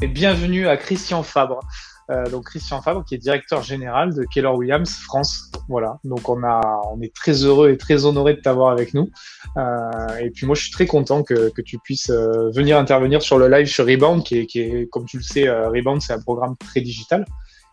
et 0.00 0.06
bienvenue 0.06 0.68
à 0.68 0.76
Christian 0.76 1.22
Fabre. 1.22 1.60
Euh, 2.10 2.28
donc 2.30 2.44
Christian 2.44 2.80
Fabre 2.80 3.04
qui 3.04 3.14
est 3.14 3.18
directeur 3.18 3.62
général 3.62 4.14
de 4.14 4.24
Keller 4.24 4.48
Williams 4.48 4.90
France. 4.90 5.50
Voilà, 5.68 5.98
donc 6.04 6.28
on 6.28 6.42
a, 6.42 6.60
on 6.92 7.00
est 7.02 7.14
très 7.14 7.44
heureux 7.44 7.70
et 7.70 7.76
très 7.76 8.04
honoré 8.04 8.34
de 8.34 8.40
t'avoir 8.40 8.70
avec 8.70 8.94
nous. 8.94 9.10
Euh, 9.56 10.16
et 10.20 10.30
puis 10.30 10.46
moi 10.46 10.54
je 10.54 10.62
suis 10.62 10.70
très 10.70 10.86
content 10.86 11.22
que, 11.22 11.50
que 11.50 11.60
tu 11.60 11.78
puisses 11.78 12.10
euh, 12.10 12.50
venir 12.50 12.78
intervenir 12.78 13.22
sur 13.22 13.38
le 13.38 13.48
live 13.48 13.66
sur 13.66 13.86
Rebound, 13.86 14.24
qui 14.24 14.38
est, 14.38 14.46
qui 14.46 14.60
est 14.60 14.88
comme 14.90 15.04
tu 15.04 15.18
le 15.18 15.22
sais, 15.22 15.48
euh, 15.48 15.68
Rebound 15.68 16.00
c'est 16.00 16.12
un 16.12 16.20
programme 16.20 16.56
très 16.56 16.80
digital 16.80 17.26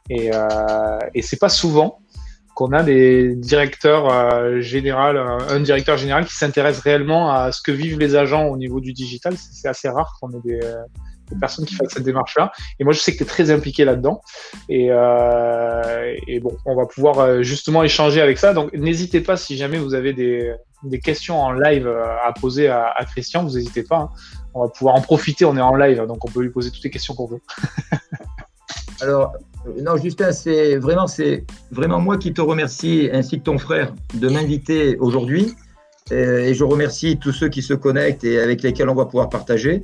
et, 0.09 0.31
euh, 0.33 0.99
et 1.13 1.21
c'est 1.21 1.39
pas 1.39 1.49
souvent 1.49 1.99
qu'on 2.55 2.71
a 2.71 2.83
des 2.83 3.35
directeurs 3.35 4.11
euh, 4.11 4.61
général, 4.61 5.17
un 5.17 5.59
directeur 5.59 5.97
général 5.97 6.25
qui 6.25 6.33
s'intéresse 6.33 6.79
réellement 6.79 7.31
à 7.31 7.51
ce 7.51 7.61
que 7.61 7.71
vivent 7.71 7.99
les 7.99 8.15
agents 8.15 8.45
au 8.45 8.55
niveau 8.55 8.79
du 8.79 8.93
digital. 8.93 9.35
C'est 9.37 9.67
assez 9.67 9.89
rare 9.89 10.17
qu'on 10.21 10.31
ait 10.31 10.41
des, 10.41 10.61
des 11.31 11.39
personnes 11.39 11.65
qui 11.65 11.75
fassent 11.75 11.93
cette 11.93 12.03
démarche-là. 12.03 12.51
Et 12.79 12.83
moi, 12.83 12.93
je 12.93 12.99
sais 12.99 13.11
que 13.11 13.17
tu 13.17 13.23
es 13.23 13.27
très 13.27 13.51
impliqué 13.51 13.85
là-dedans. 13.85 14.21
Et, 14.69 14.87
euh, 14.91 16.15
et, 16.27 16.39
bon, 16.39 16.55
on 16.65 16.75
va 16.75 16.85
pouvoir 16.85 17.19
euh, 17.19 17.41
justement 17.41 17.83
échanger 17.83 18.21
avec 18.21 18.37
ça. 18.37 18.53
Donc, 18.53 18.73
n'hésitez 18.73 19.21
pas 19.21 19.37
si 19.37 19.57
jamais 19.57 19.77
vous 19.77 19.93
avez 19.93 20.13
des, 20.13 20.53
questions 21.03 21.41
en 21.41 21.51
live 21.51 21.87
euh, 21.87 22.05
à 22.23 22.31
poser 22.31 22.67
à, 22.67 22.87
à 22.95 23.05
Christian, 23.05 23.43
vous 23.43 23.55
n'hésitez 23.55 23.83
pas. 23.83 23.97
Hein. 23.97 24.09
On 24.53 24.61
va 24.63 24.69
pouvoir 24.69 24.95
en 24.95 25.01
profiter, 25.01 25.43
on 25.43 25.57
est 25.57 25.61
en 25.61 25.75
live, 25.75 26.05
donc 26.07 26.23
on 26.23 26.31
peut 26.31 26.41
lui 26.41 26.51
poser 26.51 26.71
toutes 26.71 26.83
les 26.83 26.89
questions 26.89 27.15
qu'on 27.15 27.27
veut. 27.27 27.41
Alors, 29.01 29.33
non, 29.81 29.97
Justin, 29.97 30.31
c'est 30.31 30.77
vraiment, 30.77 31.07
c'est 31.07 31.45
vraiment 31.71 31.99
moi 31.99 32.17
qui 32.17 32.33
te 32.33 32.41
remercie, 32.41 33.09
ainsi 33.11 33.39
que 33.39 33.43
ton 33.43 33.57
frère, 33.57 33.93
de 34.13 34.29
m'inviter 34.29 34.97
aujourd'hui. 34.99 35.53
Et 36.11 36.53
je 36.53 36.63
remercie 36.63 37.17
tous 37.17 37.31
ceux 37.31 37.49
qui 37.49 37.63
se 37.63 37.73
connectent 37.73 38.23
et 38.23 38.39
avec 38.39 38.61
lesquels 38.61 38.89
on 38.89 38.95
va 38.95 39.05
pouvoir 39.05 39.27
partager. 39.27 39.83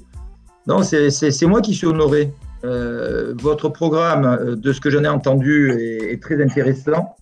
Non, 0.71 0.83
c'est 0.83 1.45
moi 1.45 1.61
qui 1.61 1.73
suis 1.73 1.87
honoré. 1.87 2.33
Euh, 2.63 3.33
votre 3.39 3.69
programme, 3.69 4.25
euh, 4.25 4.55
de 4.55 4.71
ce 4.71 4.79
que 4.79 4.89
j'en 4.89 5.03
ai 5.03 5.07
entendu, 5.07 5.71
est, 5.71 6.21
très 6.21 6.41
intéressant. 6.41 7.15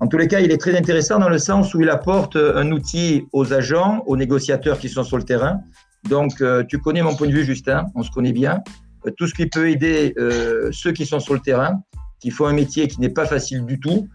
En 0.00 0.06
tous 0.06 0.18
les 0.18 0.28
cas, 0.28 0.40
il 0.40 0.52
est 0.52 0.58
très 0.58 0.76
intéressant 0.76 1.18
dans 1.18 1.30
le 1.30 1.38
sens 1.38 1.74
où 1.74 1.80
il 1.80 1.88
apporte 1.88 2.36
un 2.36 2.70
outil 2.70 3.26
aux 3.32 3.52
agents, 3.54 4.02
aux 4.06 4.16
négociateurs 4.16 4.78
qui 4.78 4.88
sont 4.88 5.04
sur 5.04 5.16
le 5.16 5.22
terrain. 5.22 5.60
Donc, 6.08 6.40
euh, 6.40 6.62
tu 6.64 6.78
connais 6.78 7.02
mon 7.02 7.14
point 7.14 7.28
de 7.28 7.32
vue, 7.32 7.44
Justin, 7.44 7.86
on 7.94 8.02
se 8.02 8.10
connaît 8.10 8.32
bien. 8.32 8.60
Euh, 9.06 9.10
tout 9.16 9.26
ce 9.26 9.34
qui 9.34 9.46
peut 9.46 9.70
aider 9.70 10.14
euh, 10.18 10.70
ceux 10.72 10.92
qui 10.92 11.06
sont 11.06 11.20
sur 11.20 11.34
le 11.34 11.40
terrain, 11.40 11.80
qui 12.20 12.30
font 12.30 12.46
un 12.46 12.52
métier 12.52 12.88
qui 12.88 13.00
n'est 13.00 13.08
pas 13.08 13.26
facile 13.26 13.64
du 13.64 13.80
tout, 13.80 14.08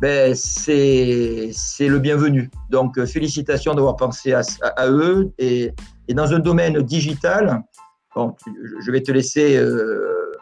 ben, 0.00 0.34
c'est 0.34 1.52
le 1.80 1.98
bienvenu. 1.98 2.50
Donc, 2.70 3.04
félicitations 3.04 3.74
d'avoir 3.74 3.96
pensé 3.96 4.32
à, 4.32 4.42
eux. 4.88 5.32
Et, 5.38 5.72
dans 6.12 6.34
un 6.34 6.40
domaine 6.40 6.82
digital, 6.82 7.62
Bon, 8.14 8.34
je 8.80 8.90
vais 8.90 9.02
te 9.02 9.10
laisser 9.10 9.56
euh, 9.56 10.32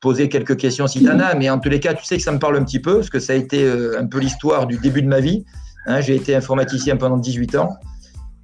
poser 0.00 0.28
quelques 0.28 0.56
questions 0.56 0.86
si 0.86 1.00
tu 1.00 1.10
en 1.10 1.18
as, 1.18 1.34
mais 1.34 1.50
en 1.50 1.58
tous 1.58 1.68
les 1.68 1.80
cas, 1.80 1.94
tu 1.94 2.04
sais 2.04 2.16
que 2.16 2.22
ça 2.22 2.30
me 2.30 2.38
parle 2.38 2.56
un 2.56 2.64
petit 2.64 2.78
peu, 2.78 2.96
parce 2.96 3.10
que 3.10 3.18
ça 3.18 3.32
a 3.32 3.36
été 3.36 3.64
euh, 3.64 4.00
un 4.00 4.06
peu 4.06 4.18
l'histoire 4.18 4.66
du 4.66 4.78
début 4.78 5.02
de 5.02 5.08
ma 5.08 5.20
vie. 5.20 5.44
Hein, 5.86 6.00
J'ai 6.00 6.14
été 6.14 6.36
informaticien 6.36 6.96
pendant 6.96 7.16
18 7.16 7.56
ans. 7.56 7.76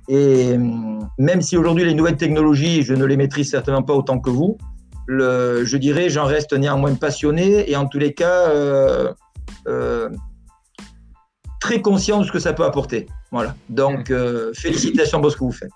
Et 0.09 0.59
même 1.19 1.41
si 1.41 1.57
aujourd'hui 1.57 1.85
les 1.85 1.95
nouvelles 1.95 2.17
technologies, 2.17 2.83
je 2.83 2.93
ne 2.93 3.05
les 3.05 3.17
maîtrise 3.17 3.51
certainement 3.51 3.83
pas 3.83 3.95
autant 3.95 4.19
que 4.19 4.29
vous, 4.29 4.59
je 5.09 5.77
dirais, 5.77 6.11
j'en 6.11 6.25
reste 6.25 6.53
néanmoins 6.53 6.95
passionné 6.95 7.71
et 7.71 7.77
en 7.77 7.87
tous 7.87 7.99
les 7.99 8.13
cas, 8.13 8.51
euh, 8.51 9.13
très 11.61 11.81
conscient 11.81 12.21
de 12.21 12.27
ce 12.27 12.33
que 12.33 12.39
ça 12.39 12.53
peut 12.53 12.65
apporter. 12.65 13.07
Voilà. 13.31 13.55
Donc, 13.71 14.13
félicitations 14.55 15.23
pour 15.23 15.31
ce 15.31 15.37
que 15.37 15.45
vous 15.45 15.53
faites. 15.53 15.71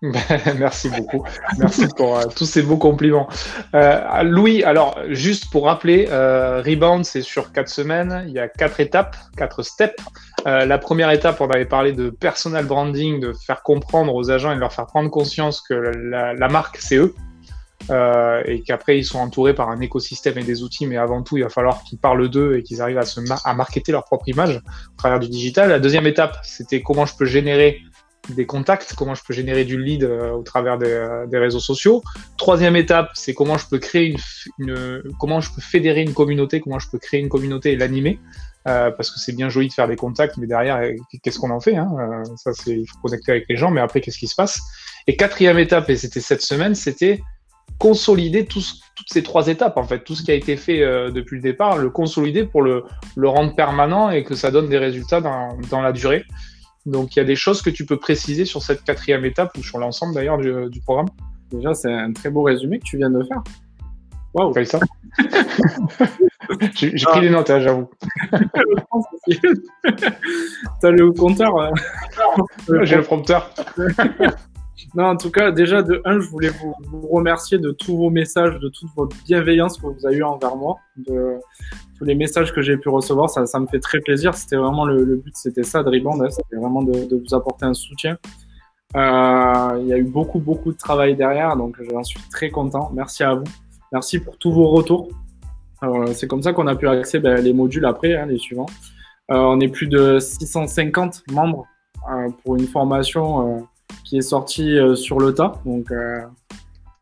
Merci 0.58 0.90
beaucoup. 0.90 1.24
Merci 1.58 1.86
pour 1.96 2.18
euh, 2.18 2.24
tous 2.34 2.46
ces 2.46 2.62
beaux 2.62 2.76
compliments. 2.76 3.28
Euh, 3.74 4.22
Louis, 4.22 4.62
alors 4.62 4.96
juste 5.08 5.50
pour 5.50 5.64
rappeler, 5.64 6.06
euh, 6.10 6.62
Rebound, 6.64 7.04
c'est 7.04 7.22
sur 7.22 7.50
quatre 7.50 7.68
semaines. 7.68 8.24
Il 8.28 8.32
y 8.32 8.38
a 8.38 8.48
quatre 8.48 8.78
étapes, 8.78 9.16
quatre 9.36 9.62
steps. 9.62 10.02
La 10.44 10.78
première 10.78 11.10
étape, 11.10 11.40
on 11.42 11.50
avait 11.50 11.66
parlé 11.66 11.92
de 11.92 12.08
personal 12.08 12.64
branding, 12.64 13.20
de 13.20 13.34
faire 13.34 13.62
comprendre 13.62 14.14
aux 14.14 14.30
agents 14.30 14.50
et 14.52 14.54
de 14.54 14.60
leur 14.60 14.72
faire 14.72 14.86
prendre 14.86 15.10
conscience 15.10 15.60
que 15.60 15.74
la, 15.74 16.48
marque, 16.48 16.78
c'est 16.78 16.96
eux. 16.96 17.14
Et 18.46 18.62
qu'après 18.62 18.96
ils 18.96 19.04
sont 19.04 19.18
entourés 19.18 19.52
par 19.52 19.68
un 19.68 19.80
écosystème 19.80 20.38
et 20.38 20.44
des 20.44 20.62
outils, 20.62 20.86
mais 20.86 20.96
avant 20.96 21.22
tout 21.22 21.36
il 21.36 21.42
va 21.42 21.50
falloir 21.50 21.82
qu'ils 21.82 21.98
parlent 21.98 22.30
d'eux 22.30 22.56
et 22.56 22.62
qu'ils 22.62 22.80
arrivent 22.80 22.98
à 22.98 23.04
se 23.04 23.20
à 23.44 23.54
marketer 23.54 23.92
leur 23.92 24.04
propre 24.04 24.26
image 24.28 24.56
au 24.56 24.96
travers 24.96 25.18
du 25.18 25.28
digital. 25.28 25.68
La 25.68 25.80
deuxième 25.80 26.06
étape, 26.06 26.38
c'était 26.44 26.80
comment 26.80 27.04
je 27.04 27.14
peux 27.14 27.26
générer 27.26 27.82
des 28.34 28.46
contacts, 28.46 28.94
comment 28.94 29.14
je 29.14 29.22
peux 29.26 29.34
générer 29.34 29.64
du 29.64 29.80
lead 29.80 30.04
euh, 30.04 30.32
au 30.32 30.42
travers 30.42 30.78
des, 30.78 30.90
euh, 30.90 31.26
des, 31.26 31.38
réseaux 31.38 31.60
sociaux. 31.60 32.02
Troisième 32.36 32.76
étape, 32.76 33.10
c'est 33.14 33.34
comment 33.34 33.58
je 33.58 33.66
peux 33.68 33.78
créer 33.78 34.14
une, 34.58 35.02
comment 35.18 35.40
je 35.40 35.52
peux 35.52 35.60
fédérer 35.60 36.02
une 36.02 36.14
communauté, 36.14 36.60
comment 36.60 36.78
je 36.78 36.88
peux 36.90 36.98
créer 36.98 37.20
une 37.20 37.28
communauté 37.28 37.72
et 37.72 37.76
l'animer. 37.76 38.18
Euh, 38.66 38.90
parce 38.90 39.10
que 39.10 39.18
c'est 39.18 39.34
bien 39.34 39.48
joli 39.48 39.68
de 39.68 39.72
faire 39.72 39.88
des 39.88 39.96
contacts, 39.96 40.36
mais 40.36 40.46
derrière, 40.46 40.80
qu'est-ce 41.22 41.38
qu'on 41.38 41.50
en 41.50 41.60
fait 41.60 41.76
hein 41.76 42.22
Ça, 42.36 42.52
c'est 42.52 42.72
il 42.72 42.86
faut 42.86 42.98
connecter 43.02 43.32
avec 43.32 43.46
les 43.48 43.56
gens, 43.56 43.70
mais 43.70 43.80
après, 43.80 44.00
qu'est-ce 44.00 44.18
qui 44.18 44.26
se 44.26 44.34
passe? 44.34 44.60
Et 45.06 45.16
quatrième 45.16 45.58
étape, 45.58 45.88
et 45.88 45.96
c'était 45.96 46.20
cette 46.20 46.42
semaine, 46.42 46.74
c'était 46.74 47.22
consolider 47.78 48.44
tous, 48.44 48.82
toutes 48.94 49.10
ces 49.10 49.22
trois 49.22 49.46
étapes, 49.46 49.78
en 49.78 49.84
fait, 49.84 50.00
tout 50.00 50.14
ce 50.14 50.22
qui 50.22 50.32
a 50.32 50.34
été 50.34 50.56
fait 50.56 50.80
depuis 51.12 51.36
le 51.36 51.42
départ, 51.42 51.78
le 51.78 51.88
consolider 51.88 52.44
pour 52.44 52.60
le, 52.60 52.84
rendre 53.16 53.54
permanent 53.54 54.10
et 54.10 54.24
que 54.24 54.34
ça 54.34 54.50
donne 54.50 54.68
des 54.68 54.78
résultats 54.78 55.20
dans 55.20 55.80
la 55.80 55.92
durée. 55.92 56.24
Donc, 56.88 57.16
il 57.16 57.18
y 57.18 57.22
a 57.22 57.24
des 57.24 57.36
choses 57.36 57.62
que 57.62 57.70
tu 57.70 57.84
peux 57.84 57.98
préciser 57.98 58.44
sur 58.44 58.62
cette 58.62 58.82
quatrième 58.82 59.24
étape 59.24 59.56
ou 59.58 59.62
sur 59.62 59.78
l'ensemble 59.78 60.14
d'ailleurs 60.14 60.38
du, 60.38 60.52
du, 60.70 60.80
programme? 60.80 61.08
Déjà, 61.50 61.74
c'est 61.74 61.92
un 61.92 62.12
très 62.12 62.30
beau 62.30 62.42
résumé 62.42 62.78
que 62.78 62.84
tu 62.84 62.96
viens 62.96 63.10
de 63.10 63.22
faire. 63.24 63.42
Waouh 64.34 64.52
wow. 64.54 64.64
ça 64.64 64.80
J'ai 66.74 66.92
ah. 67.06 67.10
pris 67.10 67.20
des 67.20 67.30
notes, 67.30 67.50
hein, 67.50 67.60
j'avoue. 67.60 67.90
T'as 70.80 70.90
le 70.90 71.12
compteur 71.12 71.56
euh... 71.58 71.70
J'ai 72.82 72.96
le 72.96 73.02
prompteur. 73.02 73.52
non, 74.94 75.04
en 75.04 75.16
tout 75.16 75.30
cas, 75.30 75.50
déjà, 75.50 75.82
de 75.82 76.00
un, 76.04 76.20
je 76.20 76.28
voulais 76.28 76.48
vous, 76.50 76.74
vous, 76.86 77.06
remercier 77.08 77.58
de 77.58 77.70
tous 77.70 77.96
vos 77.96 78.10
messages, 78.10 78.58
de 78.60 78.68
toute 78.68 78.88
votre 78.96 79.16
bienveillance 79.24 79.78
que 79.78 79.86
vous 79.86 80.06
avez 80.06 80.16
eu 80.16 80.22
envers 80.22 80.56
moi, 80.56 80.76
de 80.96 81.36
tous 81.98 82.04
les 82.04 82.14
messages 82.14 82.52
que 82.52 82.62
j'ai 82.62 82.76
pu 82.76 82.88
recevoir. 82.88 83.28
Ça, 83.28 83.58
me 83.58 83.66
fait 83.66 83.80
très 83.80 84.00
plaisir. 84.00 84.34
C'était 84.34 84.56
vraiment 84.56 84.84
le, 84.84 85.16
but, 85.16 85.36
c'était 85.36 85.64
ça 85.64 85.82
de 85.82 85.90
Rebound, 85.90 86.22
hein, 86.22 86.30
c'était 86.30 86.56
vraiment 86.56 86.82
de, 86.82 87.08
vous 87.10 87.34
apporter 87.34 87.66
un 87.66 87.74
soutien. 87.74 88.16
Euh, 88.96 89.78
il 89.80 89.88
y 89.88 89.92
a 89.92 89.98
eu 89.98 90.04
beaucoup, 90.04 90.38
beaucoup 90.38 90.72
de 90.72 90.78
travail 90.78 91.14
derrière, 91.14 91.56
donc 91.56 91.76
j'en 91.90 92.02
suis 92.04 92.20
très 92.30 92.50
content. 92.50 92.90
Merci 92.94 93.22
à 93.24 93.34
vous. 93.34 93.44
Merci 93.92 94.20
pour 94.20 94.38
tous 94.38 94.52
vos 94.52 94.68
retours. 94.68 95.08
C'est 96.12 96.26
comme 96.26 96.42
ça 96.42 96.52
qu'on 96.52 96.66
a 96.66 96.74
pu 96.74 96.88
accéder 96.88 97.22
ben, 97.28 97.42
les 97.42 97.52
modules 97.52 97.84
après, 97.84 98.16
hein, 98.16 98.26
les 98.26 98.38
suivants. 98.38 98.66
Euh, 99.30 99.36
on 99.36 99.60
est 99.60 99.68
plus 99.68 99.86
de 99.86 100.18
650 100.18 101.24
membres 101.30 101.66
euh, 102.10 102.28
pour 102.42 102.56
une 102.56 102.66
formation 102.66 103.68
qui 104.04 104.18
est 104.18 104.22
sortie 104.22 104.78
sur 104.94 105.20
le 105.20 105.34
tas. 105.34 105.60
Donc, 105.64 105.92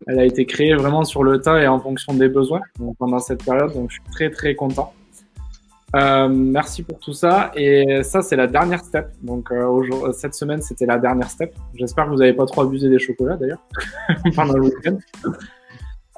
elle 0.06 0.18
a 0.18 0.24
été 0.24 0.46
créée 0.46 0.74
vraiment 0.74 1.04
sur 1.04 1.22
le 1.22 1.40
tas 1.40 1.60
et 1.60 1.66
en 1.66 1.80
fonction 1.80 2.14
des 2.14 2.28
besoins 2.28 2.60
pendant 2.98 3.18
cette 3.18 3.44
période. 3.44 3.72
Donc, 3.72 3.90
je 3.90 3.94
suis 3.94 4.12
très, 4.12 4.30
très 4.30 4.54
content. 4.54 4.92
Euh, 5.94 6.28
merci 6.28 6.82
pour 6.82 6.98
tout 6.98 7.12
ça. 7.12 7.52
Et 7.54 8.02
ça, 8.02 8.22
c'est 8.22 8.36
la 8.36 8.46
dernière 8.46 8.84
step. 8.84 9.08
Donc, 9.22 9.50
cette 10.12 10.34
semaine, 10.34 10.60
c'était 10.60 10.86
la 10.86 10.98
dernière 10.98 11.30
step. 11.30 11.54
J'espère 11.74 12.04
que 12.06 12.10
vous 12.10 12.16
n'avez 12.16 12.34
pas 12.34 12.46
trop 12.46 12.62
abusé 12.62 12.88
des 12.88 12.98
chocolats 12.98 13.36
d'ailleurs 13.36 13.62
pendant 14.34 14.54
le 14.54 14.64
week-end. 14.64 14.98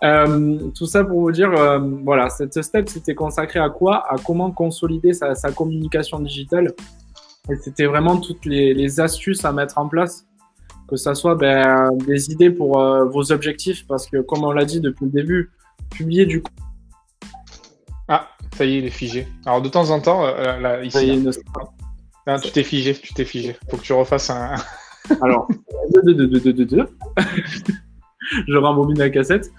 Euh, 0.04 0.70
tout 0.76 0.86
ça 0.86 1.04
pour 1.04 1.20
vous 1.20 1.32
dire, 1.32 1.52
euh, 1.52 1.80
voilà, 2.04 2.28
cette 2.30 2.62
step 2.62 2.88
c'était 2.88 3.14
consacré 3.14 3.58
à 3.58 3.68
quoi? 3.68 4.04
À 4.08 4.16
comment 4.16 4.50
consolider 4.50 5.12
sa, 5.12 5.34
communication 5.52 6.20
digitale. 6.20 6.72
Et 7.50 7.56
c'était 7.56 7.86
vraiment 7.86 8.18
toutes 8.18 8.44
les, 8.44 9.00
astuces 9.00 9.44
à 9.44 9.52
mettre 9.52 9.78
en 9.78 9.88
place, 9.88 10.26
que 10.88 10.96
ça 10.96 11.14
soit 11.14 11.34
ben, 11.34 11.90
des 12.06 12.30
idées 12.30 12.50
pour 12.50 12.80
euh, 12.80 13.04
vos 13.04 13.30
objectifs, 13.30 13.86
parce 13.86 14.06
que 14.06 14.20
comme 14.22 14.42
on 14.42 14.50
l'a 14.50 14.64
dit 14.64 14.80
depuis 14.80 15.04
le 15.04 15.10
début, 15.10 15.50
publier 15.90 16.26
du 16.26 16.42
Ah, 18.08 18.28
ça 18.56 18.64
y 18.64 18.74
est, 18.74 18.78
il 18.78 18.84
est 18.86 18.90
figé. 18.90 19.28
Alors 19.44 19.60
de 19.62 19.68
temps 19.68 19.90
en 19.90 20.00
temps, 20.00 20.24
euh, 20.24 20.58
là, 20.58 20.82
ici, 20.82 21.06
y 21.06 21.10
est, 21.10 21.16
non, 22.26 22.38
tu 22.38 22.50
t'es 22.50 22.64
figé, 22.64 22.94
tu 22.94 23.14
t'es 23.14 23.24
figé. 23.24 23.56
Faut 23.70 23.76
que 23.76 23.82
tu 23.82 23.92
refasses 23.92 24.30
un. 24.30 24.56
Alors, 25.22 25.48
deux, 25.94 26.02
deux, 26.02 26.26
deux, 26.26 26.40
deux, 26.40 26.52
deux, 26.52 26.64
deux. 26.66 26.88
je 28.48 28.56
rembobine 28.56 28.98
la 28.98 29.08
cassette. 29.08 29.50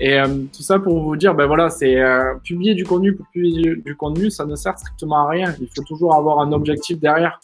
Et 0.00 0.18
euh, 0.18 0.26
tout 0.52 0.62
ça 0.62 0.80
pour 0.80 1.00
vous 1.04 1.16
dire, 1.16 1.34
ben 1.34 1.46
voilà, 1.46 1.70
c'est 1.70 1.96
publier 2.42 2.74
du 2.74 2.84
contenu 2.84 3.14
pour 3.14 3.26
publier 3.28 3.62
du, 3.62 3.82
du, 3.84 3.94
contenu, 3.94 4.30
ça 4.30 4.44
ne 4.44 4.56
sert 4.56 4.76
strictement 4.76 5.26
à 5.26 5.30
rien. 5.30 5.54
Il 5.60 5.68
faut 5.68 5.84
toujours 5.84 6.16
avoir 6.16 6.40
un 6.40 6.50
objectif 6.50 6.98
derrière, 6.98 7.38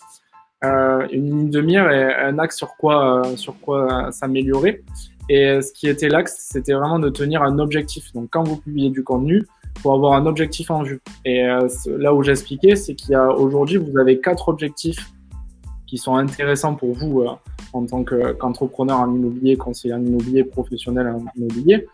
euh, 0.64 1.06
une 1.11 1.26
ligne 1.26 1.50
de 1.50 1.61
mire 1.61 1.91
et 1.91 2.14
un 2.14 2.38
axe 2.38 2.56
sur 2.56 2.76
quoi, 2.76 3.26
euh, 3.26 3.37
sur 3.37 3.59
quoi 3.61 4.12
s'améliorer. 4.12 4.82
Et 5.29 5.61
ce 5.61 5.73
qui 5.73 5.88
était 5.88 6.09
l'axe, 6.09 6.37
c'était 6.50 6.73
vraiment 6.73 6.99
de 6.99 7.09
tenir 7.09 7.43
un 7.43 7.59
objectif. 7.59 8.12
Donc 8.12 8.29
quand 8.31 8.44
vous 8.44 8.56
publiez 8.56 8.91
du 8.91 9.03
contenu, 9.03 9.47
pour 9.81 9.94
avoir 9.94 10.12
un 10.12 10.26
objectif 10.26 10.70
en 10.70 10.82
vue. 10.82 11.00
Et 11.25 11.44
euh, 11.44 11.67
là 11.87 12.14
où 12.14 12.23
j'expliquais, 12.23 12.76
c'est 12.76 12.94
qu'il 12.94 13.11
y 13.11 13.14
a 13.14 13.31
aujourd'hui, 13.32 13.79
vous 13.79 13.99
avez 13.99 14.20
quatre 14.20 14.49
objectifs 14.49 15.11
qui 15.87 15.99
sont 15.99 16.17
intéressants 16.17 16.75
pour 16.75 16.93
vous 16.94 17.25
en 17.73 17.87
tant 17.87 18.05
qu'entrepreneur 18.05 18.99
qu 18.99 19.05
en 19.05 19.15
immobilier, 19.15 19.56
conseiller 19.56 19.94
en 19.94 20.03
immobilier, 20.03 20.44
professionnel 20.44 21.08
en 21.08 21.25
immobilier. 21.37 21.87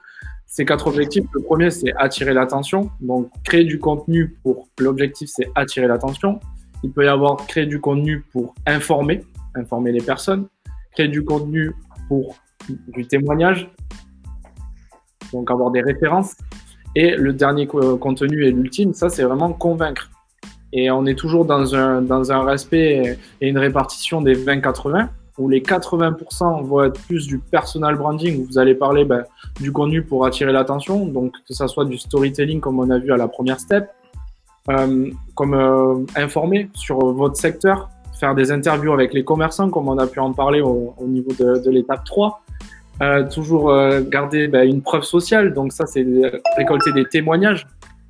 ces 0.47 0.65
quatre 0.65 0.89
objectifs, 0.89 1.25
le 1.33 1.43
premier, 1.43 1.71
c'est 1.71 1.93
attirer 1.97 2.35
l'attention. 2.35 2.91
Donc, 3.01 3.29
créer 3.45 3.65
du 3.65 3.79
contenu 3.79 4.37
pour 4.43 4.69
l'objectif, 4.79 5.31
c'est 5.33 5.49
attirer 5.55 5.87
l'attention. 5.87 6.41
Il 6.83 6.93
peut 6.93 7.05
y 7.05 7.09
avoir 7.09 7.37
créer 7.47 7.67
du 7.67 7.81
contenu 7.81 8.25
pour 8.33 8.55
informer, 8.67 9.25
informer 9.55 9.93
les 9.93 10.01
personnes, 10.01 10.47
créer 10.93 11.09
du 11.09 11.25
contenu 11.25 11.73
pour 12.09 12.37
du 12.69 13.07
témoignage, 13.07 13.71
donc 15.33 15.51
avoir 15.51 15.71
des 15.71 15.83
références. 15.83 16.37
Et 16.95 17.17
le 17.17 17.33
dernier 17.33 17.67
contenu 17.67 18.45
et 18.45 18.51
l'ultime, 18.51 18.95
ça, 18.95 19.09
c'est 19.09 19.23
vraiment 19.23 19.53
convaincre. 19.53 20.11
Et 20.73 20.91
on 20.91 21.07
est 21.07 21.15
toujours 21.15 21.45
dans 21.45 21.75
un, 21.75 22.03
dans 22.03 22.33
un 22.33 22.45
respect 22.45 23.19
et 23.41 23.49
une 23.49 23.59
répartition 23.59 24.21
des 24.21 24.35
20-80 24.35 25.09
où 25.39 25.49
les 25.49 25.61
80% 25.61 26.65
vont 26.65 26.85
être 26.85 27.01
plus 27.07 27.27
du 27.27 27.39
personal 27.39 27.97
branding, 27.97 28.43
où 28.43 28.47
vous 28.47 28.59
allez 28.59 28.75
parler 28.75 29.05
ben, 29.05 29.25
du 29.61 29.73
contenu 29.73 30.03
pour 30.03 30.27
attirer 30.27 30.53
l'attention, 30.53 31.07
donc 31.07 31.33
que 31.47 31.55
ça 31.55 31.69
soit 31.69 31.85
du 31.85 31.97
storytelling 31.97 32.61
comme 32.61 32.81
on 32.81 32.91
a 32.91 32.99
vu 32.99 33.13
à 33.13 33.17
la 33.17 33.29
première 33.29 33.61
step, 33.61 33.89
euh, 33.89 33.98
comme 35.35 35.55
euh, 35.55 36.05
informer 36.17 36.69
sur 36.75 36.99
votre 36.99 37.37
secteur, 37.37 37.89
faire 38.19 38.35
des 38.35 38.53
interviews 38.53 38.93
avec 38.93 39.15
les 39.15 39.25
commerçants 39.25 39.71
comme 39.71 39.89
on 39.89 39.99
a 39.99 40.07
pu 40.07 40.21
en 40.21 40.33
parler 40.33 40.61
au, 40.61 40.95
niveau 41.07 41.33
de, 41.33 41.71
l'étape 41.71 42.05
3, 42.05 42.43
euh, 43.01 43.29
toujours 43.29 43.71
euh, 43.71 44.03
garder 44.03 44.49
ben, 44.49 44.69
une 44.69 44.83
preuve 44.83 45.05
sociale, 45.05 45.55
donc 45.55 45.73
ça 45.73 45.87
c'est 45.87 46.05
récolter 46.57 46.93
des 46.93 47.05
témoignages 47.05 47.67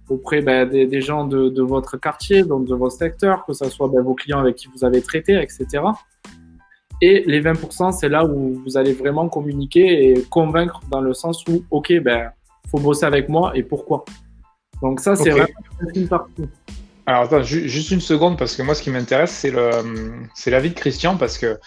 auprès 0.09 0.41
ben, 0.41 0.69
des, 0.69 1.01
gens 1.01 1.27
de, 1.27 1.63
votre 1.63 1.99
quartier, 1.99 2.43
donc 2.43 2.67
de 2.67 2.75
votre 2.75 2.97
secteur, 2.97 3.45
que 3.45 3.53
ce 3.53 3.69
soit 3.69 3.89
ben, 3.89 4.03
vos 4.03 4.15
clients 4.15 4.41
avec 4.41 4.57
qui 4.57 4.69
vous 4.75 4.85
avez 4.85 5.03
traité, 5.03 5.41
etc. 5.41 5.83
Et 7.01 7.23
les 7.27 7.41
20%, 7.41 7.93
c'est 7.93 8.09
là 8.09 8.25
où 8.25 8.61
vous 8.65 8.77
allez 8.77 8.95
vraiment 8.95 9.29
communiquer 9.29 10.11
et 10.11 10.23
convaincre 10.23 10.81
dans 10.91 11.01
le 11.01 11.15
sens 11.15 11.45
où, 11.47 11.63
OK, 11.71 11.93
ben, 12.01 12.31
faut 12.69 12.81
bosser 12.81 13.05
avec 13.05 13.29
moi 13.29 13.53
et 13.55 13.63
pourquoi. 13.63 14.05
Donc 14.83 15.01
ça, 15.01 15.17
c'est 15.17 15.31
vraiment 15.31 15.49
une 15.95 16.09
partie. 16.09 16.49
Alors 17.09 17.23
attends, 17.23 17.43
juste 17.43 17.91
une 17.91 18.03
seconde 18.03 18.37
parce 18.37 18.55
que 18.55 18.61
moi 18.61 18.75
ce 18.75 18.83
qui 18.83 18.91
m'intéresse 18.91 19.33
c'est 19.33 20.51
l'avis 20.51 20.69
de 20.69 20.75
Christian 20.75 21.17
parce 21.17 21.39
que 21.39 21.59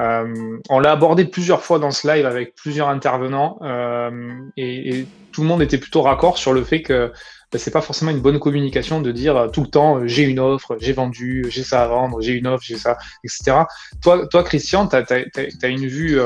euh, 0.00 0.58
on 0.70 0.78
l'a 0.78 0.92
abordé 0.92 1.26
plusieurs 1.26 1.62
fois 1.62 1.78
dans 1.78 1.90
ce 1.90 2.08
live 2.08 2.24
avec 2.24 2.54
plusieurs 2.54 2.88
intervenants 2.88 3.58
euh, 3.60 4.10
et, 4.56 5.00
et, 5.00 5.06
tout 5.30 5.42
le 5.42 5.48
monde 5.48 5.60
était 5.60 5.76
plutôt 5.76 6.00
raccord 6.00 6.38
sur 6.38 6.54
le 6.54 6.64
fait 6.64 6.80
que 6.80 7.12
ben, 7.52 7.58
c'est 7.58 7.70
pas 7.70 7.82
forcément 7.82 8.10
une 8.12 8.20
bonne 8.20 8.38
communication 8.38 9.02
de 9.02 9.12
dire 9.12 9.36
euh, 9.36 9.48
tout 9.48 9.60
le 9.60 9.68
temps 9.68 10.06
j'ai 10.06 10.22
une 10.22 10.40
offre, 10.40 10.78
j'ai 10.80 10.94
vendu, 10.94 11.44
j'ai 11.50 11.64
ça 11.64 11.82
à 11.82 11.86
vendre, 11.86 12.22
j'ai 12.22 12.32
une 12.32 12.46
offre, 12.46 12.64
j'ai 12.64 12.78
ça, 12.78 12.96
etc. 13.24 13.64
Toi, 14.02 14.26
toi 14.26 14.42
Christian, 14.42 14.88
tu 14.88 14.96
as, 14.96 15.68
une 15.68 15.86
vue, 15.86 16.18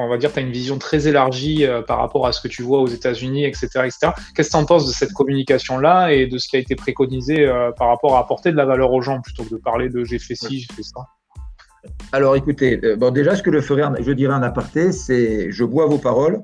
on 0.00 0.08
va 0.08 0.16
dire, 0.16 0.32
tu 0.32 0.38
as 0.38 0.42
une 0.42 0.52
vision 0.52 0.78
très 0.78 1.08
élargie 1.08 1.66
par 1.86 1.98
rapport 1.98 2.26
à 2.26 2.32
ce 2.32 2.40
que 2.40 2.48
tu 2.48 2.62
vois 2.62 2.80
aux 2.80 2.86
États-Unis, 2.86 3.44
etc. 3.44 3.66
etc. 3.84 4.12
Qu'est-ce 4.34 4.48
que 4.48 4.56
tu 4.56 4.56
en 4.56 4.64
penses 4.64 4.86
de 4.86 4.92
cette 4.92 5.12
communication-là 5.12 6.12
et 6.12 6.26
de 6.26 6.38
ce 6.38 6.48
qui 6.48 6.56
a 6.56 6.60
été 6.60 6.76
préconisé 6.76 7.46
par 7.76 7.88
rapport 7.88 8.16
à 8.16 8.20
apporter 8.20 8.52
de 8.52 8.56
la 8.56 8.64
valeur 8.64 8.92
aux 8.92 9.02
gens 9.02 9.20
plutôt 9.20 9.44
que 9.44 9.50
de 9.50 9.60
parler 9.60 9.88
de 9.88 10.04
j'ai 10.04 10.18
fait 10.18 10.34
ci, 10.34 10.60
j'ai 10.60 10.74
fait 10.74 10.82
ça? 10.82 11.00
Alors 12.12 12.36
écoutez, 12.36 12.80
bon 12.96 13.10
déjà 13.10 13.34
ce 13.34 13.42
que 13.42 13.52
je 13.52 13.60
je 13.60 14.12
dirais 14.12 14.34
en 14.34 14.42
aparté, 14.42 14.92
c'est 14.92 15.50
je 15.50 15.64
bois 15.64 15.86
vos 15.86 15.98
paroles 15.98 16.42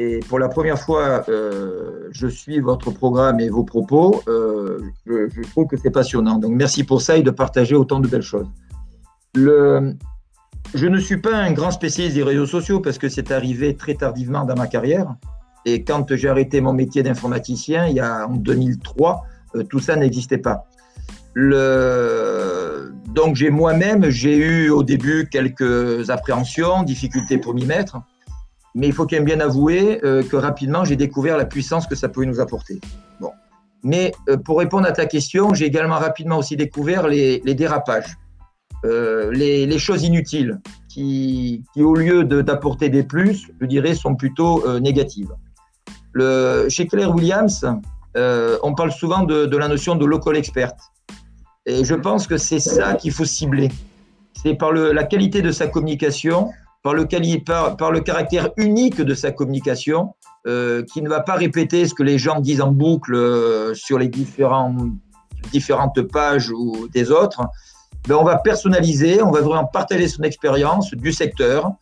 et 0.00 0.20
pour 0.28 0.38
la 0.38 0.48
première 0.48 0.78
fois, 0.78 1.24
euh, 1.28 2.08
je 2.12 2.28
suis 2.28 2.60
votre 2.60 2.92
programme 2.92 3.40
et 3.40 3.48
vos 3.48 3.64
propos. 3.64 4.22
Euh, 4.28 4.78
je, 5.06 5.42
trouve 5.50 5.66
que 5.66 5.76
c'est 5.76 5.90
passionnant. 5.90 6.38
Donc 6.38 6.52
merci 6.52 6.84
pour 6.84 7.02
ça 7.02 7.16
et 7.16 7.22
de 7.22 7.32
partager 7.32 7.74
autant 7.74 7.98
de 7.98 8.06
belles 8.06 8.22
choses. 8.22 8.46
Je 10.74 10.86
ne 10.86 10.98
suis 10.98 11.18
pas 11.18 11.34
un 11.36 11.52
grand 11.52 11.70
spécialiste 11.70 12.16
des 12.16 12.22
réseaux 12.22 12.46
sociaux 12.46 12.80
parce 12.80 12.98
que 12.98 13.08
c'est 13.08 13.30
arrivé 13.30 13.76
très 13.76 13.94
tardivement 13.94 14.44
dans 14.44 14.56
ma 14.56 14.66
carrière. 14.66 15.14
Et 15.64 15.82
quand 15.84 16.14
j'ai 16.14 16.28
arrêté 16.28 16.60
mon 16.60 16.72
métier 16.72 17.02
d'informaticien, 17.02 17.86
il 17.86 17.96
y 17.96 18.00
a 18.00 18.26
en 18.26 18.34
2003, 18.34 19.22
euh, 19.54 19.62
tout 19.64 19.80
ça 19.80 19.96
n'existait 19.96 20.38
pas. 20.38 20.64
Donc 23.06 23.36
j'ai 23.36 23.50
moi-même, 23.50 24.10
j'ai 24.10 24.36
eu 24.36 24.70
au 24.70 24.82
début 24.82 25.28
quelques 25.30 26.10
appréhensions, 26.10 26.82
difficultés 26.82 27.38
pour 27.38 27.54
m'y 27.54 27.64
mettre. 27.64 27.98
Mais 28.74 28.86
il 28.86 28.92
faut 28.92 29.06
quand 29.06 29.16
même 29.16 29.24
bien 29.24 29.40
avouer 29.40 30.00
euh, 30.04 30.22
que 30.22 30.36
rapidement, 30.36 30.84
j'ai 30.84 30.96
découvert 30.96 31.36
la 31.36 31.44
puissance 31.44 31.86
que 31.86 31.94
ça 31.94 32.08
pouvait 32.08 32.26
nous 32.26 32.40
apporter. 32.40 32.80
Bon. 33.20 33.32
Mais 33.82 34.12
euh, 34.28 34.36
pour 34.36 34.58
répondre 34.58 34.86
à 34.86 34.92
ta 34.92 35.06
question, 35.06 35.54
j'ai 35.54 35.64
également 35.64 35.98
rapidement 35.98 36.38
aussi 36.38 36.56
découvert 36.56 37.08
les, 37.08 37.40
dérapages, 37.40 38.16
euh, 38.84 39.30
les, 39.32 39.78
choses 39.78 40.04
inutiles 40.04 40.60
qui, 40.88 41.62
au 41.76 41.94
lieu 41.94 42.24
d'apporter 42.24 42.88
des 42.88 43.02
plus, 43.02 43.48
je 43.60 43.66
dirais, 43.66 43.94
sont 43.94 44.14
plutôt 44.14 44.78
négatives. 44.80 45.30
Le, 46.12 46.66
chez 46.68 46.86
Claire 46.86 47.14
Williams, 47.14 47.66
on 48.14 48.74
parle 48.74 48.92
souvent 48.92 49.22
de, 49.22 49.56
la 49.56 49.68
notion 49.68 49.94
de 49.94 50.04
local 50.04 50.36
expert. 50.36 50.72
Et 51.66 51.84
je 51.84 51.94
pense 51.94 52.26
que 52.26 52.38
c'est 52.38 52.60
ça 52.60 52.94
qu'il 52.94 53.12
faut 53.12 53.24
cibler. 53.24 53.68
C'est 54.42 54.54
par 54.54 54.72
la 54.72 55.04
qualité 55.04 55.42
de 55.42 55.52
sa 55.52 55.66
communication, 55.66 56.50
par 56.82 56.94
le, 56.94 58.00
caractère 58.00 58.50
unique 58.56 59.00
de 59.00 59.14
sa 59.14 59.32
communication, 59.32 60.14
euh, 60.46 60.82
qui 60.84 61.02
ne 61.02 61.08
va 61.08 61.20
pas 61.20 61.34
répéter 61.34 61.86
ce 61.86 61.94
que 61.94 62.02
les 62.02 62.18
gens 62.18 62.40
disent 62.40 62.60
en 62.60 62.70
boucle 62.70 63.14
euh, 63.14 63.74
sur 63.74 63.98
les 63.98 64.08
différentes 64.08 66.02
pages 66.12 66.50
ou 66.50 66.88
des 66.88 67.10
autres. 67.10 67.42
Ben, 68.08 68.16
on 68.16 68.24
va 68.24 68.38
personnaliser, 68.38 69.22
on 69.22 69.30
va 69.30 69.40
vraiment 69.42 69.66
partager 69.66 70.08
son 70.08 70.22
expérience 70.22 70.90
du 70.92 71.12
secteur, 71.12 71.72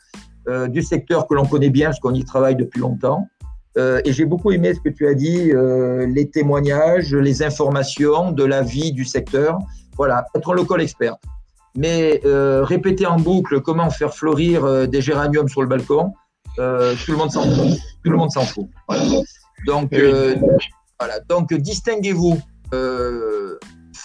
euh, 0.48 0.68
du 0.68 0.82
secteur 0.82 1.26
que 1.26 1.34
l'on 1.34 1.46
connaît 1.46 1.70
bien 1.70 1.88
parce 1.88 2.00
qu'on 2.00 2.14
y 2.14 2.24
travaille 2.24 2.56
depuis 2.56 2.80
longtemps. 2.80 3.26
et 3.78 4.12
j'ai 4.12 4.24
beaucoup 4.24 4.52
aimé 4.52 4.72
ce 4.74 4.80
que 4.80 4.88
tu 4.88 5.06
as 5.06 5.14
dit, 5.14 5.52
les 6.16 6.30
témoignages, 6.30 7.14
les 7.14 7.42
informations 7.42 8.32
de 8.32 8.42
la 8.42 8.62
vie 8.62 8.90
du 8.92 9.04
secteur. 9.04 9.58
Voilà, 9.98 10.24
être 10.34 10.50
un 10.50 10.54
local 10.54 10.80
expert 10.80 11.16
mais 11.76 12.20
euh, 12.24 12.64
répéter 12.64 13.06
en 13.06 13.18
boucle 13.18 13.60
comment 13.60 13.90
faire 13.90 14.14
fleurir 14.14 14.64
euh, 14.64 14.86
des 14.86 15.00
géraniums 15.00 15.48
sur 15.48 15.62
le 15.62 15.68
balcon, 15.68 16.14
euh, 16.58 16.94
tout 17.04 17.12
le 17.12 17.18
monde 17.18 17.30
s'en 17.30 17.42
fout. 17.42 17.78
Tout 18.02 18.10
le 18.10 18.16
monde 18.16 18.30
s'en 18.30 18.44
fout. 18.44 18.68
Donc, 19.66 19.92
voilà. 20.98 21.20
Donc, 21.28 21.52
distinguez-vous. 21.52 22.40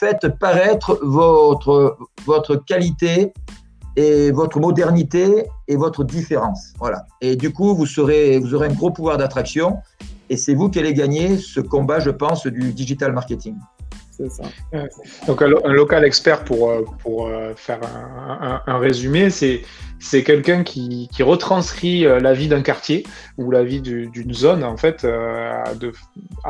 Faites 0.01 0.27
paraître 0.39 0.99
votre, 1.03 1.97
votre 2.25 2.55
qualité 2.55 3.33
et 3.95 4.31
votre 4.31 4.59
modernité 4.59 5.45
et 5.67 5.75
votre 5.75 6.03
différence. 6.03 6.73
Voilà. 6.79 7.05
Et 7.21 7.35
du 7.35 7.53
coup, 7.53 7.75
vous, 7.75 7.85
serez, 7.85 8.39
vous 8.39 8.55
aurez 8.55 8.67
un 8.69 8.73
gros 8.73 8.89
pouvoir 8.89 9.17
d'attraction. 9.17 9.77
Et 10.29 10.37
c'est 10.37 10.55
vous 10.55 10.69
qui 10.69 10.79
allez 10.79 10.93
gagner 10.93 11.37
ce 11.37 11.59
combat, 11.59 11.99
je 11.99 12.09
pense, 12.09 12.47
du 12.47 12.73
digital 12.73 13.11
marketing. 13.13 13.55
Donc 15.27 15.41
un, 15.41 15.47
local 15.47 16.05
expert 16.05 16.43
pour, 16.45 16.69
euh, 16.69 16.85
pour 16.99 17.27
euh, 17.27 17.53
faire 17.55 17.79
un, 18.67 18.77
résumé, 18.77 19.29
c'est 19.29 19.61
c'est 20.01 20.23
quelqu'un 20.23 20.63
qui, 20.63 21.07
qui, 21.13 21.23
retranscrit 21.23 22.05
euh, 22.05 22.19
la 22.19 22.33
vie 22.33 22.47
d'un 22.47 22.61
quartier 22.61 23.05
ou 23.37 23.51
la 23.51 23.63
vie 23.63 23.81
d'une 23.81 24.33
zone 24.33 24.63
en 24.63 24.77
fait 24.77 25.05
de, 25.05 25.91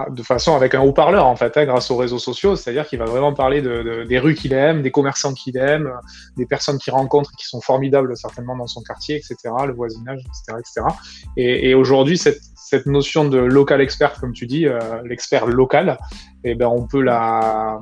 de 0.10 0.24
façon 0.24 0.56
avec 0.56 0.74
un 0.74 0.82
haut-parleur 0.82 1.26
en 1.26 1.36
fait 1.36 1.56
hein, 1.58 1.66
grâce 1.66 1.92
aux 1.92 1.98
réseaux 1.98 2.20
sociaux, 2.20 2.56
c'est-à-dire 2.56 2.88
qu'il 2.88 3.00
va 3.00 3.06
vraiment 3.06 3.34
parler 3.34 3.62
de, 3.62 4.06
des 4.08 4.20
rues 4.20 4.36
qu'il 4.36 4.54
aime, 4.54 4.82
des 4.82 4.92
commerçants 4.92 5.34
qu'il 5.34 5.58
aime, 5.58 5.92
des 6.38 6.46
personnes 6.46 6.78
qu'il 6.80 6.94
rencontre 6.94 7.32
qui 7.38 7.46
sont 7.46 7.62
formidables 7.62 8.16
certainement 8.18 8.58
dans 8.58 8.68
son 8.68 8.82
quartier, 8.82 9.18
etc., 9.18 9.36
le 9.68 9.74
voisinage, 9.74 10.20
etc., 10.20 10.60
etc. 10.60 10.96
Et, 11.38 11.70
et 11.70 11.74
aujourd'hui 11.74 12.18
cette 12.18 12.42
cette 12.56 12.86
notion 12.86 13.28
de 13.28 13.38
local 13.38 13.82
expert, 13.82 14.14
comme 14.14 14.32
tu 14.32 14.48
dis, 14.48 14.66
l'expert 15.04 15.46
local, 15.46 15.98
eh 16.46 16.56
ben 16.56 16.68
on 16.68 16.88
peut 16.88 17.02
la 17.02 17.82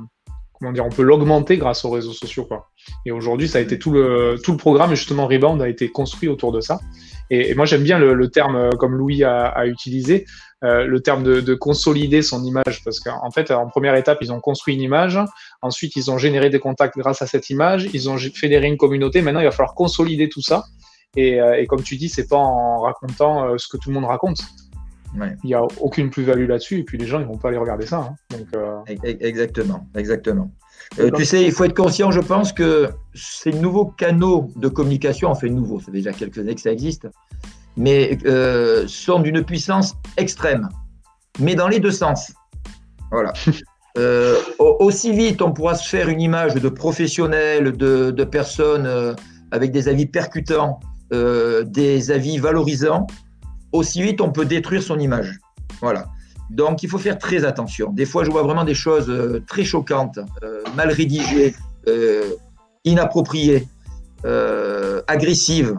on 0.62 0.88
peut 0.88 1.02
l'augmenter 1.02 1.56
grâce 1.56 1.84
aux 1.84 1.90
réseaux 1.90 2.12
sociaux 2.12 2.44
quoi. 2.44 2.70
Et 3.06 3.12
aujourd'hui, 3.12 3.48
ça 3.48 3.58
a 3.58 3.60
été 3.60 3.78
tout 3.78 3.90
le 3.90 4.36
tout 4.42 4.52
le 4.52 4.56
programme 4.58 4.94
justement 4.94 5.26
Rebound 5.26 5.60
a 5.62 5.68
été 5.68 5.90
construit 5.90 6.28
autour 6.28 6.52
de 6.52 6.60
ça. 6.60 6.80
Et, 7.30 7.54
moi 7.54 7.64
j'aime 7.64 7.82
bien 7.82 7.98
le, 7.98 8.30
terme 8.30 8.56
euh, 8.56 8.70
comme 8.70 8.96
Louis 8.96 9.22
a, 9.24 9.66
utilisé 9.66 10.26
euh, 10.64 10.84
le 10.84 11.00
terme 11.00 11.22
de, 11.22 11.54
consolider 11.54 12.22
son 12.22 12.44
image 12.44 12.82
parce 12.84 13.00
qu'en 13.00 13.30
fait 13.30 13.50
en 13.50 13.68
première 13.68 13.94
étape 13.94 14.18
ils 14.20 14.32
ont 14.32 14.40
construit 14.40 14.74
une 14.74 14.82
image, 14.82 15.18
ensuite 15.62 15.96
ils 15.96 16.10
ont 16.10 16.18
généré 16.18 16.50
des 16.50 16.58
contacts 16.58 16.98
grâce 16.98 17.22
à 17.22 17.26
cette 17.26 17.48
image, 17.48 17.88
ils 17.92 18.10
ont 18.10 18.18
fédéré 18.18 18.66
une 18.66 18.76
communauté. 18.76 19.22
Maintenant 19.22 19.40
il 19.40 19.44
va 19.44 19.52
falloir 19.52 19.74
consolider 19.74 20.28
tout 20.28 20.42
ça. 20.42 20.64
Et, 21.16 21.40
euh, 21.40 21.60
et 21.60 21.66
comme 21.66 21.82
tu 21.82 21.96
dis, 21.96 22.08
c'est 22.08 22.28
pas 22.28 22.36
en 22.36 22.80
racontant 22.80 23.58
ce 23.58 23.66
que 23.68 23.76
tout 23.76 23.88
le 23.88 23.94
monde 23.94 24.04
raconte. 24.04 24.42
Il 25.14 25.36
n'y 25.44 25.54
a 25.54 25.62
aucune 25.80 26.10
plus-value 26.10 26.46
là-dessus, 26.48 26.78
et 26.78 26.84
puis 26.84 26.98
les 26.98 27.06
gens 27.06 27.18
ne 27.18 27.24
vont 27.24 27.36
pas 27.36 27.48
aller 27.48 27.56
regarder 27.56 27.86
ça. 27.86 28.10
Hein. 28.32 28.36
Euh, 28.54 28.78
exactement, 29.20 29.86
exactement. 29.96 30.50
Euh, 30.98 31.10
tu 31.10 31.24
sais, 31.24 31.44
il 31.44 31.52
faut 31.52 31.64
être 31.64 31.76
conscient, 31.76 32.10
je 32.10 32.20
pense, 32.20 32.52
que 32.52 32.90
ces 33.14 33.52
nouveaux 33.52 33.86
canaux 33.86 34.50
de 34.56 34.68
communication, 34.68 35.28
enfin 35.30 35.48
nouveaux, 35.48 35.80
c'est 35.80 35.90
déjà 35.90 36.12
quelques 36.12 36.38
années 36.38 36.54
que 36.54 36.60
ça 36.60 36.72
existe, 36.72 37.08
mais 37.76 38.18
euh, 38.24 38.86
sont 38.86 39.20
d'une 39.20 39.44
puissance 39.44 39.94
extrême, 40.16 40.68
mais 41.38 41.54
dans 41.54 41.68
les 41.68 41.80
deux 41.80 41.92
sens. 41.92 42.32
Voilà. 43.10 43.32
aussi 44.58 45.12
vite, 45.12 45.42
on 45.42 45.52
pourra 45.52 45.74
se 45.74 45.88
faire 45.88 46.08
une 46.08 46.20
image 46.20 46.54
de 46.54 46.68
professionnel, 46.68 47.76
de, 47.76 48.12
de 48.12 48.24
personnes 48.24 49.16
avec 49.50 49.72
des 49.72 49.88
avis 49.88 50.06
percutants, 50.06 50.78
des 51.10 52.10
avis 52.12 52.38
valorisants, 52.38 53.06
aussi 53.72 54.02
vite 54.02 54.20
on 54.20 54.30
peut 54.30 54.44
détruire 54.44 54.82
son 54.82 54.98
image. 54.98 55.38
Voilà. 55.80 56.06
Donc 56.50 56.82
il 56.82 56.88
faut 56.88 56.98
faire 56.98 57.18
très 57.18 57.44
attention. 57.44 57.90
Des 57.92 58.04
fois, 58.04 58.24
je 58.24 58.30
vois 58.30 58.42
vraiment 58.42 58.64
des 58.64 58.74
choses 58.74 59.08
euh, 59.08 59.42
très 59.46 59.64
choquantes, 59.64 60.18
euh, 60.42 60.62
mal 60.76 60.90
rédigées, 60.90 61.54
euh, 61.88 62.34
inappropriées, 62.84 63.68
agressives. 65.06 65.78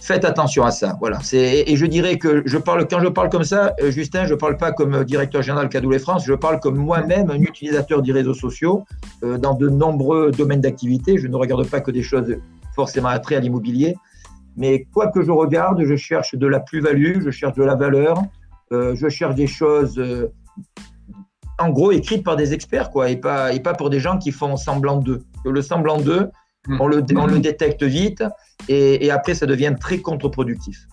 faites 0.00 0.24
attention 0.24 0.64
à 0.64 0.70
ça. 0.70 0.96
Voilà. 0.98 1.18
Et 1.32 1.76
je 1.76 1.86
dirais 1.86 2.16
que 2.18 2.42
je 2.46 2.58
parle, 2.58 2.88
quand 2.88 3.00
je 3.00 3.08
parle 3.08 3.28
comme 3.28 3.44
ça, 3.44 3.74
Justin, 3.88 4.24
je 4.24 4.34
ne 4.34 4.38
parle 4.38 4.56
pas 4.56 4.72
comme 4.72 5.04
directeur 5.04 5.42
général 5.42 5.68
Cadoule 5.68 5.98
France, 6.00 6.24
je 6.26 6.32
parle 6.32 6.58
comme 6.58 6.76
moi-même, 6.76 7.30
un 7.30 7.40
utilisateur 7.40 8.02
des 8.02 8.12
réseaux 8.12 8.34
sociaux 8.34 8.84
dans 9.22 9.54
de 9.54 9.68
nombreux 9.68 10.32
domaines 10.32 10.62
d'activité. 10.62 11.18
Je 11.18 11.28
ne 11.28 11.36
regarde 11.36 11.68
pas 11.68 11.80
que 11.80 11.90
des 11.90 12.02
choses 12.02 12.36
forcément 12.74 13.08
attrées 13.08 13.36
à 13.36 13.40
l'immobilier. 13.40 13.96
Mais 14.56 14.86
quoi 14.92 15.08
que 15.08 15.22
je 15.22 15.30
regarde, 15.30 15.82
je 15.84 15.96
cherche 15.96 16.34
de 16.34 16.46
la 16.46 16.60
plus-value, 16.60 17.20
je 17.20 17.30
cherche 17.30 17.54
de 17.54 17.64
la 17.64 17.74
valeur, 17.74 18.16
euh, 18.72 18.94
je 18.94 19.08
cherche 19.08 19.34
des 19.34 19.46
choses, 19.46 19.98
euh, 19.98 20.32
en 21.58 21.70
gros, 21.70 21.92
écrites 21.92 22.24
par 22.24 22.36
des 22.36 22.52
experts, 22.52 22.90
quoi, 22.90 23.10
et 23.10 23.16
pas, 23.16 23.52
et 23.52 23.60
pas 23.60 23.74
pour 23.74 23.90
des 23.90 24.00
gens 24.00 24.18
qui 24.18 24.32
font 24.32 24.56
semblant 24.56 24.96
d'eux. 24.96 25.22
Le 25.44 25.62
semblant 25.62 26.00
d'eux, 26.00 26.30
mm. 26.66 26.80
on 26.80 26.86
le, 26.86 27.04
on 27.16 27.26
le 27.26 27.38
détecte 27.38 27.82
vite, 27.82 28.24
et, 28.68 29.10
après, 29.10 29.34
ça 29.34 29.46
devient 29.46 29.74
très 29.78 29.98
contre-productif. 29.98 30.86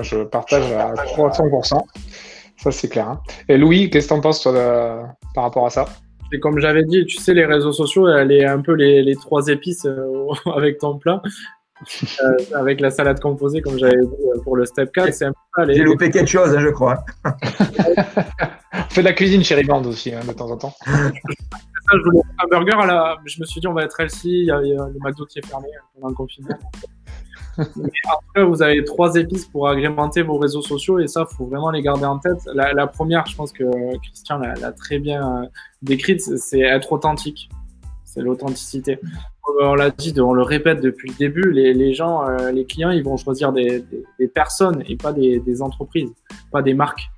Je 0.00 0.22
partage 0.22 0.70
à 0.72 0.94
300%. 0.94 1.80
Ça, 2.56 2.70
c'est 2.70 2.88
clair. 2.88 3.08
Hein. 3.08 3.20
Et 3.48 3.58
Louis, 3.58 3.90
qu'est-ce 3.90 4.06
que 4.06 4.14
tu 4.14 4.18
en 4.18 4.20
penses, 4.20 4.42
toi, 4.42 5.16
par 5.34 5.44
rapport 5.44 5.66
à 5.66 5.70
ça? 5.70 5.86
Et 6.32 6.38
comme 6.38 6.60
j'avais 6.60 6.84
dit, 6.84 7.04
tu 7.06 7.16
sais, 7.16 7.34
les 7.34 7.44
réseaux 7.44 7.72
sociaux, 7.72 8.08
elle 8.08 8.30
est 8.30 8.44
un 8.44 8.60
peu 8.60 8.72
les, 8.72 9.02
les 9.02 9.16
trois 9.16 9.48
épices 9.48 9.84
euh, 9.84 10.28
avec 10.54 10.78
ton 10.78 10.98
plat. 10.98 11.22
Euh, 12.22 12.36
avec 12.54 12.80
la 12.80 12.90
salade 12.90 13.20
composée, 13.20 13.62
comme 13.62 13.78
j'avais 13.78 13.96
dit 13.96 14.06
euh, 14.06 14.40
pour 14.42 14.56
le 14.56 14.66
step 14.66 14.92
4. 14.92 15.34
J'ai 15.68 15.82
loupé 15.82 16.10
quelque 16.10 16.28
chose, 16.28 16.54
hein, 16.54 16.60
je 16.60 16.68
crois. 16.68 17.04
On 17.24 18.90
fait 18.90 19.00
de 19.02 19.06
la 19.06 19.12
cuisine 19.12 19.42
chez 19.42 19.54
Riband 19.54 19.82
aussi, 19.84 20.12
hein, 20.14 20.20
de 20.26 20.32
temps 20.32 20.50
en 20.50 20.56
temps. 20.56 20.74
je 20.86 22.02
voulais 22.04 22.20
un 22.38 22.46
burger 22.48 22.82
à 22.82 22.86
la. 22.86 23.16
Je 23.24 23.40
me 23.40 23.46
suis 23.46 23.60
dit, 23.60 23.66
on 23.66 23.72
va 23.72 23.84
être 23.84 23.98
healthy. 23.98 24.40
Il 24.40 24.46
y 24.46 24.50
a, 24.50 24.60
le 24.60 24.98
McDo 25.00 25.24
qui 25.24 25.38
est 25.38 25.46
fermé 25.46 25.68
pendant 25.94 26.08
le 26.08 26.14
confinement. 26.14 26.58
Mais 27.58 27.90
après, 28.12 28.44
vous 28.44 28.62
avez 28.62 28.84
trois 28.84 29.14
épices 29.16 29.46
pour 29.46 29.68
agrémenter 29.68 30.22
vos 30.22 30.38
réseaux 30.38 30.62
sociaux 30.62 30.98
et 30.98 31.08
ça, 31.08 31.26
faut 31.26 31.46
vraiment 31.46 31.70
les 31.70 31.82
garder 31.82 32.04
en 32.04 32.18
tête. 32.18 32.38
La, 32.54 32.86
première, 32.86 33.26
je 33.26 33.36
pense 33.36 33.52
que 33.52 33.64
Christian 33.98 34.38
l'a 34.38 34.72
très 34.72 34.98
bien 34.98 35.42
euh, 35.42 35.46
décrite, 35.82 36.20
c'est 36.20 36.60
être 36.60 36.92
authentique. 36.92 37.50
C'est 38.12 38.20
l'authenticité 38.20 38.98
on 39.60 39.74
l'a 39.74 39.90
dit, 39.90 40.14
on 40.20 40.32
le 40.32 40.42
répète 40.42 40.80
depuis 40.80 41.10
le 41.10 41.14
début, 41.14 41.52
les, 41.52 41.94
gens, 41.94 42.26
euh, 42.26 42.50
les 42.50 42.64
clients, 42.64 42.90
ils 42.90 43.02
vont 43.02 43.16
choisir 43.16 43.52
des, 43.52 43.84
personnes 44.34 44.82
et 44.88 44.96
pas 44.96 45.12
des, 45.12 45.62
entreprises, 45.62 46.10
pas 46.50 46.62
des 46.62 46.74
marques. 46.74 47.10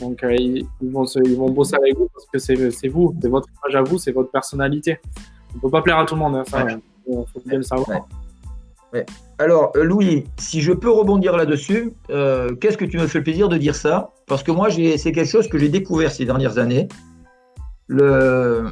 Donc, 0.00 0.24
euh, 0.24 0.34
ils, 0.34 0.66
vont 0.82 1.04
ils 1.04 1.36
vont 1.36 1.50
bosser 1.50 1.76
avec 1.76 1.96
vous 1.96 2.08
parce 2.12 2.26
que 2.26 2.38
c'est 2.38 2.54
vous, 2.88 3.14
c'est 3.20 3.28
votre 3.28 3.48
image 3.48 3.76
à 3.76 3.82
vous, 3.82 3.98
c'est 3.98 4.12
votre 4.12 4.30
personnalité. 4.30 4.98
On 5.52 5.56
ne 5.56 5.60
peut 5.60 5.70
pas 5.70 5.82
plaire 5.82 5.98
à 5.98 6.04
tout 6.04 6.14
le 6.14 6.20
monde, 6.20 6.36
hein, 6.36 6.44
ça, 6.46 6.66
il 7.06 7.14
faut 7.32 7.42
bien 7.46 7.58
le 7.58 7.62
savoir. 7.62 8.08
Alors, 9.38 9.72
euh, 9.76 9.82
Louis, 9.82 10.24
si 10.36 10.60
je 10.60 10.72
peux 10.72 10.90
rebondir 10.90 11.36
là-dessus, 11.36 11.92
qu'est-ce 12.08 12.76
que 12.76 12.84
tu 12.84 12.98
me 12.98 13.06
fais 13.06 13.18
le 13.18 13.24
plaisir 13.24 13.48
de 13.48 13.56
dire 13.56 13.74
ça? 13.74 14.10
Parce 14.26 14.42
que 14.42 14.52
moi, 14.52 14.68
c'est 14.70 15.12
quelque 15.12 15.24
chose 15.24 15.48
que 15.48 15.58
j'ai 15.58 15.68
découvert 15.68 16.10
ces 16.10 16.24
dernières 16.24 16.58
années. 16.58 16.88
Le, 17.86 18.70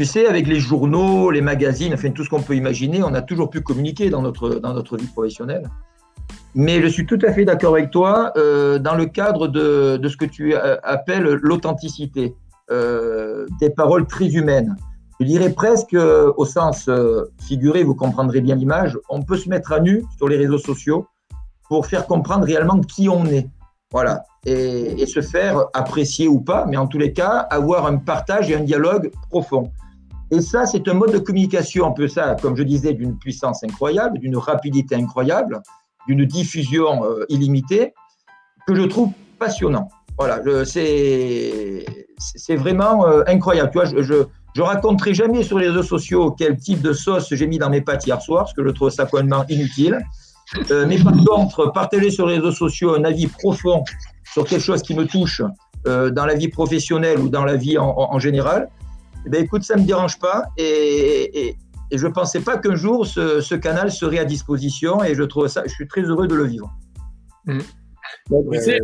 tu 0.00 0.06
sais, 0.06 0.26
avec 0.26 0.46
les 0.46 0.58
journaux, 0.58 1.30
les 1.30 1.42
magazines, 1.42 1.92
enfin 1.92 2.10
tout 2.10 2.24
ce 2.24 2.30
qu'on 2.30 2.40
peut 2.40 2.56
imaginer, 2.56 3.02
on 3.02 3.12
a 3.12 3.20
toujours 3.20 3.50
pu 3.50 3.60
communiquer 3.60 4.08
dans 4.08 4.22
notre, 4.22 4.54
dans 4.54 4.72
notre 4.72 4.96
vie 4.96 5.06
professionnelle. 5.06 5.68
Mais 6.54 6.80
je 6.80 6.86
suis 6.86 7.04
tout 7.04 7.18
à 7.20 7.30
fait 7.34 7.44
d'accord 7.44 7.74
avec 7.74 7.90
toi 7.90 8.32
euh, 8.38 8.78
dans 8.78 8.94
le 8.94 9.04
cadre 9.04 9.46
de, 9.46 9.98
de, 9.98 10.08
ce 10.08 10.16
que 10.16 10.24
tu 10.24 10.54
euh, 10.54 10.78
appelles 10.84 11.38
l'authenticité, 11.42 12.34
euh, 12.70 13.44
des 13.60 13.68
paroles 13.68 14.06
très 14.06 14.28
humaines. 14.28 14.74
Je 15.20 15.26
dirais 15.26 15.52
presque 15.52 15.94
au 15.94 16.46
sens 16.46 16.88
figuré, 17.38 17.82
vous 17.82 17.94
comprendrez 17.94 18.40
bien 18.40 18.54
l'image, 18.54 18.98
on 19.10 19.20
peut 19.20 19.36
se 19.36 19.50
mettre 19.50 19.70
à 19.70 19.80
nu 19.80 20.02
sur 20.16 20.28
les 20.28 20.38
réseaux 20.38 20.56
sociaux 20.56 21.08
pour 21.68 21.84
faire 21.84 22.06
comprendre 22.06 22.46
réellement 22.46 22.80
qui 22.80 23.10
on 23.10 23.26
est. 23.26 23.50
Voilà. 23.92 24.22
Et, 24.46 25.04
se 25.04 25.20
faire 25.20 25.66
apprécier 25.74 26.26
ou 26.26 26.40
pas, 26.40 26.64
mais 26.64 26.78
en 26.78 26.86
tous 26.86 26.96
les 26.96 27.12
cas, 27.12 27.46
avoir 27.50 27.84
un 27.84 27.98
partage 27.98 28.50
et 28.50 28.54
un 28.54 28.60
dialogue 28.60 29.10
profond. 29.28 29.70
Et 30.32 30.40
ça, 30.40 30.64
c'est 30.64 30.86
un 30.86 30.94
mode 30.94 31.12
de 31.12 31.18
communication, 31.18 31.86
un 31.86 31.90
peu 31.90 32.06
ça, 32.06 32.36
comme 32.40 32.56
je 32.56 32.62
disais, 32.62 32.92
d'une 32.92 33.18
puissance 33.18 33.64
incroyable, 33.64 34.18
d'une 34.18 34.36
rapidité 34.36 34.94
incroyable, 34.94 35.60
d'une 36.06 36.24
diffusion 36.24 37.04
euh, 37.04 37.24
illimitée, 37.28 37.92
que 38.66 38.74
je 38.76 38.82
trouve 38.82 39.10
passionnant. 39.38 39.88
Voilà, 40.16 40.40
c'est 40.64 41.84
vraiment 42.56 43.06
euh, 43.06 43.22
incroyable. 43.26 43.70
Tu 43.72 43.78
vois, 43.78 43.86
je, 43.86 44.24
je, 44.54 44.62
raconterai 44.62 45.14
jamais 45.14 45.42
sur 45.42 45.58
les 45.58 45.68
réseaux 45.68 45.82
sociaux 45.82 46.30
quel 46.32 46.56
type 46.58 46.82
de 46.82 46.92
sauce 46.92 47.28
j'ai 47.32 47.46
mis 47.46 47.58
dans 47.58 47.70
mes 47.70 47.80
pâtes 47.80 48.06
hier 48.06 48.20
soir, 48.20 48.44
parce 48.44 48.54
que 48.54 48.62
je 48.62 48.70
trouve 48.70 48.90
ça 48.90 49.06
complètement 49.06 49.44
inutile. 49.48 49.98
Euh, 50.70 50.84
mais 50.86 50.98
par 50.98 51.14
contre, 51.24 51.72
partager 51.72 52.10
sur 52.10 52.26
les 52.26 52.36
réseaux 52.36 52.52
sociaux 52.52 52.94
un 52.94 53.04
avis 53.04 53.26
profond 53.26 53.82
sur 54.32 54.44
quelque 54.44 54.62
chose 54.62 54.82
qui 54.82 54.94
me 54.94 55.06
touche 55.06 55.42
dans 55.86 56.26
la 56.26 56.34
vie 56.34 56.48
professionnelle 56.48 57.18
ou 57.18 57.30
dans 57.30 57.44
la 57.44 57.56
vie 57.56 57.78
en, 57.78 57.94
en 57.96 58.18
général, 58.18 58.68
eh 59.26 59.28
ben, 59.28 59.44
écoute, 59.44 59.62
ça 59.62 59.76
ne 59.76 59.82
me 59.82 59.86
dérange 59.86 60.18
pas 60.18 60.46
et, 60.56 61.56
je 61.92 62.06
ne 62.06 62.12
pensais 62.12 62.40
pas 62.40 62.56
qu'un 62.56 62.76
jour 62.76 63.04
ce, 63.06 63.54
canal 63.56 63.90
serait 63.90 64.18
à 64.18 64.24
disposition 64.24 65.02
et 65.02 65.14
je 65.14 65.24
trouve 65.24 65.48
ça, 65.48 65.62
je 65.66 65.72
suis 65.72 65.88
très 65.88 66.02
heureux 66.02 66.28
de 66.28 66.34
le 66.34 66.44
vivre. 66.44 66.70
Mm. 67.46 67.58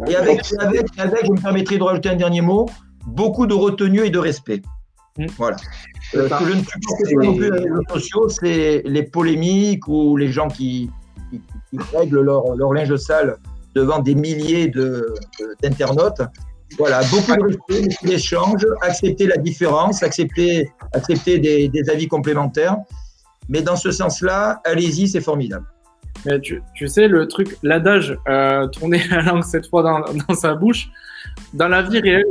et 0.09 0.17
avec, 0.17 0.45
je 0.45 1.31
me 1.31 1.41
permettrai 1.41 1.79
de 1.79 1.83
rajouter 1.83 2.09
un 2.09 2.17
dernier 2.17 2.41
mot, 2.41 2.67
beaucoup 3.07 3.47
de 3.47 3.55
retenue 3.55 4.05
et 4.05 4.11
de 4.11 4.19
respect. 4.19 4.63
Mm. 5.19 5.27
Voilà. 5.39 5.57
Euh, 6.15 6.29
ce 6.29 6.39
que 6.39 6.51
je 6.51 6.57
ne 6.57 6.63
supporte 6.63 7.15
pas 7.15 7.27
non 7.27 7.37
plus 7.37 7.51
les 7.51 7.61
réseaux 7.61 7.83
sociaux, 7.91 8.29
c'est 8.29 8.83
les 8.85 9.03
polémiques 9.05 9.87
ou 9.89 10.17
les 10.17 10.33
gens 10.33 10.49
qui, 10.49 10.91
règlent 11.93 12.23
leur, 12.23 12.55
leur, 12.57 12.73
linge 12.73 12.97
sale 12.97 13.37
devant 13.75 13.99
des 13.99 14.15
milliers 14.15 14.73
d'internautes. 15.63 16.23
Voilà, 16.79 17.01
beaucoup 17.11 17.35
de 17.35 17.43
respect, 17.43 17.89
d'échanges, 18.03 18.67
accepter 18.83 19.27
la 19.27 19.37
différence, 19.37 20.03
accepter, 20.03 20.69
accepter 20.93 21.39
des, 21.39 21.91
avis 21.91 22.09
complémentaires. 22.09 22.77
Mais 23.49 23.63
dans 23.63 23.77
ce 23.77 23.91
sens-là, 23.91 24.61
allez-y, 24.65 25.09
c'est 25.09 25.21
formidable. 25.21 25.67
Mais 26.25 26.41
tu, 26.41 26.61
sais, 26.89 27.07
le 27.09 27.29
truc, 27.29 27.57
l'adage, 27.63 28.19
euh, 28.29 28.67
tourner 28.69 29.01
la 29.11 29.23
langue 29.23 29.45
cette 29.45 29.69
fois 29.69 29.83
dans, 29.83 30.01
dans, 30.29 30.35
sa 30.35 30.55
bouche, 30.55 30.89
dans 31.55 31.69
la 31.69 31.83
vie 31.83 32.01
réelle, 32.01 32.25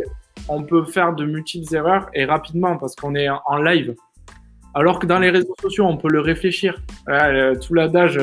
on 0.49 0.63
peut 0.63 0.83
faire 0.85 1.13
de 1.13 1.25
multiples 1.25 1.73
erreurs 1.73 2.09
et 2.13 2.25
rapidement 2.25 2.77
parce 2.77 2.95
qu'on 2.95 3.15
est 3.15 3.29
en 3.29 3.57
live. 3.57 3.95
Alors 4.77 4.99
que 4.99 5.07
dans 5.07 5.19
les 5.19 5.29
réseaux 5.29 5.55
sociaux, 5.61 5.85
on 5.85 5.95
peut 5.95 6.09
le 6.09 6.19
réfléchir. 6.19 6.75
tout 7.61 7.73
l'adage, 7.73 8.19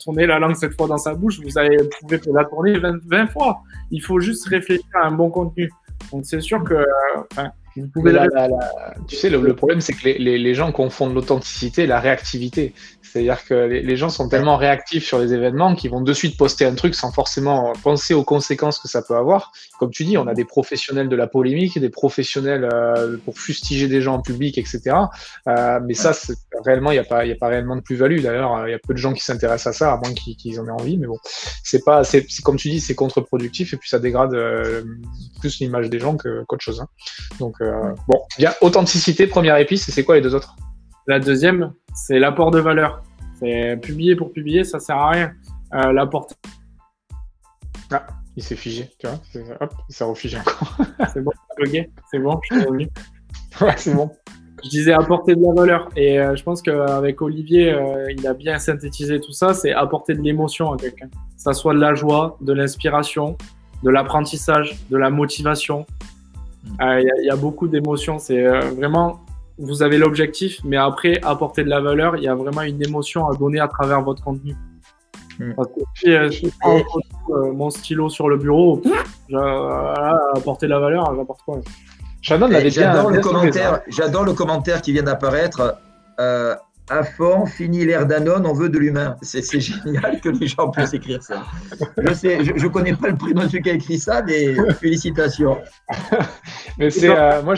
tourner 0.00 0.26
la 0.26 0.38
langue 0.38 0.54
cette 0.54 0.76
fois 0.76 0.86
dans 0.86 0.98
sa 0.98 1.14
bouche, 1.14 1.40
vous, 1.40 1.56
avez, 1.58 1.78
pouvez 2.00 2.20
la 2.32 2.44
tourner 2.44 2.78
20, 2.78 3.26
fois. 3.28 3.62
Il 3.90 4.02
faut 4.02 4.20
juste 4.20 4.46
réfléchir 4.46 4.84
à 4.94 5.06
un 5.06 5.12
bon 5.12 5.30
contenu. 5.30 5.70
Donc 6.12 6.26
c'est 6.26 6.40
sûr 6.40 6.62
que 6.62 6.74
euh, 6.74 7.42
tu 7.74 9.16
sais, 9.16 9.30
le, 9.30 9.54
problème, 9.54 9.80
c'est 9.80 9.92
que 9.92 10.08
les, 10.08 10.54
gens 10.54 10.70
confondent 10.70 11.14
l'authenticité 11.14 11.82
et 11.82 11.86
la 11.86 11.98
réactivité. 11.98 12.72
C'est-à-dire 13.02 13.44
que 13.44 13.54
les, 13.54 13.96
gens 13.96 14.08
sont 14.08 14.28
tellement 14.28 14.56
réactifs 14.56 15.04
sur 15.04 15.18
les 15.18 15.34
événements 15.34 15.74
qu'ils 15.74 15.90
vont 15.90 16.00
de 16.00 16.12
suite 16.12 16.36
poster 16.36 16.64
un 16.64 16.74
truc 16.74 16.94
sans 16.94 17.12
forcément 17.12 17.72
penser 17.82 18.14
aux 18.14 18.24
conséquences 18.24 18.78
que 18.78 18.88
ça 18.88 19.02
peut 19.02 19.16
avoir. 19.16 19.52
Comme 19.78 19.90
tu 19.90 20.04
dis, 20.04 20.16
on 20.18 20.26
a 20.26 20.34
des 20.34 20.44
professionnels 20.44 21.08
de 21.08 21.16
la 21.16 21.26
polémique, 21.26 21.78
des 21.78 21.90
professionnels 21.90 22.68
euh, 22.72 23.16
pour 23.24 23.38
fustiger 23.38 23.88
des 23.88 24.00
gens 24.00 24.14
en 24.14 24.22
public, 24.22 24.58
etc. 24.58 24.96
Euh, 25.48 25.80
mais 25.84 25.94
ça, 25.94 26.12
réellement, 26.64 26.90
il 26.90 26.94
n'y 26.94 27.00
a, 27.00 27.04
pas, 27.04 27.20
a 27.20 27.34
pas 27.34 27.48
réellement 27.48 27.76
de 27.76 27.80
plus-value. 27.80 28.20
D'ailleurs, 28.20 28.66
il 28.66 28.70
y 28.70 28.74
a 28.74 28.78
peu 28.78 28.94
de 28.94 28.98
gens 28.98 29.12
qui 29.12 29.22
s'intéressent 29.24 29.74
à 29.74 29.78
ça, 29.78 29.92
à 29.92 29.96
moins 29.96 30.12
qu'ils 30.12 30.60
en 30.60 30.66
aient 30.66 30.70
envie. 30.70 30.96
Mais 30.96 31.06
bon, 31.06 31.18
c'est 31.62 31.84
pas, 31.84 32.04
c'est 32.04 32.26
comme 32.42 32.56
tu 32.56 32.68
dis, 32.70 32.80
c'est 32.80 32.94
contre-productif 32.94 33.74
et 33.74 33.76
puis 33.76 33.88
ça 33.88 33.98
dégrade 33.98 34.34
euh, 34.34 34.84
plus 35.40 35.58
l'image 35.60 35.90
des 35.90 35.98
gens 35.98 36.16
qu'autre 36.16 36.62
chose. 36.62 36.80
Hein. 36.80 36.88
Donc, 37.38 37.56
euh, 37.60 37.94
bon, 38.08 38.20
bien, 38.38 38.52
authenticité, 38.60 39.26
première 39.26 39.56
épice, 39.56 39.88
et 39.88 39.92
c'est 39.92 40.04
quoi 40.04 40.16
les 40.16 40.20
deux 40.20 40.34
autres? 40.34 40.56
La 41.06 41.20
deuxième, 41.20 41.72
c'est 41.94 42.18
l'apport 42.18 42.50
de 42.50 42.60
valeur. 42.60 43.02
C'est 43.40 43.78
publier 43.80 44.16
pour 44.16 44.32
publier, 44.32 44.64
ça 44.64 44.78
sert 44.78 44.96
à 44.96 45.10
rien. 45.10 45.32
Euh, 45.74 45.92
l'apport. 45.92 46.28
Ah, 47.90 48.06
il 48.36 48.42
s'est 48.42 48.56
figé, 48.56 48.90
tu 48.98 49.06
vois. 49.06 49.18
Hop, 49.60 49.74
il 49.88 49.94
s'est 49.94 50.04
refigé 50.04 50.38
encore. 50.38 50.78
c'est 51.12 51.20
bon, 51.20 51.32
c'est 52.10 52.18
bon, 52.18 52.40
je 52.48 52.56
suis 52.56 52.64
revenu. 52.64 52.88
Ouais, 53.60 53.74
c'est 53.76 53.94
bon. 53.94 54.10
Je 54.64 54.68
disais 54.70 54.92
apporter 54.92 55.34
de 55.34 55.42
la 55.42 55.52
valeur. 55.52 55.88
Et 55.96 56.18
euh, 56.18 56.34
je 56.36 56.42
pense 56.42 56.62
qu'avec 56.62 57.20
Olivier, 57.22 57.76
il 58.16 58.26
a 58.26 58.34
bien 58.34 58.58
synthétisé 58.58 59.20
tout 59.20 59.32
ça. 59.32 59.54
C'est 59.54 59.72
apporter 59.72 60.14
de 60.14 60.22
l'émotion 60.22 60.72
à 60.72 60.76
quelqu'un. 60.76 61.08
Que 61.08 61.12
ça 61.36 61.52
soit 61.52 61.74
de 61.74 61.80
la 61.80 61.94
joie, 61.94 62.38
de 62.40 62.52
l'inspiration, 62.52 63.36
de 63.82 63.90
l'apprentissage, 63.90 64.78
de 64.90 64.96
la 64.96 65.10
motivation, 65.10 65.86
euh, 66.80 67.02
il 67.20 67.26
y, 67.26 67.30
a 67.30 67.36
beaucoup 67.36 67.68
d'émotions. 67.68 68.18
C'est 68.18 68.44
euh, 68.44 68.60
vraiment, 68.70 69.20
vous 69.58 69.82
avez 69.82 69.98
l'objectif, 69.98 70.60
mais 70.64 70.76
après, 70.76 71.20
apporter 71.22 71.64
de 71.64 71.68
la 71.68 71.80
valeur, 71.80 72.16
il 72.16 72.24
y 72.24 72.28
a 72.28 72.34
vraiment 72.34 72.62
une 72.62 72.82
émotion 72.82 73.28
à 73.28 73.36
donner 73.36 73.60
à 73.60 73.68
travers 73.68 74.02
votre 74.02 74.22
contenu. 74.22 74.54
Mm. 75.38 75.52
Puis, 75.94 76.12
je 76.12 76.48
prends 76.60 76.80
mon 77.52 77.70
stylo 77.70 78.08
sur 78.08 78.28
le 78.28 78.36
bureau, 78.36 78.82
apporter 80.34 80.66
la 80.66 80.78
valeur, 80.78 81.14
j'apporte 81.16 81.42
quoi? 81.42 81.60
J'adore 82.24 82.48
le, 82.48 83.20
commentaire, 83.20 83.80
j'adore 83.86 84.24
le 84.24 84.32
commentaire 84.32 84.80
qui 84.80 84.92
vient 84.92 85.02
d'apparaître. 85.02 85.76
Euh, 86.18 86.56
à 86.90 87.02
fond, 87.02 87.46
fini 87.46 87.84
l'ère 87.84 88.06
Danone, 88.06 88.46
on 88.46 88.52
veut 88.52 88.68
de 88.68 88.78
l'humain. 88.78 89.16
C'est 89.22 89.60
génial 89.60 90.20
que 90.20 90.28
les 90.28 90.46
gens 90.46 90.70
puissent 90.70 90.94
écrire 90.94 91.22
ça. 91.22 91.44
Je 91.96 92.12
sais, 92.12 92.44
je, 92.44 92.66
connais 92.66 92.94
pas 92.94 93.08
le 93.08 93.16
prix 93.16 93.32
de 93.32 93.40
celui 93.40 93.62
qui 93.62 93.70
a 93.70 93.74
écrit 93.74 93.98
ça, 93.98 94.22
mais 94.22 94.54
félicitations. 94.74 95.58
mais 96.78 96.90
c'est 96.90 97.08
euh, 97.08 97.42
moi, 97.42 97.54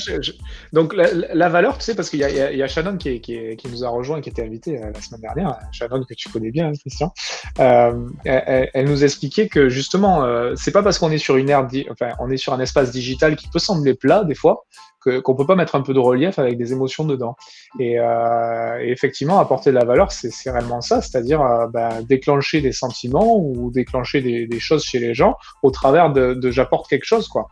donc 0.73 0.95
la, 0.95 1.49
valeur, 1.49 1.78
tu 1.78 1.85
sais, 1.85 1.95
parce 1.95 2.11
qu'il 2.11 2.21
y, 2.21 2.23
y, 2.23 2.62
a 2.62 2.68
Shannon 2.68 2.97
qui, 2.97 3.21
qui, 3.21 3.56
qui, 3.56 3.68
nous 3.68 3.85
a 3.85 3.88
rejoint, 3.88 4.21
qui 4.21 4.30
était 4.30 4.42
invité 4.42 4.83
euh, 4.83 4.90
la 4.95 5.00
semaine 5.00 5.21
dernière, 5.21 5.59
Shannon 5.73 6.04
que 6.04 6.14
tu 6.14 6.28
connais 6.28 6.50
bien, 6.50 6.68
hein, 6.68 6.73
Christian. 6.78 7.12
Euh, 7.59 8.09
elle, 8.25 8.71
elle, 8.75 8.87
nous 8.87 9.04
expliquait 9.04 9.49
que 9.49 9.68
justement, 9.68 10.25
euh, 10.25 10.54
c'est 10.56 10.73
pas 10.73 10.83
parce 10.83 10.99
qu'on 10.99 11.11
est 11.11 11.18
sur 11.18 11.37
une 11.37 11.50
ère, 11.50 11.66
enfin, 11.90 12.11
on 12.21 12.30
est 12.30 12.37
sur 12.37 12.52
un 12.52 12.61
espace 12.61 12.90
digital 12.90 13.37
qui 13.37 13.49
peut 13.49 13.59
sembler 13.59 13.95
plat 13.95 14.25
des 14.25 14.35
fois, 14.35 14.66
qu'on 15.06 15.32
ne 15.32 15.38
peut 15.38 15.46
pas 15.46 15.54
mettre 15.54 15.75
un 15.75 15.82
peu 15.82 15.94
de 15.94 15.98
relief 15.98 16.38
avec 16.38 16.58
des 16.58 16.72
émotions 16.72 17.04
dedans. 17.04 17.36
Et, 17.78 17.98
euh, 17.98 18.78
effectivement, 18.80 19.38
apporter 19.38 19.70
de 19.70 19.76
la 19.76 19.84
valeur, 19.84 20.10
c'est 20.12 20.50
réellement 20.50 20.80
ça, 20.80 21.00
c'est-à-dire 21.00 21.40
euh, 21.40 21.66
bah, 21.68 22.02
déclencher 22.02 22.60
des 22.60 22.72
sentiments 22.72 23.38
ou 23.38 23.70
déclencher 23.70 24.20
des, 24.20 24.60
choses 24.60 24.84
chez 24.84 24.98
les 24.98 25.14
gens 25.14 25.36
au 25.62 25.70
travers 25.70 26.12
de, 26.12 26.38
j'apporte 26.50 26.88
quelque 26.88 27.04
chose, 27.04 27.28
quoi. 27.28 27.48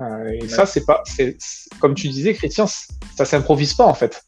Euh, 0.00 0.30
et 0.30 0.48
ça, 0.48 0.66
c'est 0.66 0.84
pas, 0.84 1.02
c'est 1.04 1.36
comme 1.80 1.94
tu 1.94 2.08
disais, 2.08 2.32
Christian, 2.34 2.66
ça 2.66 3.24
s'improvise 3.24 3.74
pas 3.74 3.86
en 3.86 3.94
fait. 3.94 4.24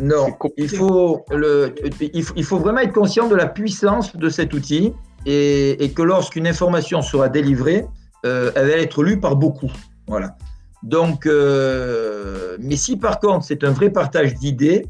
Non, 0.00 0.28
il 0.56 0.68
faut, 0.68 1.24
le, 1.30 1.74
il 2.00 2.22
faut, 2.24 2.32
il, 2.36 2.44
faut, 2.44 2.58
vraiment 2.58 2.80
être 2.80 2.92
conscient 2.92 3.28
de 3.28 3.36
la 3.36 3.46
puissance 3.46 4.16
de 4.16 4.28
cet 4.30 4.54
outil 4.54 4.92
et, 5.26 5.84
et 5.84 5.92
que 5.92 6.02
lorsqu'une 6.02 6.46
information 6.46 7.02
sera 7.02 7.28
délivrée, 7.28 7.84
elle 8.24 8.52
va 8.54 8.76
être 8.76 9.02
lue 9.02 9.20
par 9.20 9.36
beaucoup. 9.36 9.70
Voilà. 10.06 10.36
Donc, 10.82 11.26
euh, 11.26 12.56
mais 12.60 12.76
si 12.76 12.96
par 12.96 13.20
contre 13.20 13.44
c'est 13.44 13.64
un 13.64 13.70
vrai 13.70 13.90
partage 13.90 14.34
d'idées, 14.34 14.86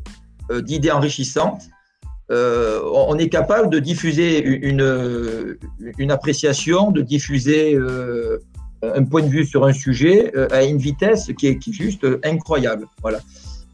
euh, 0.51 0.63
d'idées 0.63 0.91
enrichissantes, 0.91 1.63
euh, 2.31 2.81
on 2.95 3.19
est 3.19 3.29
capable 3.29 3.69
de 3.69 3.79
diffuser 3.79 4.43
une, 4.43 5.59
une 5.99 6.11
appréciation, 6.11 6.91
de 6.91 7.03
diffuser 7.03 7.77
un 8.83 9.05
point 9.05 9.23
de 9.23 9.29
vue 9.29 9.45
sur 9.45 9.67
un 9.67 9.75
sujet 9.75 10.33
à 10.51 10.63
une 10.63 10.79
vitesse 10.79 11.31
qui 11.39 11.49
est, 11.49 11.59
qui 11.59 11.71
est, 11.71 11.73
juste 11.75 12.07
incroyable. 12.25 12.87
Voilà. 13.03 13.19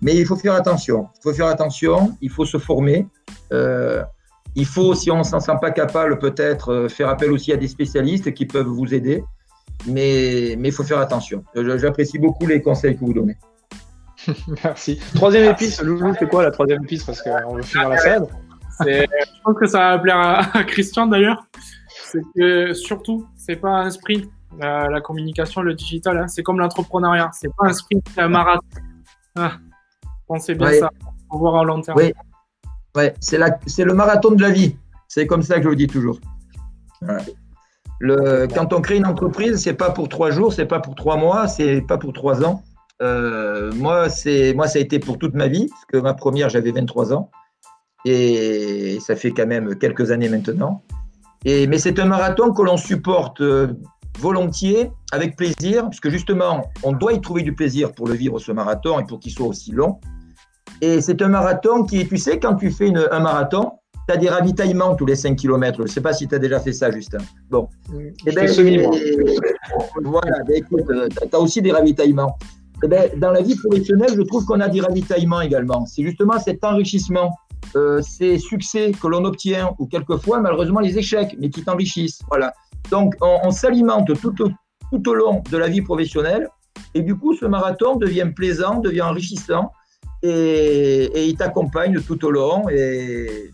Mais 0.02 0.16
il 0.16 0.26
faut 0.26 0.34
faire 0.34 0.54
attention. 0.54 1.06
Il 1.18 1.22
faut 1.22 1.32
faire 1.32 1.46
attention. 1.46 2.16
Il 2.20 2.30
faut 2.30 2.46
se 2.46 2.58
former. 2.58 3.06
il 3.52 4.66
faut, 4.66 4.94
si 4.94 5.10
on 5.12 5.22
s'en 5.22 5.38
sent 5.38 5.58
pas 5.60 5.70
capable, 5.70 6.18
peut-être 6.18 6.88
faire 6.88 7.10
appel 7.10 7.30
aussi 7.30 7.52
à 7.52 7.56
des 7.56 7.68
spécialistes 7.68 8.34
qui 8.34 8.44
peuvent 8.44 8.66
vous 8.66 8.92
aider 8.92 9.22
mais 9.86 10.52
il 10.52 10.72
faut 10.72 10.84
faire 10.84 10.98
attention. 10.98 11.44
J'apprécie 11.54 12.18
beaucoup 12.18 12.46
les 12.46 12.60
conseils 12.60 12.96
que 12.96 13.04
vous 13.04 13.14
donnez. 13.14 13.36
Merci. 14.64 15.00
Troisième 15.14 15.50
épice, 15.50 15.80
Loulou, 15.82 16.14
c'est 16.18 16.28
quoi 16.28 16.42
la 16.42 16.50
troisième 16.50 16.82
épice 16.84 17.04
Parce 17.04 17.22
qu'on 17.22 17.54
veut 17.54 17.62
finir 17.62 17.88
la 17.88 17.98
salade. 17.98 18.28
Je 18.80 19.06
pense 19.44 19.56
que 19.58 19.66
ça 19.66 19.78
va 19.78 19.98
plaire 19.98 20.18
à, 20.54 20.64
Christian 20.64 21.06
d'ailleurs. 21.06 21.46
C'est 22.04 22.22
que 22.34 22.72
surtout, 22.74 23.26
c'est 23.36 23.56
pas 23.56 23.70
un 23.70 23.90
sprint. 23.90 24.26
La, 24.58 25.00
communication, 25.02 25.60
le 25.60 25.74
digital, 25.74 26.16
hein. 26.18 26.26
c'est 26.26 26.42
comme 26.42 26.58
l'entrepreneuriat. 26.58 27.30
C'est 27.32 27.50
pas 27.54 27.66
un 27.66 27.72
sprint, 27.72 28.02
c'est 28.14 28.22
un 28.22 28.28
marathon. 28.28 28.66
Ah, 29.36 29.52
pensez 30.26 30.54
bien 30.54 30.72
ça. 30.72 30.90
Au 31.30 31.38
voir 31.38 31.56
à 31.56 31.64
long 31.64 31.82
terme. 31.82 31.98
Oui, 31.98 32.12
ouais, 32.96 33.14
c'est 33.20 33.36
le 33.38 33.92
marathon 33.92 34.30
de 34.30 34.40
la 34.40 34.50
vie. 34.50 34.76
C'est 35.06 35.26
comme 35.26 35.42
ça 35.42 35.56
que 35.56 35.64
je 35.64 35.68
le 35.68 35.76
dis 35.76 35.86
toujours. 35.86 36.18
Le, 38.00 38.46
quand 38.46 38.72
on 38.72 38.80
crée 38.80 38.96
une 38.96 39.06
entreprise, 39.06 39.56
c'est 39.62 39.74
pas 39.74 39.90
pour 39.90 40.08
trois 40.08 40.30
jours, 40.30 40.52
c'est 40.52 40.66
pas 40.66 40.80
pour 40.80 40.94
trois 40.94 41.16
mois, 41.16 41.48
c'est 41.48 41.80
pas 41.80 41.98
pour 41.98 42.12
trois 42.12 42.44
ans. 42.44 42.62
Euh, 43.02 43.72
moi, 43.74 44.08
c'est 44.08 44.54
moi, 44.54 44.66
ça 44.66 44.78
a 44.78 44.82
été 44.82 44.98
pour 44.98 45.18
toute 45.18 45.34
ma 45.34 45.48
vie, 45.48 45.66
parce 45.68 45.84
que 45.86 45.96
ma 45.98 46.14
première, 46.14 46.48
j'avais 46.48 46.72
23 46.72 47.12
ans, 47.12 47.30
et 48.04 48.98
ça 49.00 49.16
fait 49.16 49.30
quand 49.30 49.46
même 49.46 49.76
quelques 49.76 50.10
années 50.10 50.28
maintenant. 50.28 50.82
Et, 51.44 51.66
mais 51.66 51.78
c'est 51.78 51.98
un 52.00 52.06
marathon 52.06 52.52
que 52.52 52.62
l'on 52.62 52.76
supporte 52.76 53.40
euh, 53.40 53.68
volontiers, 54.18 54.90
avec 55.12 55.36
plaisir, 55.36 55.84
parce 55.84 56.00
que 56.00 56.10
justement, 56.10 56.70
on 56.82 56.92
doit 56.92 57.12
y 57.12 57.20
trouver 57.20 57.42
du 57.42 57.54
plaisir 57.54 57.92
pour 57.92 58.08
le 58.08 58.14
vivre 58.14 58.38
ce 58.38 58.50
marathon 58.50 58.98
et 58.98 59.04
pour 59.04 59.20
qu'il 59.20 59.32
soit 59.32 59.46
aussi 59.46 59.70
long. 59.70 60.00
Et 60.80 61.00
c'est 61.00 61.22
un 61.22 61.28
marathon 61.28 61.84
qui, 61.84 62.06
tu 62.06 62.16
sais, 62.16 62.38
quand 62.38 62.56
tu 62.56 62.70
fais 62.70 62.92
un 63.10 63.20
marathon, 63.20 63.72
tu 64.08 64.14
as 64.14 64.16
des 64.16 64.30
ravitaillements 64.30 64.94
tous 64.94 65.04
les 65.04 65.16
5 65.16 65.36
km. 65.36 65.76
Je 65.78 65.82
ne 65.82 65.86
sais 65.88 66.00
pas 66.00 66.14
si 66.14 66.26
tu 66.26 66.34
as 66.34 66.38
déjà 66.38 66.58
fait 66.60 66.72
ça, 66.72 66.90
Justin. 66.90 67.18
Bon. 67.50 67.68
Eh 68.26 68.32
ben. 68.32 68.48
Voilà, 70.02 70.42
ben, 70.46 70.56
écoute, 70.56 70.88
euh, 70.88 71.08
tu 71.08 71.36
as 71.36 71.38
aussi 71.38 71.60
des 71.60 71.72
ravitaillements. 71.72 72.38
Eh 72.82 72.88
ben, 72.88 73.10
dans 73.18 73.32
la 73.32 73.42
vie 73.42 73.56
professionnelle, 73.56 74.12
je 74.16 74.22
trouve 74.22 74.46
qu'on 74.46 74.60
a 74.60 74.68
des 74.68 74.80
ravitaillements 74.80 75.42
également. 75.42 75.84
C'est 75.84 76.02
justement 76.02 76.38
cet 76.38 76.64
enrichissement, 76.64 77.36
euh, 77.76 78.00
ces 78.00 78.38
succès 78.38 78.92
que 78.92 79.06
l'on 79.08 79.24
obtient, 79.26 79.74
ou 79.78 79.86
quelquefois, 79.86 80.40
malheureusement, 80.40 80.80
les 80.80 80.96
échecs, 80.96 81.36
mais 81.38 81.50
qui 81.50 81.62
t'enrichissent. 81.62 82.20
Voilà. 82.28 82.54
Donc, 82.90 83.14
on, 83.20 83.50
s'alimente 83.50 84.10
tout 84.22 84.42
au, 84.42 84.48
tout 84.90 85.10
au 85.10 85.14
long 85.14 85.42
de 85.50 85.56
la 85.58 85.68
vie 85.68 85.82
professionnelle. 85.82 86.48
Et 86.94 87.02
du 87.02 87.14
coup, 87.14 87.34
ce 87.34 87.44
marathon 87.44 87.96
devient 87.96 88.30
plaisant, 88.34 88.78
devient 88.78 89.02
enrichissant. 89.02 89.70
Et, 90.22 91.10
et 91.14 91.26
il 91.26 91.36
t'accompagne 91.36 92.00
tout 92.00 92.24
au 92.24 92.30
long. 92.30 92.70
Et 92.70 93.50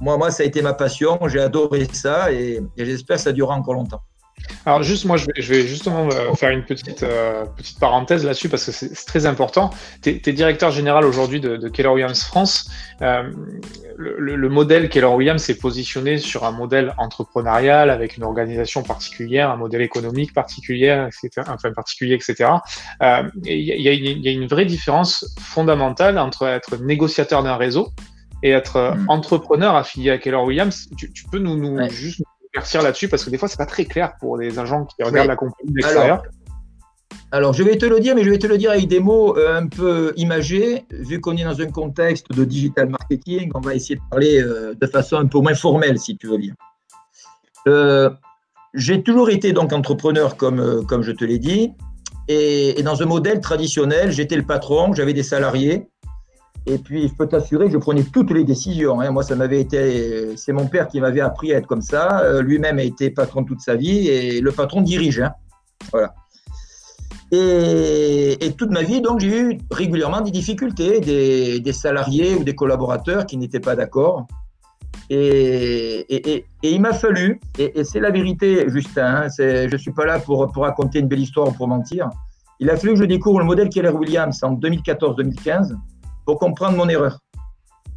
moi, 0.00 0.16
moi, 0.16 0.30
ça 0.30 0.42
a 0.42 0.46
été 0.46 0.62
ma 0.62 0.74
passion. 0.74 1.18
J'ai 1.26 1.40
adoré 1.40 1.86
ça 1.92 2.32
et, 2.32 2.60
j'espère 2.76 3.16
que 3.16 3.22
ça 3.22 3.32
durera 3.32 3.54
encore 3.54 3.74
longtemps. 3.74 4.02
Alors 4.64 4.84
juste 4.84 5.04
moi 5.04 5.16
je 5.16 5.52
vais, 5.52 5.66
justement 5.66 6.08
euh, 6.08 6.32
faire 6.34 6.50
une 6.50 6.64
petite, 6.64 7.02
euh, 7.02 7.44
petite 7.56 7.80
parenthèse 7.80 8.24
là-dessus 8.24 8.48
parce 8.48 8.66
que 8.66 8.70
c'est 8.70 8.94
très 9.04 9.26
important. 9.26 9.70
Tu 10.00 10.20
es, 10.24 10.32
directeur 10.32 10.70
général 10.70 11.04
aujourd'hui 11.04 11.40
de, 11.40 11.68
Keller 11.68 11.88
Williams 11.88 12.22
France. 12.22 12.70
Euh, 13.02 13.30
le, 13.96 14.48
modèle 14.48 14.88
Keller 14.88 15.06
Williams 15.06 15.50
est 15.50 15.60
positionné 15.60 16.18
sur 16.18 16.44
un 16.44 16.52
modèle 16.52 16.94
entrepreneurial 16.98 17.90
avec 17.90 18.16
une 18.16 18.22
organisation 18.22 18.84
particulière, 18.84 19.50
un 19.50 19.56
modèle 19.56 19.82
économique 19.82 20.32
particulier, 20.32 21.08
etc., 21.08 21.48
enfin 21.52 21.72
particulier, 21.72 22.14
etc. 22.14 22.50
Il 23.44 23.58
y, 23.58 24.28
a 24.28 24.30
une 24.30 24.46
vraie 24.46 24.66
différence 24.66 25.34
fondamentale 25.40 26.16
entre 26.18 26.46
être 26.46 26.76
négociateur 26.76 27.42
d'un 27.42 27.56
réseau 27.56 27.92
et 28.42 28.50
être 28.50 28.76
euh, 28.76 28.94
mm. 28.94 29.06
entrepreneur 29.08 29.74
affilié 29.74 30.10
à 30.10 30.18
Keller 30.18 30.36
Williams. 30.36 30.88
Tu, 30.96 31.24
peux 31.30 31.38
nous, 31.38 31.56
nous 31.56 31.88
juste 31.90 32.22
éclaircir 32.48 32.82
là-dessus 32.82 33.08
parce 33.08 33.24
que 33.24 33.30
des 33.30 33.38
fois, 33.38 33.48
c'est 33.48 33.58
pas 33.58 33.66
très 33.66 33.84
clair 33.84 34.14
pour 34.20 34.36
les 34.36 34.58
agents 34.58 34.84
qui 34.84 35.02
regardent 35.02 35.28
la 35.28 35.36
compagnie 35.36 35.72
de 35.72 35.76
l'extérieur. 35.76 36.22
Alors, 37.30 37.52
je 37.52 37.62
vais 37.62 37.76
te 37.76 37.84
le 37.84 38.00
dire, 38.00 38.14
mais 38.14 38.24
je 38.24 38.30
vais 38.30 38.38
te 38.38 38.46
le 38.46 38.56
dire 38.56 38.70
avec 38.70 38.88
des 38.88 39.00
mots 39.00 39.36
euh, 39.36 39.58
un 39.58 39.66
peu 39.66 40.14
imagés. 40.16 40.86
Vu 40.90 41.20
qu'on 41.20 41.36
est 41.36 41.44
dans 41.44 41.60
un 41.60 41.70
contexte 41.70 42.32
de 42.32 42.44
digital 42.44 42.88
marketing, 42.88 43.50
on 43.54 43.60
va 43.60 43.74
essayer 43.74 43.96
de 43.96 44.00
parler 44.10 44.40
euh, 44.40 44.74
de 44.74 44.86
façon 44.86 45.16
un 45.16 45.26
peu 45.26 45.38
moins 45.38 45.54
formelle, 45.54 45.98
si 45.98 46.16
tu 46.16 46.26
veux 46.26 46.38
bien. 46.38 46.54
j'ai 48.74 49.02
toujours 49.02 49.28
été 49.28 49.52
donc 49.52 49.72
entrepreneur, 49.72 50.36
comme, 50.36 50.86
comme 50.86 51.02
je 51.02 51.12
te 51.12 51.24
l'ai 51.24 51.38
dit, 51.38 51.72
et, 52.28 52.78
et, 52.78 52.82
dans 52.82 53.02
un 53.02 53.06
modèle 53.06 53.40
traditionnel, 53.40 54.10
j'étais 54.10 54.36
le 54.36 54.44
patron, 54.44 54.92
j'avais 54.92 55.14
des 55.14 55.22
salariés, 55.22 55.88
et 56.66 56.78
puis, 56.78 57.08
je 57.08 57.14
peux 57.14 57.26
t'assurer 57.26 57.66
que 57.66 57.72
je 57.72 57.78
prenais 57.78 58.02
toutes 58.02 58.30
les 58.30 58.44
décisions. 58.44 59.00
Hein. 59.00 59.10
Moi, 59.10 59.22
ça 59.22 59.34
m'avait 59.36 59.60
été, 59.60 60.36
c'est 60.36 60.52
mon 60.52 60.66
père 60.66 60.88
qui 60.88 61.00
m'avait 61.00 61.20
appris 61.20 61.54
à 61.54 61.58
être 61.58 61.66
comme 61.66 61.82
ça. 61.82 62.20
Euh, 62.20 62.42
lui-même 62.42 62.78
a 62.78 62.82
été 62.82 63.10
patron 63.10 63.44
toute 63.44 63.60
sa 63.60 63.74
vie 63.74 64.08
et 64.08 64.40
le 64.40 64.52
patron 64.52 64.82
dirige. 64.82 65.20
Hein. 65.20 65.32
Voilà. 65.92 66.14
Et, 67.30 68.52
toute 68.56 68.70
ma 68.70 68.82
vie, 68.82 69.00
donc, 69.00 69.20
j'ai 69.20 69.38
eu 69.38 69.58
régulièrement 69.70 70.20
des 70.20 70.30
difficultés, 70.30 71.00
des, 71.00 71.72
salariés 71.72 72.34
ou 72.34 72.44
des 72.44 72.54
collaborateurs 72.54 73.26
qui 73.26 73.36
n'étaient 73.36 73.60
pas 73.60 73.76
d'accord. 73.76 74.26
Et, 75.10 76.44
il 76.62 76.80
m'a 76.80 76.92
fallu, 76.92 77.40
et, 77.58 77.84
c'est 77.84 78.00
la 78.00 78.10
vérité, 78.10 78.68
Justin, 78.68 79.22
hein, 79.24 79.28
je 79.38 79.72
ne 79.72 79.78
suis 79.78 79.92
pas 79.92 80.04
là 80.04 80.18
pour, 80.18 80.50
pour 80.52 80.64
raconter 80.64 80.98
une 80.98 81.08
belle 81.08 81.20
histoire 81.20 81.48
ou 81.48 81.52
pour 81.52 81.68
mentir. 81.68 82.10
Il 82.60 82.68
a 82.68 82.76
fallu 82.76 82.94
que 82.94 82.98
je 82.98 83.04
découvre 83.04 83.38
le 83.38 83.44
modèle 83.44 83.68
Keller 83.68 83.90
Williams 83.90 84.42
en 84.42 84.54
2014-2015 84.54 85.74
pour 86.28 86.38
comprendre 86.38 86.76
mon 86.76 86.90
erreur. 86.90 87.20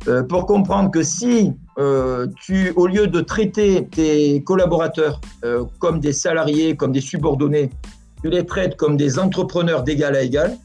Euh, 0.07 0.23
pour 0.23 0.45
comprendre 0.45 0.89
que 0.89 1.03
si 1.03 1.51
euh, 1.77 2.27
tu, 2.41 2.71
au 2.77 2.87
lieu 2.87 3.07
de 3.07 3.19
traiter 3.19 3.85
tes 3.91 4.41
collaborateurs 4.43 5.19
euh, 5.43 5.65
comme 5.79 5.99
des 5.99 6.13
salariés, 6.13 6.77
comme 6.77 6.93
des 6.93 7.01
subordonnés, 7.01 7.71
tu 8.23 8.29
les 8.29 8.45
traites 8.45 8.77
comme 8.77 8.95
des 8.95 9.19
entrepreneurs 9.19 9.83
d'égal 9.83 10.15
à 10.15 10.21
égal, 10.21 10.57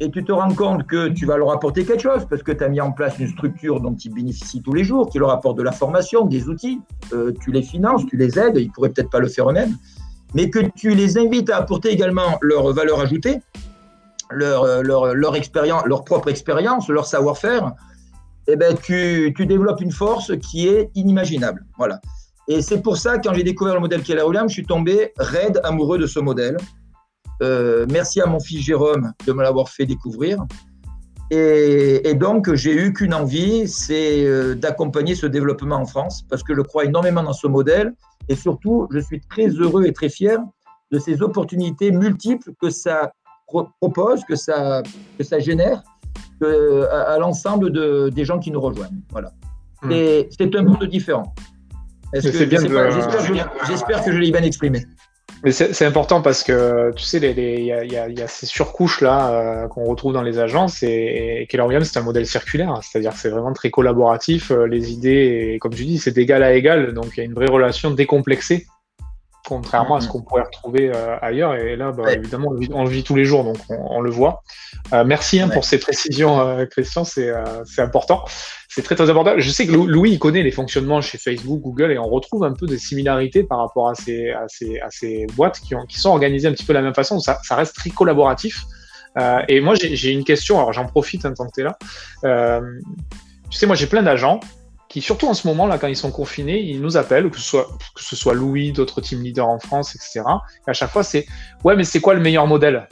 et 0.00 0.10
tu 0.10 0.24
te 0.24 0.32
rends 0.32 0.52
compte 0.52 0.84
que 0.88 1.06
tu 1.06 1.26
vas 1.26 1.36
leur 1.36 1.52
apporter 1.52 1.84
quelque 1.84 2.02
chose 2.02 2.26
parce 2.28 2.42
que 2.42 2.50
tu 2.50 2.64
as 2.64 2.68
mis 2.68 2.80
en 2.80 2.90
place 2.90 3.20
une 3.20 3.28
structure 3.28 3.80
dont 3.80 3.94
ils 3.94 4.12
bénéficient 4.12 4.62
tous 4.62 4.74
les 4.74 4.82
jours, 4.82 5.08
qui 5.08 5.20
leur 5.20 5.30
apporte 5.30 5.58
de 5.58 5.62
la 5.62 5.70
formation, 5.70 6.26
des 6.26 6.48
outils, 6.48 6.80
tu 7.40 7.52
les 7.52 7.62
finances, 7.62 8.04
tu 8.06 8.16
les 8.16 8.36
aides, 8.36 8.56
ils 8.56 8.72
pourraient 8.72 8.90
peut-être 8.90 9.10
pas 9.10 9.20
le 9.20 9.28
faire 9.28 9.48
eux-mêmes, 9.48 9.76
mais 10.34 10.50
que 10.50 10.58
tu 10.74 10.90
les 10.90 11.18
invites 11.18 11.50
à 11.50 11.58
apporter 11.58 11.90
également 11.90 12.36
leur 12.42 12.72
valeur 12.72 12.98
ajoutée, 12.98 13.42
leur, 14.30 14.64
euh, 14.64 14.82
leur, 14.82 15.14
leur, 15.14 15.36
expérience, 15.36 15.84
leur 15.86 16.04
propre 16.04 16.28
expérience, 16.28 16.88
leur 16.88 17.06
savoir-faire, 17.06 17.72
eh 18.48 18.56
ben, 18.56 18.76
tu, 18.76 19.32
tu, 19.36 19.46
développes 19.46 19.80
une 19.80 19.92
force 19.92 20.36
qui 20.38 20.68
est 20.68 20.90
inimaginable. 20.94 21.64
Voilà. 21.78 22.00
Et 22.48 22.62
c'est 22.62 22.80
pour 22.80 22.96
ça, 22.96 23.18
quand 23.18 23.34
j'ai 23.34 23.42
découvert 23.42 23.74
le 23.74 23.80
modèle 23.80 24.02
Keller 24.02 24.22
Williams, 24.22 24.50
je 24.50 24.54
suis 24.54 24.66
tombé 24.66 25.12
raide 25.18 25.60
amoureux 25.64 25.98
de 25.98 26.06
ce 26.06 26.20
modèle. 26.20 26.56
Euh, 27.42 27.86
merci 27.90 28.20
à 28.20 28.26
mon 28.26 28.40
fils 28.40 28.64
Jérôme 28.64 29.12
de 29.26 29.32
me 29.32 29.42
l'avoir 29.42 29.68
fait 29.68 29.84
découvrir. 29.84 30.44
Et, 31.30 32.14
donc, 32.14 32.54
j'ai 32.54 32.72
eu 32.72 32.92
qu'une 32.92 33.12
envie, 33.12 33.66
c'est 33.66 34.24
euh, 34.24 34.54
d'accompagner 34.54 35.16
ce 35.16 35.26
développement 35.26 35.76
en 35.76 35.86
France, 35.86 36.24
parce 36.30 36.44
que 36.44 36.54
je 36.54 36.60
crois 36.60 36.84
énormément 36.84 37.24
dans 37.24 37.32
ce 37.32 37.48
modèle. 37.48 37.94
Et 38.28 38.36
surtout, 38.36 38.86
je 38.92 39.00
suis 39.00 39.20
très 39.20 39.48
heureux 39.48 39.86
et 39.86 39.92
très 39.92 40.08
fier 40.08 40.38
de 40.92 40.98
ces 41.00 41.22
opportunités 41.22 41.90
multiples 41.90 42.52
que 42.60 42.70
ça 42.70 43.12
propose, 43.46 44.24
que 44.24 44.36
ça, 44.36 44.82
que 45.18 45.24
ça 45.24 45.38
génère 45.38 45.82
à, 46.42 47.16
l'ensemble 47.18 47.70
de, 47.70 48.10
des 48.10 48.24
gens 48.24 48.38
qui 48.38 48.50
nous 48.50 48.60
rejoignent. 48.60 49.00
Voilà. 49.10 49.32
Et 49.90 50.28
c'est 50.36 50.54
un 50.54 50.62
monde 50.62 50.84
différent. 50.84 51.34
J'espère 52.14 52.60
que, 54.04 54.12
je 54.12 54.18
l'ai 54.18 54.30
bien 54.30 54.42
exprimé. 54.42 54.84
Mais 55.44 55.52
c'est 55.52 55.84
important 55.84 56.22
parce 56.22 56.42
que 56.42 56.92
tu 56.96 57.04
sais, 57.04 57.18
il 57.18 57.38
y, 57.38 57.66
y, 57.66 58.22
a 58.22 58.28
ces 58.28 58.46
surcouches 58.46 59.02
là 59.02 59.30
euh, 59.30 59.68
qu'on 59.68 59.84
retrouve 59.84 60.14
dans 60.14 60.22
les 60.22 60.38
agences 60.38 60.82
et, 60.82 61.42
et 61.42 61.46
Keller 61.46 61.64
Williams 61.64 61.88
c'est 61.92 61.98
un 61.98 62.02
modèle 62.02 62.26
circulaire, 62.26 62.80
c'est-à-dire 62.82 63.12
que 63.12 63.18
c'est 63.18 63.28
vraiment 63.28 63.52
très 63.52 63.70
collaboratif. 63.70 64.50
Euh, 64.50 64.66
les 64.66 64.92
idées, 64.92 65.58
comme 65.60 65.74
tu 65.74 65.84
dis, 65.84 65.98
c'est 65.98 66.12
d'égal 66.12 66.42
à 66.42 66.54
égal, 66.54 66.94
donc 66.94 67.12
il 67.16 67.18
y 67.18 67.20
a 67.20 67.24
une 67.24 67.34
vraie 67.34 67.50
relation 67.50 67.90
décomplexée 67.90 68.66
contrairement 69.46 69.96
à 69.96 70.00
ce 70.00 70.06
mm-hmm. 70.06 70.10
qu'on 70.10 70.22
pourrait 70.22 70.42
retrouver 70.42 70.90
euh, 70.94 71.16
ailleurs. 71.20 71.54
Et 71.54 71.76
là, 71.76 71.92
bah, 71.92 72.12
évidemment, 72.12 72.48
on 72.72 72.84
le, 72.84 72.90
vit, 72.90 73.02
tous 73.02 73.14
les 73.14 73.24
jours, 73.24 73.44
donc 73.44 73.56
on, 73.68 74.00
le 74.00 74.10
voit. 74.10 74.42
Euh, 74.92 75.04
merci 75.04 75.40
hein, 75.40 75.48
pour 75.48 75.64
ces 75.64 75.78
précisions, 75.78 76.40
euh, 76.40 76.66
Christian, 76.66 77.04
c'est 77.04 77.32
important. 77.78 78.24
C'est 78.68 78.82
très 78.82 78.94
très 78.94 79.08
important. 79.08 79.34
Je 79.38 79.50
sais 79.50 79.66
que 79.66 79.72
Louis, 79.72 80.12
il 80.12 80.18
connaît 80.18 80.42
les 80.42 80.50
fonctionnements 80.50 81.00
chez 81.00 81.16
Facebook, 81.18 81.60
Google, 81.60 81.92
et 81.92 81.98
on 81.98 82.08
retrouve 82.08 82.44
un 82.44 82.52
peu 82.52 82.66
des 82.66 82.78
similarités 82.78 83.42
par 83.42 83.58
rapport 83.58 83.88
à 83.88 83.94
ces, 83.94 84.30
à 84.30 84.44
ces, 84.48 84.78
à 84.80 84.90
ces 84.90 85.26
boîtes 85.34 85.60
qui, 85.60 85.74
ont, 85.74 85.86
qui 85.86 85.98
sont 85.98 86.10
organisées 86.10 86.48
un 86.48 86.52
petit 86.52 86.64
peu 86.64 86.72
de 86.72 86.78
la 86.78 86.82
même 86.82 86.94
façon. 86.94 87.18
Ça, 87.20 87.38
ça 87.42 87.54
reste 87.54 87.74
très 87.74 87.90
collaboratif. 87.90 88.64
et 89.48 89.60
moi, 89.60 89.74
j'ai 89.74 90.10
une 90.10 90.24
question, 90.24 90.58
alors 90.58 90.72
j'en 90.72 90.86
profite 90.86 91.24
un 91.24 91.32
tant 91.32 91.46
que 91.46 91.52
tu 91.54 91.60
es 91.60 91.64
là. 91.64 92.60
tu 93.50 93.58
sais, 93.58 93.66
moi, 93.66 93.76
j'ai 93.76 93.86
plein 93.86 94.02
d'agents 94.02 94.40
qui, 94.96 95.02
surtout 95.02 95.26
en 95.26 95.34
ce 95.34 95.46
moment, 95.46 95.66
là, 95.66 95.76
quand 95.76 95.88
ils 95.88 95.96
sont 95.96 96.10
confinés, 96.10 96.58
ils 96.58 96.80
nous 96.80 96.96
appellent, 96.96 97.28
que 97.28 97.36
ce 97.36 97.42
soit, 97.42 97.68
que 97.94 98.02
ce 98.02 98.16
soit 98.16 98.32
Louis, 98.32 98.72
d'autres 98.72 99.02
team 99.02 99.22
leaders 99.22 99.46
en 99.46 99.58
France, 99.58 99.94
etc. 99.94 100.22
Et 100.66 100.70
à 100.70 100.72
chaque 100.72 100.90
fois, 100.90 101.02
c'est 101.02 101.26
Ouais, 101.64 101.76
mais 101.76 101.84
c'est 101.84 102.00
quoi 102.00 102.14
le 102.14 102.20
meilleur 102.20 102.46
modèle? 102.46 102.88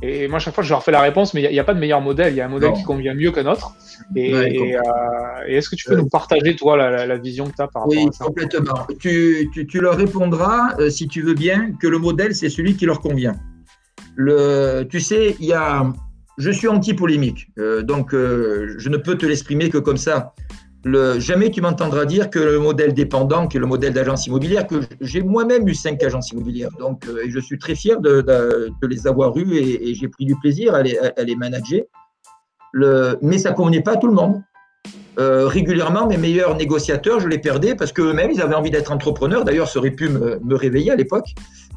Et 0.00 0.28
moi, 0.28 0.36
à 0.36 0.38
chaque 0.38 0.54
fois, 0.54 0.64
je 0.64 0.70
leur 0.70 0.82
fais 0.82 0.92
la 0.92 1.02
réponse, 1.02 1.34
mais 1.34 1.42
il 1.42 1.50
n'y 1.50 1.58
a, 1.58 1.64
pas 1.64 1.74
de 1.74 1.78
meilleur 1.78 2.00
modèle. 2.00 2.32
Il 2.32 2.36
y 2.36 2.40
a 2.40 2.46
un 2.46 2.48
modèle 2.48 2.72
qui 2.72 2.84
convient 2.84 3.12
mieux 3.12 3.32
qu'un 3.32 3.44
autre. 3.44 3.74
Et, 4.16 4.34
euh, 4.34 4.80
est-ce 5.46 5.68
que 5.68 5.76
tu 5.76 5.86
peux 5.88 5.96
nous 5.96 6.08
partager, 6.08 6.56
toi, 6.56 6.76
la, 6.76 7.16
vision 7.18 7.48
que 7.48 7.54
tu 7.54 7.62
as 7.62 7.68
par 7.68 7.82
rapport 7.82 7.98
à 7.98 8.12
ça? 8.12 8.24
Oui, 8.24 8.26
complètement. 8.26 8.86
Tu, 8.98 9.50
tu, 9.52 9.80
leur 9.80 9.96
répondras, 9.96 10.74
euh, 10.78 10.88
si 10.88 11.06
tu 11.06 11.20
veux 11.20 11.34
bien, 11.34 11.72
que 11.78 11.86
le 11.86 11.98
modèle, 11.98 12.34
c'est 12.34 12.48
celui 12.48 12.76
qui 12.76 12.86
leur 12.86 13.00
convient. 13.02 13.36
Le, 14.16 14.84
tu 14.88 15.00
sais, 15.00 15.36
il 15.38 15.46
y 15.46 15.52
a. 15.52 15.84
Je 16.38 16.50
suis 16.50 16.66
anti-polémique, 16.66 17.48
euh, 17.58 17.82
donc 17.82 18.12
je 18.12 18.88
ne 18.88 18.96
peux 18.96 19.16
te 19.16 19.24
l'exprimer 19.26 19.68
que 19.68 19.78
comme 19.78 19.96
ça 19.96 20.34
jamais 21.18 21.50
tu 21.50 21.60
m'entendras 21.60 22.04
dire 22.04 22.30
que 22.30 22.38
le 22.38 22.58
modèle 22.58 22.92
dépendant, 22.92 23.46
qui 23.48 23.56
est 23.56 23.60
le 23.60 23.66
modèle 23.66 23.92
d'agence 23.92 24.26
immobilière, 24.26 24.66
que 24.66 24.76
j'ai 25.00 25.22
moi-même 25.22 25.66
eu 25.68 25.74
cinq 25.74 26.02
agences 26.02 26.30
immobilières. 26.30 26.70
Donc, 26.78 27.06
euh, 27.06 27.24
je 27.28 27.40
suis 27.40 27.58
très 27.58 27.74
fier 27.74 28.00
de, 28.00 28.70
les 28.82 29.06
avoir 29.06 29.36
eues 29.36 29.56
et, 29.56 29.94
j'ai 29.94 30.08
pris 30.08 30.26
du 30.26 30.36
plaisir 30.36 30.74
à 30.74 30.82
les, 30.82 31.36
manager. 31.36 31.82
Mais 33.22 33.38
ça 33.38 33.50
ne 33.50 33.54
convenait 33.54 33.82
pas 33.82 33.92
à 33.92 33.96
tout 33.96 34.08
le 34.08 34.14
monde. 34.14 34.42
Euh, 35.18 35.46
régulièrement, 35.46 36.08
mes 36.08 36.16
meilleurs 36.16 36.56
négociateurs, 36.56 37.20
je 37.20 37.28
les 37.28 37.38
perdais 37.38 37.76
parce 37.76 37.92
qu'eux-mêmes, 37.92 38.32
ils 38.32 38.42
avaient 38.42 38.56
envie 38.56 38.72
d'être 38.72 38.90
entrepreneurs. 38.90 39.44
D'ailleurs, 39.44 39.68
ça 39.68 39.78
aurait 39.78 39.92
pu 39.92 40.08
me, 40.08 40.54
réveiller 40.54 40.90
à 40.90 40.96
l'époque. 40.96 41.28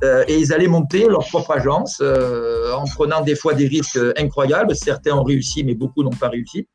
Euh, 0.03 0.23
et 0.27 0.37
ils 0.37 0.53
allaient 0.53 0.67
monter 0.67 1.07
leur 1.07 1.25
propre 1.27 1.51
agence 1.51 2.01
en 2.01 2.85
prenant 2.85 3.21
des 3.21 3.35
fois 3.35 3.53
des 3.53 3.67
risques 3.67 3.99
incroyables. 4.17 4.75
Certains 4.75 5.15
ont 5.15 5.23
réussi, 5.23 5.63
mais 5.63 5.75
beaucoup 5.75 6.03
n'ont 6.03 6.09
pas 6.09 6.29
réussi. 6.29 6.67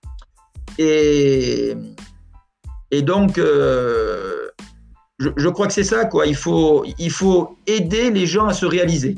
Et, 0.78 1.74
et 2.92 3.00
donc, 3.00 3.38
euh, 3.38 4.48
je, 5.18 5.48
crois 5.48 5.66
que 5.66 5.72
c'est 5.72 5.82
ça, 5.82 6.04
quoi. 6.04 6.26
Il 6.26 6.36
faut, 6.36 6.84
il 6.98 7.10
faut 7.10 7.56
aider 7.66 8.10
les 8.10 8.26
gens 8.26 8.46
à 8.46 8.52
se 8.52 8.66
réaliser. 8.66 9.16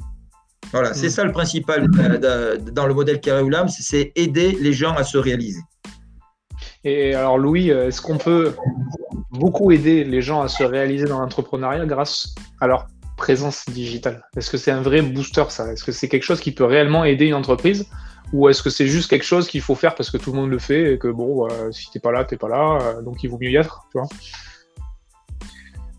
Voilà, 0.72 0.94
c'est 0.94 1.08
mm. 1.08 1.10
ça 1.10 1.24
le 1.24 1.32
principal 1.32 1.88
dans 1.90 2.87
le 2.87 2.94
modèle 2.94 3.20
Carré 3.20 3.44
c'est 3.68 4.12
aider 4.14 4.56
les 4.60 4.72
gens 4.72 4.94
à 4.94 5.02
se 5.02 5.18
réaliser. 5.18 5.60
Et 6.84 7.14
alors, 7.14 7.37
Louis, 7.37 7.70
est-ce 7.70 8.00
qu'on 8.00 8.18
peut 8.18 8.54
beaucoup 9.32 9.72
aider 9.72 10.04
les 10.04 10.22
gens 10.22 10.42
à 10.42 10.48
se 10.48 10.62
réaliser 10.62 11.06
dans 11.06 11.18
l'entrepreneuriat 11.18 11.84
grâce 11.84 12.34
à 12.60 12.68
leur 12.68 12.87
présence 13.16 13.64
digitale? 13.68 14.22
Est-ce 14.37 14.50
que 14.50 14.56
c'est 14.56 14.70
un 14.70 14.82
vrai 14.82 15.02
booster, 15.02 15.44
ça? 15.48 15.72
Est-ce 15.72 15.82
que 15.82 15.92
c'est 15.92 16.08
quelque 16.08 16.22
chose 16.22 16.40
qui 16.40 16.52
peut 16.52 16.64
réellement 16.64 17.04
aider 17.04 17.26
une 17.26 17.34
entreprise? 17.34 17.87
Ou 18.32 18.48
est-ce 18.48 18.62
que 18.62 18.70
c'est 18.70 18.87
juste 18.87 19.10
quelque 19.10 19.24
chose 19.24 19.48
qu'il 19.48 19.60
faut 19.60 19.74
faire 19.74 19.94
parce 19.94 20.10
que 20.10 20.16
tout 20.16 20.32
le 20.32 20.38
monde 20.38 20.50
le 20.50 20.58
fait 20.58 20.94
et 20.94 20.98
que 20.98 21.08
bon, 21.08 21.48
si 21.70 21.84
si 21.84 21.90
t'es 21.90 22.00
pas 22.00 22.12
là, 22.12 22.24
t'es 22.24 22.37
pas 22.37 22.48
là, 22.48 22.78
euh, 22.80 23.02
donc 23.02 23.22
il 23.22 23.30
vaut 23.30 23.38
mieux 23.40 23.50
y 23.50 23.56
être, 23.56 23.87
tu 23.92 23.98
vois 23.98 24.08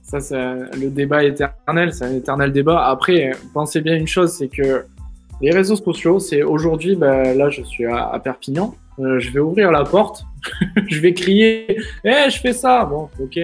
Ça, 0.03 0.19
c'est 0.19 0.35
le 0.75 0.89
débat 0.89 1.23
éternel, 1.23 1.93
c'est 1.93 2.05
un 2.05 2.13
éternel 2.13 2.51
débat. 2.51 2.87
Après, 2.87 3.31
pensez 3.53 3.81
bien 3.81 3.95
une 3.95 4.07
chose, 4.07 4.33
c'est 4.33 4.49
que 4.49 4.85
les 5.41 5.51
réseaux 5.51 5.75
sociaux, 5.75 6.19
c'est 6.19 6.43
aujourd'hui, 6.43 6.95
ben, 6.95 7.37
là, 7.37 7.49
je 7.49 7.61
suis 7.61 7.85
à, 7.85 8.19
Perpignan, 8.23 8.75
euh, 8.99 9.19
je 9.19 9.31
vais 9.31 9.39
ouvrir 9.39 9.71
la 9.71 9.83
porte, 9.83 10.25
je 10.87 10.99
vais 10.99 11.13
crier, 11.13 11.77
eh, 12.03 12.29
je 12.29 12.39
fais 12.39 12.53
ça, 12.53 12.85
bon, 12.85 13.09
ok. 13.19 13.39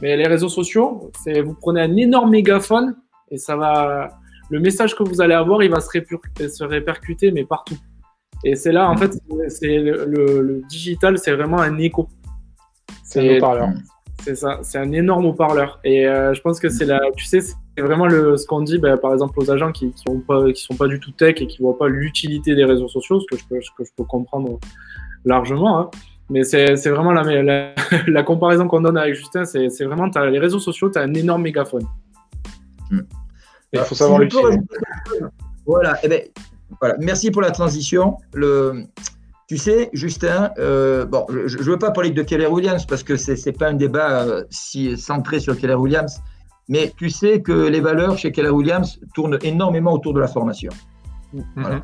Mais 0.00 0.16
les 0.16 0.26
réseaux 0.26 0.48
sociaux, 0.48 1.10
c'est 1.22 1.42
vous 1.42 1.54
prenez 1.54 1.80
un 1.80 1.96
énorme 1.96 2.30
mégaphone 2.30 2.96
et 3.30 3.38
ça 3.38 3.56
va, 3.56 4.18
le 4.50 4.60
message 4.60 4.96
que 4.96 5.02
vous 5.02 5.20
allez 5.20 5.34
avoir, 5.34 5.62
il 5.62 5.70
va 5.70 5.80
se 5.80 6.64
répercuter, 6.64 7.30
mais 7.30 7.44
partout. 7.44 7.76
Et 8.44 8.56
c'est 8.56 8.72
là, 8.72 8.90
en 8.90 8.96
fait, 8.96 9.12
c'est 9.48 9.78
le, 9.78 10.62
digital, 10.68 11.18
c'est 11.18 11.32
vraiment 11.32 11.58
un 11.60 11.78
écho. 11.78 12.08
C'est 13.04 13.20
un 13.20 13.36
haut-parleur. 13.36 13.68
C'est 14.22 14.36
ça, 14.36 14.60
c'est 14.62 14.78
un 14.78 14.92
énorme 14.92 15.26
haut-parleur. 15.26 15.80
Et 15.84 16.06
euh, 16.06 16.32
je 16.34 16.40
pense 16.40 16.60
que 16.60 16.68
c'est 16.68 16.84
là, 16.84 17.00
tu 17.16 17.24
sais, 17.24 17.40
c'est 17.40 17.82
vraiment 17.82 18.06
le, 18.06 18.36
ce 18.36 18.46
qu'on 18.46 18.62
dit, 18.62 18.78
bah, 18.78 18.96
par 18.96 19.12
exemple, 19.12 19.38
aux 19.40 19.50
agents 19.50 19.72
qui 19.72 19.92
qui, 19.92 20.04
pas, 20.26 20.52
qui 20.52 20.62
sont 20.62 20.76
pas 20.76 20.86
du 20.86 21.00
tout 21.00 21.10
tech 21.12 21.40
et 21.40 21.46
qui 21.46 21.62
voient 21.62 21.78
pas 21.78 21.88
l'utilité 21.88 22.54
des 22.54 22.64
réseaux 22.64 22.88
sociaux, 22.88 23.20
ce 23.20 23.26
que 23.30 23.36
je 23.36 23.44
peux, 23.48 23.58
que 23.58 23.84
je 23.84 23.90
peux 23.96 24.04
comprendre 24.04 24.58
largement. 25.24 25.78
Hein. 25.78 25.90
Mais 26.30 26.44
c'est 26.44 26.88
vraiment 26.88 27.12
la, 27.12 27.22
la, 28.06 28.22
comparaison 28.22 28.68
qu'on 28.68 28.80
donne 28.80 28.96
avec 28.96 29.14
Justin, 29.14 29.44
c'est 29.44 29.84
vraiment, 29.84 30.08
as 30.08 30.26
les 30.30 30.38
réseaux 30.38 30.58
sociaux, 30.58 30.90
tu 30.90 30.98
as 30.98 31.02
un 31.02 31.14
énorme 31.14 31.42
mégaphone. 31.42 31.86
Il 33.72 33.80
faut 33.80 33.94
savoir 33.94 34.18
l'utiliser. 34.18 34.58
Voilà, 35.66 35.94
et 35.96 36.00
eh 36.04 36.08
ben, 36.08 36.20
voilà. 36.80 36.96
Merci 36.98 37.30
pour 37.30 37.42
la 37.42 37.50
transition. 37.50 38.16
Le, 38.34 38.84
tu 39.48 39.56
sais, 39.58 39.90
Justin, 39.92 40.50
euh, 40.58 41.04
bon, 41.04 41.26
je 41.28 41.58
ne 41.58 41.62
veux 41.62 41.78
pas 41.78 41.90
parler 41.90 42.10
de 42.10 42.22
Keller 42.22 42.46
Williams 42.46 42.86
parce 42.86 43.02
que 43.02 43.16
ce 43.16 43.32
n'est 43.32 43.52
pas 43.52 43.68
un 43.68 43.74
débat 43.74 44.22
euh, 44.22 44.44
si 44.50 44.96
centré 44.96 45.40
sur 45.40 45.58
Keller 45.58 45.74
Williams, 45.74 46.20
mais 46.68 46.92
tu 46.96 47.10
sais 47.10 47.42
que 47.42 47.52
les 47.52 47.80
valeurs 47.80 48.16
chez 48.16 48.32
Keller 48.32 48.50
Williams 48.50 48.98
tournent 49.14 49.38
énormément 49.42 49.92
autour 49.92 50.14
de 50.14 50.20
la 50.20 50.28
formation. 50.28 50.72
Mm-hmm. 51.34 51.82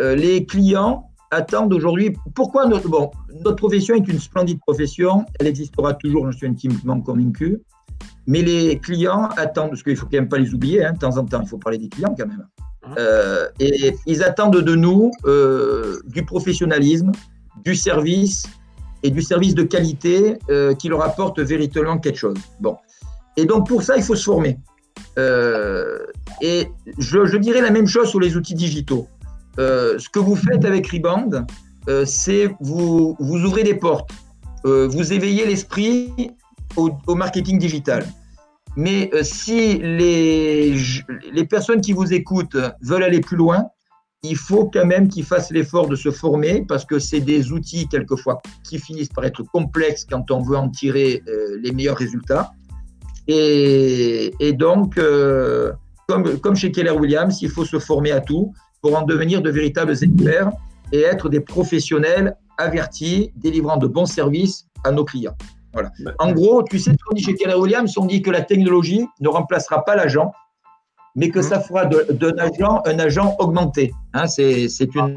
Euh, 0.00 0.14
les 0.14 0.46
clients 0.46 1.08
attendent 1.30 1.72
aujourd'hui. 1.72 2.16
Pourquoi 2.34 2.66
notre, 2.66 2.88
bon, 2.88 3.10
notre 3.44 3.56
profession 3.56 3.94
est 3.96 4.06
une 4.06 4.20
splendide 4.20 4.60
profession, 4.60 5.24
elle 5.40 5.46
existera 5.46 5.94
toujours, 5.94 6.30
je 6.30 6.36
suis 6.36 6.46
intimement 6.46 7.00
convaincu. 7.00 7.60
Mais 8.26 8.42
les 8.42 8.78
clients 8.78 9.28
attendent, 9.36 9.70
parce 9.70 9.82
qu'il 9.82 9.94
ne 9.94 9.98
faut 9.98 10.06
quand 10.06 10.18
même 10.18 10.28
pas 10.28 10.38
les 10.38 10.54
oublier, 10.54 10.84
hein, 10.84 10.92
de 10.92 10.98
temps 10.98 11.16
en 11.16 11.24
temps, 11.24 11.40
il 11.42 11.48
faut 11.48 11.58
parler 11.58 11.78
des 11.78 11.88
clients 11.88 12.14
quand 12.16 12.26
même. 12.26 12.46
Euh, 12.96 13.48
et 13.60 13.94
ils 14.06 14.22
attendent 14.22 14.62
de 14.62 14.74
nous 14.74 15.10
euh, 15.24 16.00
du 16.06 16.24
professionnalisme, 16.24 17.12
du 17.64 17.74
service 17.74 18.44
et 19.02 19.10
du 19.10 19.22
service 19.22 19.54
de 19.54 19.62
qualité 19.62 20.38
euh, 20.50 20.74
qui 20.74 20.88
leur 20.88 21.02
apporte 21.02 21.40
véritablement 21.40 21.98
quelque 21.98 22.18
chose. 22.18 22.38
Bon. 22.60 22.76
Et 23.36 23.44
donc 23.44 23.68
pour 23.68 23.82
ça, 23.82 23.96
il 23.96 24.02
faut 24.02 24.16
se 24.16 24.24
former. 24.24 24.58
et 25.16 26.68
je, 26.98 27.36
dirais 27.36 27.60
la 27.60 27.70
même 27.70 27.86
chose 27.86 28.08
sur 28.08 28.20
les 28.20 28.36
outils 28.36 28.54
digitaux. 28.54 29.08
ce 29.56 30.08
que 30.08 30.18
vous 30.18 30.36
faites 30.36 30.64
avec 30.64 30.86
Rebound, 30.88 31.46
c'est 32.04 32.50
vous, 32.60 33.16
vous 33.18 33.38
ouvrez 33.44 33.62
des 33.62 33.74
portes, 33.74 34.10
vous 34.64 35.12
éveillez 35.12 35.46
l'esprit 35.46 36.32
au 36.76 37.14
marketing 37.14 37.58
digital. 37.58 38.04
Mais 38.76 39.10
euh, 39.14 39.22
si 39.22 39.78
les, 39.78 40.74
les 41.32 41.44
personnes 41.46 41.80
qui 41.80 41.92
vous 41.92 42.12
écoutent 42.12 42.56
veulent 42.80 43.02
aller 43.02 43.20
plus 43.20 43.36
loin, 43.36 43.66
il 44.22 44.36
faut 44.36 44.66
quand 44.66 44.84
même 44.84 45.08
qu'ils 45.08 45.24
fassent 45.24 45.50
l'effort 45.50 45.88
de 45.88 45.96
se 45.96 46.10
former 46.10 46.64
parce 46.66 46.84
que 46.84 46.98
c'est 46.98 47.20
des 47.20 47.52
outils 47.52 47.86
quelquefois 47.88 48.40
qui 48.64 48.78
finissent 48.78 49.10
par 49.10 49.24
être 49.24 49.42
complexes 49.42 50.04
quand 50.04 50.30
on 50.30 50.42
veut 50.42 50.56
en 50.56 50.68
tirer 50.68 51.22
euh, 51.28 51.58
les 51.62 51.72
meilleurs 51.72 51.96
résultats. 51.96 52.50
Et, 53.30 54.54
donc, 54.54 54.96
euh, 54.96 55.72
comme, 56.08 56.38
comme 56.38 56.56
chez 56.56 56.72
Keller 56.72 56.92
Williams, 56.92 57.42
il 57.42 57.50
faut 57.50 57.66
se 57.66 57.78
former 57.78 58.10
à 58.10 58.20
tout 58.20 58.54
pour 58.80 58.96
en 58.96 59.02
devenir 59.02 59.42
de 59.42 59.50
véritables 59.50 59.92
experts 59.92 60.50
et 60.92 61.02
être 61.02 61.28
des 61.28 61.40
professionnels 61.40 62.34
avertis, 62.56 63.30
délivrant 63.36 63.76
de 63.76 63.86
bons 63.86 64.06
services 64.06 64.66
à 64.82 64.92
nos 64.92 65.04
clients. 65.04 65.36
Voilà. 65.82 66.14
En 66.18 66.32
gros, 66.32 66.62
tu 66.62 66.78
sais 66.78 66.92
ce 66.92 66.96
qu'on 67.04 67.14
dit 67.14 67.22
chez 67.22 67.34
Keller 67.34 67.54
Williams, 67.54 67.96
on 67.96 68.06
dit 68.06 68.22
que 68.22 68.30
la 68.30 68.42
technologie 68.42 69.06
ne 69.20 69.28
remplacera 69.28 69.84
pas 69.84 69.96
l'agent, 69.96 70.32
mais 71.14 71.30
que 71.30 71.40
mmh. 71.40 71.42
ça 71.42 71.60
fera 71.60 71.86
d'un 71.86 72.38
agent 72.38 72.82
un 72.84 72.98
agent 72.98 73.36
augmenté. 73.38 73.92
Hein, 74.14 74.26
c'est 74.26 74.66
une, 74.94 75.14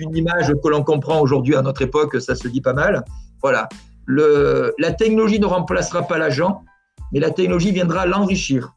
une 0.00 0.16
image 0.16 0.52
que 0.62 0.68
l'on 0.68 0.82
comprend 0.82 1.20
aujourd'hui 1.20 1.56
à 1.56 1.62
notre 1.62 1.82
époque, 1.82 2.20
ça 2.20 2.34
se 2.34 2.48
dit 2.48 2.60
pas 2.60 2.72
mal. 2.72 3.04
Voilà. 3.42 3.68
Le, 4.06 4.74
la 4.78 4.92
technologie 4.92 5.40
ne 5.40 5.46
remplacera 5.46 6.02
pas 6.02 6.18
l'agent, 6.18 6.62
mais 7.12 7.20
la 7.20 7.30
technologie 7.30 7.72
viendra 7.72 8.06
l'enrichir. 8.06 8.74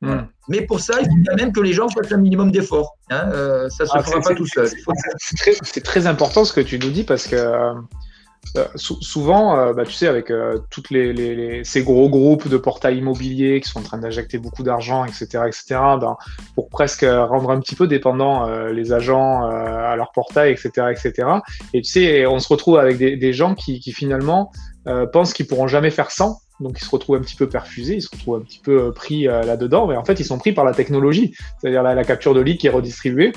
Hmm. 0.00 0.26
Mais 0.48 0.62
pour 0.62 0.80
ça, 0.80 0.94
il 1.00 1.06
faut 1.06 1.16
quand 1.26 1.36
même 1.36 1.52
que 1.52 1.60
les 1.60 1.72
gens 1.72 1.88
fassent 1.88 2.12
un 2.12 2.18
minimum 2.18 2.50
d'efforts. 2.50 2.96
Hein, 3.10 3.30
euh, 3.32 3.68
ça 3.70 3.84
ne 3.84 3.88
se 3.88 3.94
ah, 3.96 4.02
fera 4.02 4.20
pas 4.20 4.34
tout 4.34 4.46
seul. 4.46 4.68
C'est 5.62 5.82
très, 5.82 6.06
important 6.06 6.44
ce 6.44 6.52
que 6.52 6.60
tu 6.60 6.78
nous 6.78 6.90
dis 6.90 7.04
parce 7.04 7.26
que 7.26 7.74
euh, 8.56 8.66
souvent, 8.76 9.58
euh, 9.58 9.72
bah, 9.72 9.84
tu 9.84 9.92
sais, 9.92 10.06
avec 10.06 10.32
toutes 10.70 10.90
les, 10.90 11.62
ces 11.64 11.82
gros 11.82 12.08
groupes 12.08 12.48
de 12.48 12.56
portails 12.56 12.98
immobiliers 12.98 13.60
qui 13.60 13.68
sont 13.68 13.80
en 13.80 13.82
train 13.82 13.98
d'injecter 13.98 14.38
beaucoup 14.38 14.62
d'argent, 14.62 15.04
etc., 15.04 15.26
etc., 15.46 15.64
ben, 16.00 16.16
pour 16.54 16.68
presque 16.68 17.04
rendre 17.04 17.50
un 17.50 17.60
petit 17.60 17.74
peu 17.74 17.86
dépendants 17.86 18.46
les 18.68 18.92
agents 18.92 19.44
à 19.44 19.94
leur 19.96 20.12
portail, 20.12 20.52
etc., 20.52 20.88
etc. 20.90 21.28
Et 21.72 21.82
tu 21.82 21.90
sais, 21.90 22.26
on 22.26 22.38
se 22.38 22.48
retrouve 22.48 22.78
avec 22.78 22.98
des, 22.98 23.32
gens 23.32 23.54
qui, 23.54 23.80
qui 23.80 23.92
finalement 23.92 24.52
pensent 25.12 25.32
qu'ils 25.32 25.46
pourront 25.46 25.66
jamais 25.66 25.90
faire 25.90 26.10
sans 26.10 26.38
donc 26.60 26.78
ils 26.80 26.84
se 26.84 26.90
retrouvent 26.90 27.16
un 27.16 27.20
petit 27.20 27.36
peu 27.36 27.48
perfusés, 27.48 27.96
ils 27.96 28.02
se 28.02 28.10
retrouvent 28.10 28.36
un 28.36 28.42
petit 28.42 28.60
peu 28.60 28.84
euh, 28.84 28.90
pris 28.92 29.26
euh, 29.26 29.42
là-dedans, 29.42 29.86
mais 29.86 29.96
en 29.96 30.04
fait 30.04 30.20
ils 30.20 30.24
sont 30.24 30.38
pris 30.38 30.52
par 30.52 30.64
la 30.64 30.72
technologie, 30.72 31.34
c'est-à-dire 31.58 31.82
la, 31.82 32.04
capture 32.04 32.34
de 32.34 32.40
lead 32.40 32.58
qui 32.58 32.68
est 32.68 32.70
redistribuée. 32.70 33.32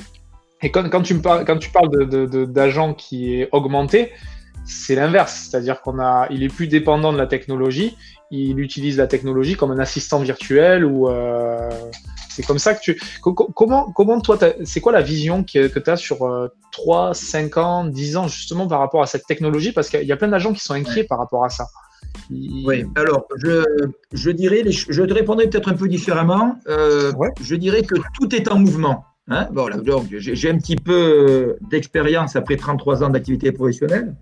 Et 0.62 0.72
quand, 0.72 0.89
quand 0.89 1.02
tu, 1.02 1.13
me 1.13 1.22
parles, 1.22 1.46
quand 1.46 1.58
tu 1.58 1.70
parles 1.70 1.89
d'agent 2.50 2.89
de, 2.89 2.93
qui 2.96 3.36
est 3.36 3.50
augmenté, 3.52 4.12
c'est 4.68 4.96
l'inverse, 4.96 5.48
c'est-à-dire 5.50 5.82
qu'on 5.82 6.00
a, 6.00 6.28
il 6.30 6.44
est 6.44 6.50
plus 6.50 6.68
dépendant 6.68 7.14
de 7.14 7.18
la 7.18 7.28
technologie, 7.28 7.96
il 8.32 8.60
utilise 8.60 8.98
la 8.98 9.08
technologie 9.08 9.56
comme 9.56 9.72
un 9.72 9.80
assistant 9.80 10.20
virtuel 10.20 10.86
ou 10.86 11.08
euh, 11.08 11.70
c'est 12.30 12.44
comme 12.44 12.60
ça 12.60 12.74
que 12.76 12.82
tu. 12.82 13.02
Comment, 13.22 13.92
comment 13.92 14.20
toi, 14.20 14.38
c'est 14.64 14.82
quoi 14.82 14.92
la 14.92 15.02
vision 15.02 15.44
que, 15.44 15.68
que 15.68 15.80
tu 15.80 15.90
as 15.90 15.96
sur 15.96 16.50
3, 16.72 17.14
5 17.14 17.58
ans, 17.58 17.86
10 17.86 18.18
ans 18.18 18.28
justement 18.28 18.68
par 18.68 18.80
rapport 18.80 19.02
à 19.02 19.08
cette 19.08 19.26
technologie? 19.26 19.72
Parce 19.72 19.90
qu'il 19.90 20.04
y 20.04 20.12
a 20.12 20.18
plein 20.18 20.28
d'agents 20.28 20.54
qui 20.54 20.60
sont 20.60 20.74
inquiets 20.74 21.06
par 21.06 21.18
rapport 21.18 21.46
à 21.46 21.50
ça. 21.50 21.68
Oui, 22.30 22.86
alors 22.96 23.26
je, 23.38 23.64
je 24.12 24.30
dirais, 24.32 24.64
je 24.70 25.04
te 25.04 25.14
répondrai 25.14 25.50
peut-être 25.50 25.70
un 25.70 25.76
peu 25.76 25.88
différemment. 25.88 26.58
Euh, 26.68 27.12
je 27.42 27.56
dirais 27.56 27.84
que 27.84 27.96
tout 28.20 28.36
est 28.36 28.52
en 28.52 28.60
mouvement. 28.60 29.06
Hein 29.30 29.50
j'ai 30.12 30.50
un 30.50 30.58
petit 30.58 30.78
peu 30.78 31.58
d'expérience 31.70 32.36
après 32.36 32.56
33 32.56 33.04
ans 33.04 33.10
d'activité 33.10 33.52
professionnelle 33.52 34.16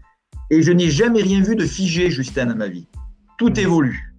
et 0.49 0.61
je 0.61 0.71
n'ai 0.71 0.89
jamais 0.89 1.21
rien 1.21 1.41
vu 1.41 1.55
de 1.55 1.65
figé, 1.65 2.09
Justin, 2.09 2.47
dans 2.47 2.55
ma 2.55 2.67
vie. 2.67 2.87
Tout 3.37 3.49
mmh. 3.49 3.59
évolue. 3.59 4.15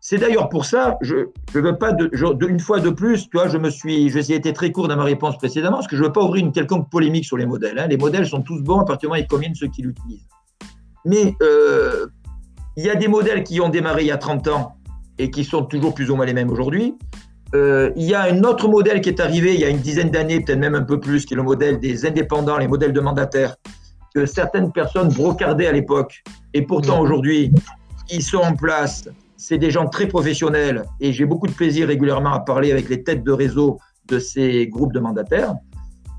C'est 0.00 0.18
d'ailleurs 0.18 0.50
pour 0.50 0.66
ça, 0.66 0.98
je 1.00 1.16
ne 1.54 1.60
veux 1.60 1.78
pas, 1.78 1.92
de, 1.92 2.10
une 2.46 2.60
fois 2.60 2.78
de 2.78 2.90
plus, 2.90 3.30
tu 3.30 3.38
vois, 3.38 3.48
je 3.48 3.56
me 3.56 3.70
suis, 3.70 4.10
j'ai 4.10 4.34
été 4.34 4.52
très 4.52 4.70
court 4.70 4.86
dans 4.86 4.96
ma 4.96 5.04
réponse 5.04 5.38
précédemment, 5.38 5.78
parce 5.78 5.86
que 5.86 5.96
je 5.96 6.02
ne 6.02 6.08
veux 6.08 6.12
pas 6.12 6.22
ouvrir 6.22 6.44
une 6.44 6.52
quelconque 6.52 6.90
polémique 6.90 7.24
sur 7.24 7.38
les 7.38 7.46
modèles. 7.46 7.78
Hein. 7.78 7.86
Les 7.86 7.96
modèles 7.96 8.26
sont 8.26 8.42
tous 8.42 8.60
bons 8.60 8.80
à 8.80 8.84
partir 8.84 9.08
du 9.08 9.12
moment 9.12 9.20
où 9.20 9.24
ils 9.24 9.26
conviennent 9.26 9.54
ceux 9.54 9.68
qui 9.68 9.80
l'utilisent. 9.80 10.28
Mais 11.06 11.34
euh, 11.42 12.06
il 12.76 12.84
y 12.84 12.90
a 12.90 12.96
des 12.96 13.08
modèles 13.08 13.44
qui 13.44 13.62
ont 13.62 13.70
démarré 13.70 14.02
il 14.02 14.08
y 14.08 14.12
a 14.12 14.18
30 14.18 14.48
ans 14.48 14.76
et 15.18 15.30
qui 15.30 15.42
sont 15.42 15.64
toujours 15.64 15.94
plus 15.94 16.10
ou 16.10 16.16
moins 16.16 16.26
les 16.26 16.34
mêmes 16.34 16.50
aujourd'hui. 16.50 16.96
Euh, 17.54 17.90
il 17.96 18.04
y 18.04 18.14
a 18.14 18.24
un 18.24 18.42
autre 18.42 18.68
modèle 18.68 19.00
qui 19.00 19.08
est 19.08 19.20
arrivé 19.20 19.54
il 19.54 19.60
y 19.60 19.64
a 19.64 19.68
une 19.68 19.78
dizaine 19.78 20.10
d'années, 20.10 20.40
peut-être 20.40 20.58
même 20.58 20.74
un 20.74 20.82
peu 20.82 21.00
plus, 21.00 21.24
qui 21.24 21.34
est 21.34 21.36
le 21.36 21.42
modèle 21.42 21.78
des 21.78 22.04
indépendants, 22.04 22.58
les 22.58 22.68
modèles 22.68 22.92
de 22.92 23.00
mandataires, 23.00 23.56
que 24.14 24.26
certaines 24.26 24.70
personnes 24.72 25.08
brocardaient 25.08 25.66
à 25.66 25.72
l'époque. 25.72 26.22
Et 26.54 26.62
pourtant, 26.62 27.00
aujourd'hui, 27.00 27.52
ils 28.10 28.22
sont 28.22 28.38
en 28.38 28.54
place. 28.54 29.08
C'est 29.36 29.58
des 29.58 29.70
gens 29.70 29.88
très 29.88 30.06
professionnels 30.06 30.84
et 31.00 31.12
j'ai 31.12 31.26
beaucoup 31.26 31.48
de 31.48 31.52
plaisir 31.52 31.88
régulièrement 31.88 32.32
à 32.32 32.40
parler 32.40 32.70
avec 32.70 32.88
les 32.88 33.02
têtes 33.02 33.24
de 33.24 33.32
réseau 33.32 33.78
de 34.06 34.18
ces 34.18 34.68
groupes 34.68 34.92
de 34.92 35.00
mandataires. 35.00 35.54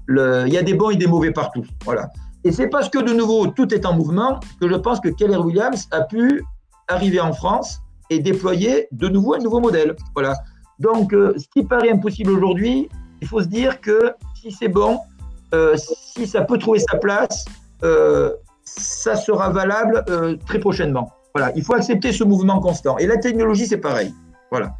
il 0.09 0.53
y 0.53 0.57
a 0.57 0.63
des 0.63 0.73
bons 0.73 0.89
et 0.89 0.95
des 0.97 1.07
mauvais 1.07 1.31
partout. 1.31 1.63
Voilà. 1.85 2.09
Et 2.43 2.51
c'est 2.51 2.67
parce 2.67 2.89
que 2.89 2.99
de 2.99 3.13
nouveau, 3.13 3.47
tout 3.47 3.73
est 3.73 3.85
en 3.85 3.93
mouvement 3.93 4.39
que 4.61 4.69
je 4.69 4.75
pense 4.75 4.99
que 4.99 5.09
Keller 5.09 5.37
Williams 5.37 5.87
a 5.91 6.01
pu 6.01 6.43
arriver 6.87 7.19
en 7.19 7.33
France 7.33 7.79
et 8.11 8.19
déployer 8.19 8.87
de 8.91 9.07
nouveau 9.07 9.33
un 9.33 9.39
nouveau 9.39 9.59
modèle. 9.59 9.95
Voilà. 10.13 10.35
Donc, 10.79 11.13
euh, 11.13 11.33
ce 11.37 11.47
qui 11.47 11.65
paraît 11.65 11.89
impossible 11.89 12.31
aujourd'hui, 12.31 12.89
il 13.21 13.27
faut 13.27 13.41
se 13.41 13.47
dire 13.47 13.81
que 13.81 14.13
si 14.35 14.51
c'est 14.51 14.67
bon, 14.67 14.99
euh, 15.53 15.75
si 15.77 16.27
ça 16.27 16.41
peut 16.41 16.59
trouver 16.59 16.79
sa 16.79 16.97
place, 16.97 17.45
ça 17.81 19.15
sera 19.15 19.49
valable 19.49 20.03
très 20.45 20.59
prochainement. 20.59 21.11
Voilà. 21.33 21.51
Il 21.55 21.63
faut 21.63 21.73
accepter 21.73 22.11
ce 22.11 22.23
mouvement 22.23 22.59
constant. 22.59 22.97
Et 22.97 23.07
la 23.07 23.17
technologie, 23.17 23.67
c'est 23.67 23.77
pareil. 23.77 24.13
Voilà. 24.51 24.73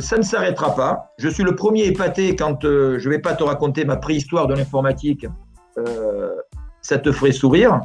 Ça 0.00 0.16
ne 0.18 0.22
s'arrêtera 0.22 0.74
pas. 0.74 1.12
Je 1.18 1.28
suis 1.28 1.42
le 1.42 1.54
premier 1.54 1.84
épaté 1.86 2.36
quand 2.36 2.58
je 2.62 3.04
ne 3.04 3.10
vais 3.10 3.18
pas 3.18 3.34
te 3.34 3.42
raconter 3.42 3.84
ma 3.84 3.96
préhistoire 3.96 4.46
de 4.46 4.54
l'informatique 4.54 5.26
euh, 5.78 6.30
ça 6.82 6.98
te 6.98 7.12
ferait 7.12 7.32
sourire. 7.32 7.80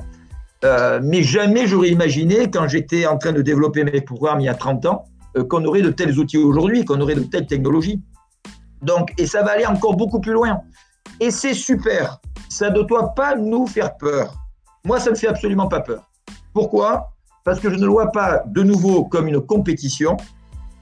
Euh, 0.63 0.99
mais 1.03 1.21
jamais 1.21 1.67
j'aurais 1.67 1.89
imaginé, 1.89 2.49
quand 2.49 2.67
j'étais 2.67 3.05
en 3.05 3.17
train 3.17 3.33
de 3.33 3.41
développer 3.41 3.83
mes 3.83 4.01
programmes 4.01 4.39
il 4.39 4.45
y 4.45 4.49
a 4.49 4.53
30 4.55 4.85
ans, 4.85 5.05
euh, 5.37 5.43
qu'on 5.43 5.63
aurait 5.65 5.81
de 5.81 5.89
tels 5.89 6.17
outils 6.17 6.37
aujourd'hui, 6.37 6.85
qu'on 6.85 7.01
aurait 7.01 7.15
de 7.15 7.23
telles 7.23 7.45
technologies. 7.45 8.01
Donc, 8.81 9.11
et 9.17 9.27
ça 9.27 9.43
va 9.43 9.51
aller 9.51 9.65
encore 9.65 9.95
beaucoup 9.95 10.19
plus 10.19 10.33
loin. 10.33 10.61
Et 11.19 11.29
c'est 11.29 11.53
super. 11.53 12.19
Ça 12.57 12.69
ne 12.69 12.83
doit 12.83 13.09
pas 13.09 13.35
nous 13.35 13.67
faire 13.67 13.97
peur. 13.97 14.33
Moi, 14.85 14.97
ça 14.97 15.07
ne 15.07 15.15
me 15.15 15.15
fait 15.15 15.27
absolument 15.27 15.67
pas 15.67 15.81
peur. 15.81 16.09
Pourquoi? 16.53 17.09
Parce 17.43 17.59
que 17.59 17.69
je 17.69 17.75
ne 17.75 17.81
le 17.81 17.89
vois 17.89 18.13
pas 18.13 18.43
de 18.45 18.63
nouveau 18.63 19.03
comme 19.03 19.27
une 19.27 19.41
compétition. 19.41 20.15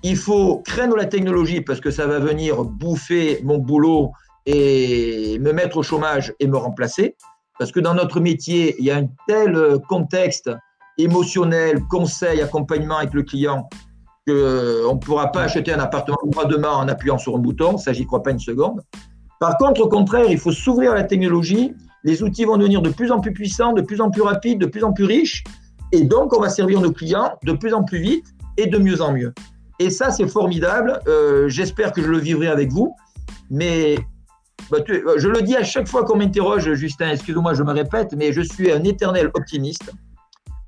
Il 0.04 0.16
faut 0.16 0.62
craindre 0.64 0.96
la 0.96 1.06
technologie 1.06 1.62
parce 1.62 1.80
que 1.80 1.90
ça 1.90 2.06
va 2.06 2.20
venir 2.20 2.64
bouffer 2.64 3.42
mon 3.44 3.58
boulot 3.58 4.12
et 4.46 5.40
me 5.40 5.52
mettre 5.52 5.78
au 5.78 5.82
chômage 5.82 6.32
et 6.40 6.46
me 6.46 6.58
remplacer. 6.58 7.16
Parce 7.58 7.72
que 7.72 7.80
dans 7.80 7.96
notre 7.96 8.20
métier, 8.20 8.76
il 8.78 8.86
y 8.86 8.92
a 8.92 8.98
un 8.98 9.08
tel 9.28 9.80
contexte 9.90 10.52
émotionnel, 11.00 11.82
conseil, 11.90 12.40
accompagnement 12.42 12.98
avec 12.98 13.16
le 13.16 13.24
client, 13.24 13.68
qu'on 14.28 14.94
ne 14.94 15.00
pourra 15.00 15.32
pas 15.32 15.42
acheter 15.42 15.74
un 15.74 15.80
appartement 15.80 16.20
demain 16.48 16.70
en 16.70 16.88
appuyant 16.88 17.18
sur 17.18 17.36
un 17.36 17.40
bouton. 17.40 17.80
Ça, 17.80 17.94
j'y 17.94 18.06
crois 18.06 18.22
pas 18.22 18.30
une 18.30 18.38
seconde. 18.38 18.84
Par 19.44 19.58
contre, 19.58 19.82
au 19.82 19.90
contraire, 19.90 20.28
il 20.30 20.38
faut 20.38 20.54
s'ouvrir 20.54 20.94
à 20.94 20.96
la 20.96 21.04
technologie. 21.04 21.74
Les 22.06 22.24
outils 22.24 22.46
vont 22.46 22.56
devenir 22.56 22.82
de 22.82 22.90
plus 22.90 23.12
en 23.12 23.20
plus 23.20 23.34
puissants, 23.34 23.74
de 23.74 23.82
plus 23.82 24.00
en 24.00 24.10
plus 24.10 24.22
rapides, 24.22 24.58
de 24.58 24.66
plus 24.66 24.86
en 24.86 24.94
plus 24.94 25.04
riches. 25.04 25.44
Et 25.92 26.04
donc, 26.04 26.34
on 26.34 26.40
va 26.40 26.48
servir 26.48 26.80
nos 26.80 26.94
clients 26.94 27.38
de 27.44 27.52
plus 27.52 27.74
en 27.74 27.84
plus 27.84 28.00
vite 28.00 28.26
et 28.56 28.68
de 28.68 28.78
mieux 28.78 29.02
en 29.02 29.12
mieux. 29.12 29.34
Et 29.80 29.90
ça, 29.90 30.12
c'est 30.12 30.30
formidable. 30.30 30.98
Euh, 31.10 31.50
j'espère 31.50 31.92
que 31.92 32.02
je 32.02 32.08
le 32.08 32.20
vivrai 32.20 32.48
avec 32.48 32.72
vous. 32.72 32.96
Mais 33.52 33.98
bah, 34.72 34.78
euh, 34.90 35.16
je 35.18 35.28
le 35.28 35.42
dis 35.42 35.58
à 35.58 35.66
chaque 35.66 35.90
fois 35.90 36.06
qu'on 36.06 36.16
m'interroge, 36.16 36.74
Justin, 36.76 37.10
excuse-moi, 37.10 37.54
je 37.54 37.64
me 37.64 37.74
répète, 37.74 38.14
mais 38.16 38.32
je 38.32 38.40
suis 38.40 38.72
un 38.72 38.86
éternel 38.86 39.30
optimiste. 39.34 39.92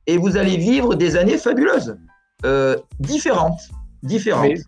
Et 0.05 0.17
vous 0.17 0.35
allez 0.35 0.57
vivre 0.57 0.95
des 0.95 1.15
années 1.15 1.37
fabuleuses, 1.37 1.95
euh, 2.43 2.75
différentes. 2.99 3.61
différentes. 4.03 4.59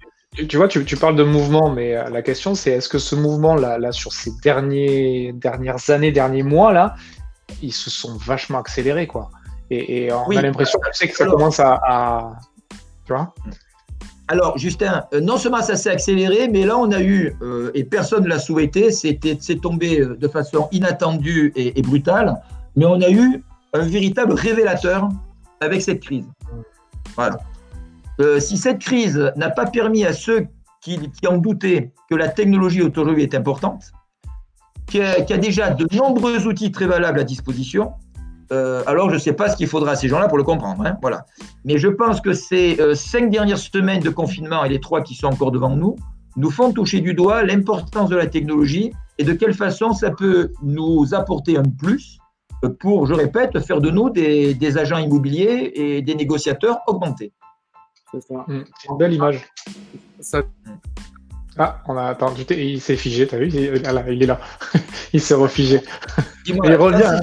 Tu 0.45 0.57
vois, 0.57 0.67
tu, 0.67 0.97
parles 0.97 1.15
de 1.15 1.23
mouvement, 1.23 1.69
mais 1.69 1.95
euh, 1.95 2.09
la 2.09 2.21
question 2.21 2.55
c'est 2.55 2.71
est-ce 2.71 2.89
que 2.89 2.99
ce 2.99 3.15
mouvement-là, 3.15 3.77
là, 3.77 3.91
sur 3.91 4.13
ces 4.13 4.31
derniers, 4.43 5.33
dernières 5.33 5.89
années, 5.89 6.11
derniers 6.11 6.43
mois, 6.43 6.73
là, 6.73 6.95
ils 7.61 7.73
se 7.73 7.89
sont 7.89 8.17
vachement 8.17 8.59
accélérés, 8.59 9.07
quoi. 9.07 9.29
Et, 9.69 10.11
on 10.13 10.29
a 10.35 10.41
l'impression 10.41 10.79
que 10.79 11.07
ça 11.07 11.25
commence 11.25 11.59
à, 11.59 11.79
à, 11.85 12.31
Tu 13.05 13.13
vois? 13.13 13.33
Alors, 14.29 14.57
Justin, 14.57 15.05
euh, 15.13 15.21
non 15.21 15.37
seulement 15.37 15.61
ça 15.61 15.75
s'est 15.75 15.89
accéléré, 15.89 16.49
mais 16.49 16.65
là, 16.65 16.77
on 16.77 16.91
a 16.91 17.01
eu, 17.01 17.33
euh, 17.41 17.71
et 17.73 17.85
personne 17.85 18.23
ne 18.23 18.29
l'a 18.29 18.39
souhaité, 18.39 18.91
c'est 18.91 19.61
tombé 19.61 20.01
euh, 20.01 20.17
de 20.17 20.27
façon 20.27 20.67
inattendue 20.71 21.53
et, 21.55 21.81
brutale, 21.81 22.35
mais 22.75 22.85
on 22.85 23.01
a 23.01 23.09
eu 23.09 23.43
un 23.73 23.85
véritable 23.85 24.33
révélateur 24.33 25.07
avec 25.61 25.81
cette 25.81 26.01
crise. 26.01 26.25
Voilà. 27.15 27.37
Si 28.39 28.57
cette 28.57 28.79
crise 28.79 29.31
n'a 29.35 29.49
pas 29.49 29.65
permis 29.65 30.05
à 30.05 30.13
ceux 30.13 30.47
qui, 30.81 30.97
qui 31.11 31.27
ont 31.27 31.37
douté 31.37 31.91
que 32.09 32.15
la 32.15 32.29
technologie 32.29 32.81
aujourd'hui 32.81 33.23
est 33.23 33.35
importante, 33.35 33.91
qu'il 34.87 35.01
y, 35.01 35.33
a 35.33 35.37
déjà 35.37 35.69
de 35.69 35.87
nombreux 35.95 36.47
outils 36.47 36.71
très 36.71 36.87
valables 36.87 37.19
à 37.19 37.23
disposition, 37.23 37.91
euh, 38.51 38.81
alors 38.87 39.09
je 39.09 39.15
ne 39.15 39.19
sais 39.19 39.33
pas 39.33 39.49
ce 39.49 39.57
qu'il 39.57 39.67
faudra 39.67 39.91
à 39.91 39.95
ces 39.95 40.07
gens-là 40.07 40.27
pour 40.27 40.37
le 40.37 40.43
comprendre. 40.43 40.85
Hein, 40.85 40.97
voilà. 41.01 41.25
Mais 41.65 41.77
je 41.77 41.87
pense 41.87 42.21
que 42.21 42.33
ces 42.33 42.79
euh, 42.79 42.95
cinq 42.95 43.29
dernières 43.29 43.57
semaines 43.57 44.01
de 44.01 44.09
confinement 44.09 44.63
et 44.63 44.69
les 44.69 44.79
trois 44.79 45.01
qui 45.01 45.15
sont 45.15 45.27
encore 45.27 45.51
devant 45.51 45.75
nous 45.75 45.95
nous 46.37 46.51
font 46.51 46.71
toucher 46.71 47.01
du 47.01 47.13
doigt 47.13 47.43
l'importance 47.43 48.09
de 48.09 48.15
la 48.15 48.27
technologie 48.27 48.93
et 49.17 49.23
de 49.23 49.33
quelle 49.33 49.55
façon 49.55 49.93
ça 49.93 50.11
peut 50.11 50.51
nous 50.61 51.13
apporter 51.13 51.57
un 51.57 51.63
plus 51.63 52.19
pour, 52.79 53.07
je 53.07 53.13
répète, 53.13 53.59
faire 53.59 53.81
de 53.81 53.89
nous 53.89 54.09
des, 54.09 54.77
agents 54.77 54.97
immobiliers 54.97 55.71
et 55.73 56.01
des 56.01 56.15
négociateurs 56.15 56.79
augmentés. 56.87 57.33
C'est 58.11 58.21
ça. 58.21 58.45
Mmh. 58.47 58.63
une 58.89 58.97
belle 58.97 59.13
image. 59.13 59.45
Ça... 60.19 60.43
Ah, 61.59 61.81
on 61.87 61.97
a 61.97 62.03
attendu, 62.03 62.43
il 62.51 62.79
s'est 62.79 62.95
figé, 62.95 63.25
t'as 63.25 63.37
vu? 63.37 63.47
Il, 63.47 63.55
il 63.55 64.23
est 64.23 64.25
là, 64.27 64.39
il 65.13 65.19
s'est 65.19 65.33
refigé. 65.33 65.81
il 66.45 66.75
revient. 66.75 67.03
Hein. 67.03 67.19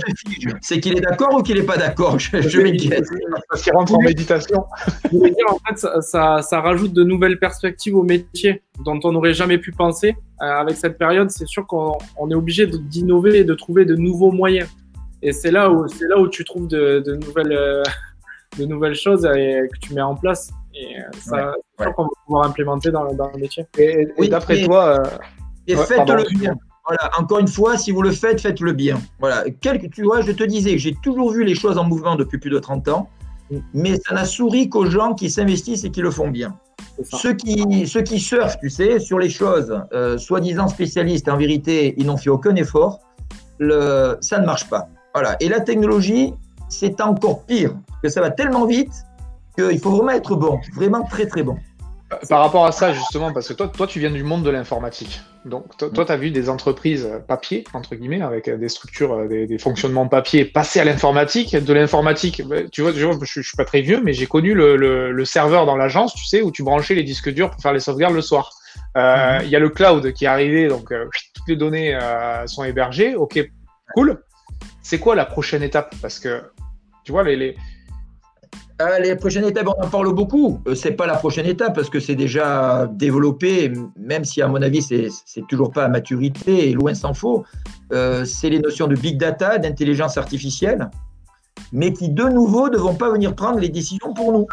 C'est 0.61 0.81
qu'il 0.81 0.99
est 0.99 1.01
d'accord 1.01 1.35
ou 1.35 1.43
qu'il 1.43 1.57
n'est 1.57 1.63
pas 1.63 1.77
d'accord? 1.77 2.19
Je, 2.19 2.41
je 2.41 2.61
m'inquiète. 2.61 3.05
Parce 3.49 3.63
qu'il 3.63 3.73
rentre 3.73 3.95
en 3.95 4.03
méditation. 4.03 4.65
en 5.13 5.59
fait, 5.69 5.79
ça, 6.01 6.43
ça, 6.43 6.61
rajoute 6.61 6.93
de 6.93 7.05
nouvelles 7.05 7.39
perspectives 7.39 7.95
au 7.95 8.03
métier 8.03 8.63
dont 8.85 8.99
on 9.05 9.13
n'aurait 9.13 9.35
jamais 9.35 9.59
pu 9.59 9.71
penser. 9.71 10.17
Euh, 10.43 10.47
avec 10.47 10.77
cette 10.77 10.99
période, 10.99 11.31
c'est 11.31 11.47
sûr 11.47 11.65
qu'on 11.69 11.97
est 12.29 12.35
obligé 12.35 12.67
d'innover 12.67 13.39
et 13.39 13.45
de 13.45 13.55
trouver 13.55 13.85
de 13.85 13.95
nouveaux 13.95 14.33
moyens. 14.33 14.69
Et 15.23 15.33
c'est 15.33 15.53
là 15.53 15.71
où 15.71 15.87
c'est 15.87 16.09
là 16.09 16.19
où 16.19 16.27
tu 16.27 16.45
trouves 16.45 16.67
de, 16.67 17.01
de 17.07 17.15
nouvelles 17.15 17.53
euh, 17.53 17.83
de 18.59 18.65
nouvelles 18.65 18.97
choses 18.97 19.25
et, 19.27 19.63
que 19.73 19.79
tu 19.79 19.95
mets 19.95 20.03
en 20.03 20.17
place. 20.17 20.51
Et 20.75 20.99
euh, 20.99 21.03
ça, 21.19 21.55
ouais, 21.79 21.93
qu'on 21.95 22.05
va 22.05 22.09
pouvoir 22.27 22.47
implémenter 22.47 22.91
dans, 22.91 23.13
dans 23.15 23.31
le 23.33 23.41
métier. 23.41 23.67
Et, 23.79 24.09
oui, 24.19 24.29
d'après 24.29 24.63
toi. 24.63 25.01
Euh... 25.01 25.05
Et 25.67 25.77
faites-le 25.77 26.39
bien. 26.39 26.55
Voilà, 26.87 27.11
encore 27.19 27.39
une 27.39 27.49
fois, 27.49 27.79
si 27.79 27.93
vous 27.93 28.03
le 28.03 28.13
faites, 28.13 28.41
faites-le 28.41 28.73
bien. 28.73 29.01
Voilà, 29.19 29.45
Quelque, 29.63 29.87
tu 29.87 30.03
vois, 30.03 30.21
je 30.21 30.33
te 30.33 30.45
disais, 30.45 30.77
j'ai 30.77 30.95
toujours 31.03 31.31
vu 31.31 31.43
les 31.43 31.55
choses 31.55 31.79
en 31.79 31.85
mouvement 31.85 32.15
depuis 32.15 32.39
plus 32.39 32.51
de 32.51 32.59
30 32.59 32.89
ans, 32.89 33.09
mais 33.73 33.99
ça 34.07 34.15
n'a 34.15 34.27
souri 34.27 34.69
qu'aux 34.69 34.85
gens 34.85 35.15
qui 35.15 35.31
s'investissent 35.31 35.85
et 35.85 35.91
qui 35.91 36.03
le 36.03 36.11
font 36.11 36.29
bien. 36.29 36.59
Ceux 37.03 37.33
qui, 37.33 37.87
ceux 37.87 38.03
qui 38.03 38.21
surfent, 38.21 38.59
tu 38.61 38.69
sais, 38.69 38.99
sur 38.99 39.19
les 39.19 39.31
choses, 39.31 39.81
euh, 39.95 40.19
soi-disant 40.19 40.69
spécialistes, 40.69 41.29
en 41.29 41.39
vérité, 41.39 41.95
ils 41.97 42.05
n'ont 42.07 42.19
fait 42.19 42.31
aucun 42.31 42.55
effort, 42.57 43.01
le, 43.59 44.19
ça 44.21 44.39
ne 44.39 44.45
marche 44.45 44.69
pas. 44.69 44.89
Voilà. 45.15 45.37
Et 45.41 45.49
la 45.49 45.61
technologie, 45.61 46.35
c'est 46.69 47.01
encore 47.01 47.45
pire, 47.47 47.75
que 48.03 48.11
ça 48.11 48.21
va 48.21 48.31
tellement 48.31 48.67
vite 48.67 48.93
qu'il 49.55 49.79
faut 49.79 49.91
vraiment 49.91 50.13
être 50.13 50.37
bon, 50.37 50.61
vraiment 50.75 51.03
très 51.05 51.27
très 51.27 51.43
bon. 51.43 51.57
Par 52.29 52.41
rapport 52.41 52.67
à 52.67 52.73
ça, 52.73 52.93
justement, 52.93 53.33
parce 53.33 53.49
que 53.49 53.55
toi, 53.55 53.69
toi 53.69 53.87
tu 53.87 53.99
viens 53.99 54.11
du 54.11 54.23
monde 54.23 54.45
de 54.45 54.51
l'informatique. 54.51 55.21
Donc, 55.45 55.77
toi, 55.77 56.05
tu 56.07 56.13
as 56.13 56.17
vu 56.17 56.31
des 56.31 56.49
entreprises 56.49 57.09
papier, 57.29 57.65
entre 57.75 57.97
guillemets, 57.97 58.23
avec 58.23 58.49
des 58.49 58.69
structures, 58.69 59.29
des, 59.29 59.59
fonctionnements 59.59 60.09
papier, 60.09 60.47
passer 60.47 60.81
à 60.81 60.85
l'informatique. 60.85 61.55
De 61.55 61.73
l'informatique, 61.75 62.43
tu 62.73 62.81
vois, 62.81 62.93
je, 62.93 63.07
je, 63.23 63.41
suis 63.43 63.57
pas 63.57 63.67
très 63.67 63.83
vieux, 63.83 64.01
mais 64.03 64.15
j'ai 64.15 64.27
connu 64.27 64.55
le, 64.55 64.77
le, 64.77 65.25
serveur 65.25 65.67
dans 65.67 65.77
l'agence, 65.77 66.15
tu 66.15 66.25
sais, 66.25 66.41
où 66.41 66.51
tu 66.51 66.63
branchais 66.63 66.95
les 66.95 67.03
disques 67.03 67.31
durs 67.31 67.51
pour 67.51 67.61
faire 67.61 67.75
les 67.75 67.81
sauvegardes 67.81 68.15
le 68.15 68.23
soir. 68.23 68.51
Euh, 68.97 69.41
il 69.43 69.51
y 69.51 69.57
a 69.57 69.59
le 69.59 69.69
cloud 69.69 70.13
qui 70.13 70.25
est 70.25 70.29
arrivé, 70.29 70.69
donc 70.69 70.93
euh, 70.93 71.07
toutes 71.35 71.49
les 71.49 71.57
données 71.57 71.95
euh, 71.95 72.47
sont 72.47 72.65
hébergées. 72.65 73.15
Ok, 73.15 73.39
cool. 73.95 74.23
C'est 74.83 74.99
quoi 74.99 75.15
la 75.15 75.27
prochaine 75.27 75.63
étape? 75.63 75.95
Parce 76.01 76.19
que, 76.19 76.43
tu 77.05 77.13
vois, 77.13 77.23
les, 77.23 77.37
les 77.37 77.57
les 79.01 79.17
prochaines 79.17 79.45
étapes, 79.45 79.69
on 79.69 79.85
en 79.85 79.89
parle 79.89 80.13
beaucoup. 80.13 80.61
Euh, 80.67 80.75
c'est 80.75 80.93
pas 80.93 81.07
la 81.07 81.17
prochaine 81.17 81.47
étape 81.47 81.75
parce 81.75 81.89
que 81.89 82.01
c'est 82.01 82.17
déjà 82.17 82.87
développé, 82.87 83.73
même 83.97 84.25
si 84.25 84.43
à 84.43 84.49
mon 84.49 84.61
avis 84.63 84.83
c'est 84.83 85.47
toujours 85.49 85.71
pas 85.71 85.85
à 85.85 85.89
maturité 85.89 86.71
et 86.71 86.73
loin 86.73 86.95
s'en 86.95 87.15
faut. 87.15 87.45
Euh, 87.93 88.25
c'est 88.25 88.51
les 88.51 88.59
notions 88.59 88.87
de 88.87 88.97
big 88.97 89.19
data, 89.19 89.59
d'intelligence 89.59 90.19
artificielle, 90.19 90.91
mais 91.73 91.93
qui 91.93 92.09
de 92.09 92.25
nouveau 92.25 92.69
ne 92.69 92.77
vont 92.77 92.95
pas 92.95 93.11
venir 93.11 93.35
prendre 93.35 93.59
les 93.59 93.69
décisions 93.69 94.13
pour 94.15 94.33
nous. 94.33 94.47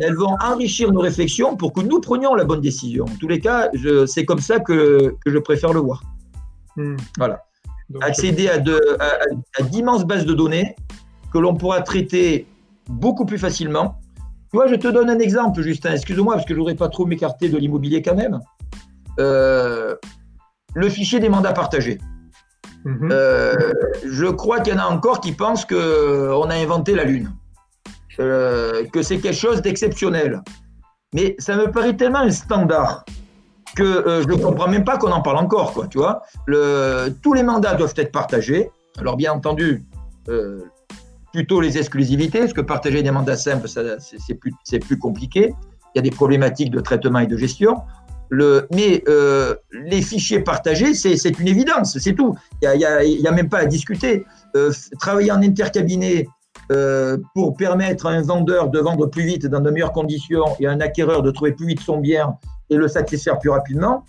Elles 0.00 0.16
vont 0.16 0.36
enrichir 0.42 0.90
nos 0.90 1.00
réflexions 1.00 1.56
pour 1.56 1.72
que 1.72 1.80
nous 1.80 2.00
prenions 2.00 2.34
la 2.34 2.44
bonne 2.44 2.62
décision. 2.62 3.04
En 3.04 3.16
tous 3.20 3.28
les 3.28 3.40
cas, 3.40 3.70
c'est 4.06 4.24
comme 4.24 4.40
ça 4.40 4.58
que, 4.58 5.14
que, 5.24 5.30
je 5.30 5.38
préfère 5.38 5.72
le 5.72 5.80
voir. 5.80 6.02
Hmm. 6.76 6.96
Voilà. 7.18 7.44
Accéder 8.00 8.48
à 8.48 8.58
d'immenses 9.64 10.06
bases 10.06 10.24
de 10.24 10.32
données 10.32 10.76
que 11.30 11.38
l'on 11.38 11.54
pourra 11.54 11.82
traiter 11.82 12.46
beaucoup 12.92 13.24
plus 13.24 13.38
facilement. 13.38 13.98
Tu 14.50 14.58
vois, 14.58 14.66
je 14.66 14.74
te 14.74 14.88
donne 14.88 15.08
un 15.08 15.18
exemple, 15.18 15.62
Justin, 15.62 15.92
excuse-moi, 15.92 16.34
parce 16.34 16.44
que 16.44 16.50
je 16.50 16.58
ne 16.58 16.60
voudrais 16.60 16.74
pas 16.74 16.88
trop 16.88 17.06
m'écarter 17.06 17.48
de 17.48 17.56
l'immobilier 17.56 18.02
quand 18.02 18.14
même. 18.14 18.38
Euh, 19.18 19.94
le 20.74 20.88
fichier 20.88 21.20
des 21.20 21.28
mandats 21.28 21.52
partagés. 21.52 21.98
Mhm. 22.84 23.08
Euh, 23.12 23.54
je 24.04 24.26
crois 24.26 24.60
qu'il 24.60 24.74
y 24.74 24.76
en 24.76 24.80
a 24.80 24.86
encore 24.86 25.20
qui 25.20 25.32
pensent 25.32 25.64
qu'on 25.64 26.50
a 26.50 26.54
inventé 26.54 26.94
la 26.94 27.04
Lune, 27.04 27.32
euh, 28.20 28.84
que 28.92 29.02
c'est 29.02 29.18
quelque 29.18 29.36
chose 29.36 29.62
d'exceptionnel. 29.62 30.42
Mais 31.14 31.34
ça 31.38 31.56
me 31.56 31.70
paraît 31.70 31.96
tellement 31.96 32.20
un 32.20 32.30
standard 32.30 33.04
que 33.76 34.22
je 34.22 34.28
ne 34.28 34.42
comprends 34.42 34.68
même 34.68 34.84
pas 34.84 34.98
qu'on 34.98 35.12
en 35.12 35.22
parle 35.22 35.38
encore. 35.38 35.72
Quoi, 35.72 35.86
tu 35.86 35.98
vois 35.98 36.22
le, 36.46 37.08
tous 37.22 37.32
les 37.32 37.42
mandats 37.42 37.74
doivent 37.74 37.94
être 37.96 38.12
partagés. 38.12 38.70
Alors 38.98 39.16
bien 39.16 39.32
entendu, 39.32 39.86
plutôt 41.32 41.60
les 41.60 41.78
exclusivités, 41.78 42.40
parce 42.40 42.52
que 42.52 42.60
partager 42.60 43.02
des 43.02 43.10
mandats 43.10 43.36
simples, 43.36 43.68
c'est 43.68 44.34
plus, 44.34 44.52
plus 44.80 44.98
compliqué. 44.98 45.54
Il 45.94 45.98
y 45.98 46.00
a 46.00 46.02
des 46.02 46.10
problématiques 46.10 46.70
de 46.70 46.80
traitement 46.80 47.20
et 47.20 47.26
de 47.26 47.36
gestion. 47.36 47.76
Le, 48.28 48.66
mais 48.74 49.02
euh, 49.08 49.54
les 49.72 50.00
fichiers 50.00 50.40
partagés, 50.40 50.94
c'est 50.94 51.38
une 51.38 51.48
évidence, 51.48 51.98
c'est 51.98 52.14
tout. 52.14 52.34
Il 52.62 52.70
n'y 52.70 52.84
a, 52.84 53.04
y 53.04 53.26
a, 53.26 53.32
même 53.32 53.48
pas 53.48 53.58
à 53.58 53.66
discuter. 53.66 54.24
Euh, 54.56 54.72
travailler 54.98 55.30
en 55.32 55.42
intercabinet 55.42 56.26
euh, 56.70 57.18
pour 57.34 57.54
permettre 57.56 58.06
à 58.06 58.10
un 58.10 58.22
vendeur 58.22 58.70
de 58.70 58.78
vendre 58.78 59.06
plus 59.06 59.24
vite 59.24 59.46
dans 59.46 59.60
de 59.60 59.70
meilleures 59.70 59.92
conditions 59.92 60.44
et 60.60 60.66
à 60.66 60.70
un 60.70 60.80
acquéreur 60.80 61.22
de 61.22 61.30
trouver 61.30 61.52
plus 61.52 61.66
vite 61.66 61.80
son 61.80 61.98
bien 61.98 62.36
et 62.70 62.76
le 62.76 62.88
satisfaire 62.88 63.38
plus 63.38 63.50
rapidement, 63.50 64.04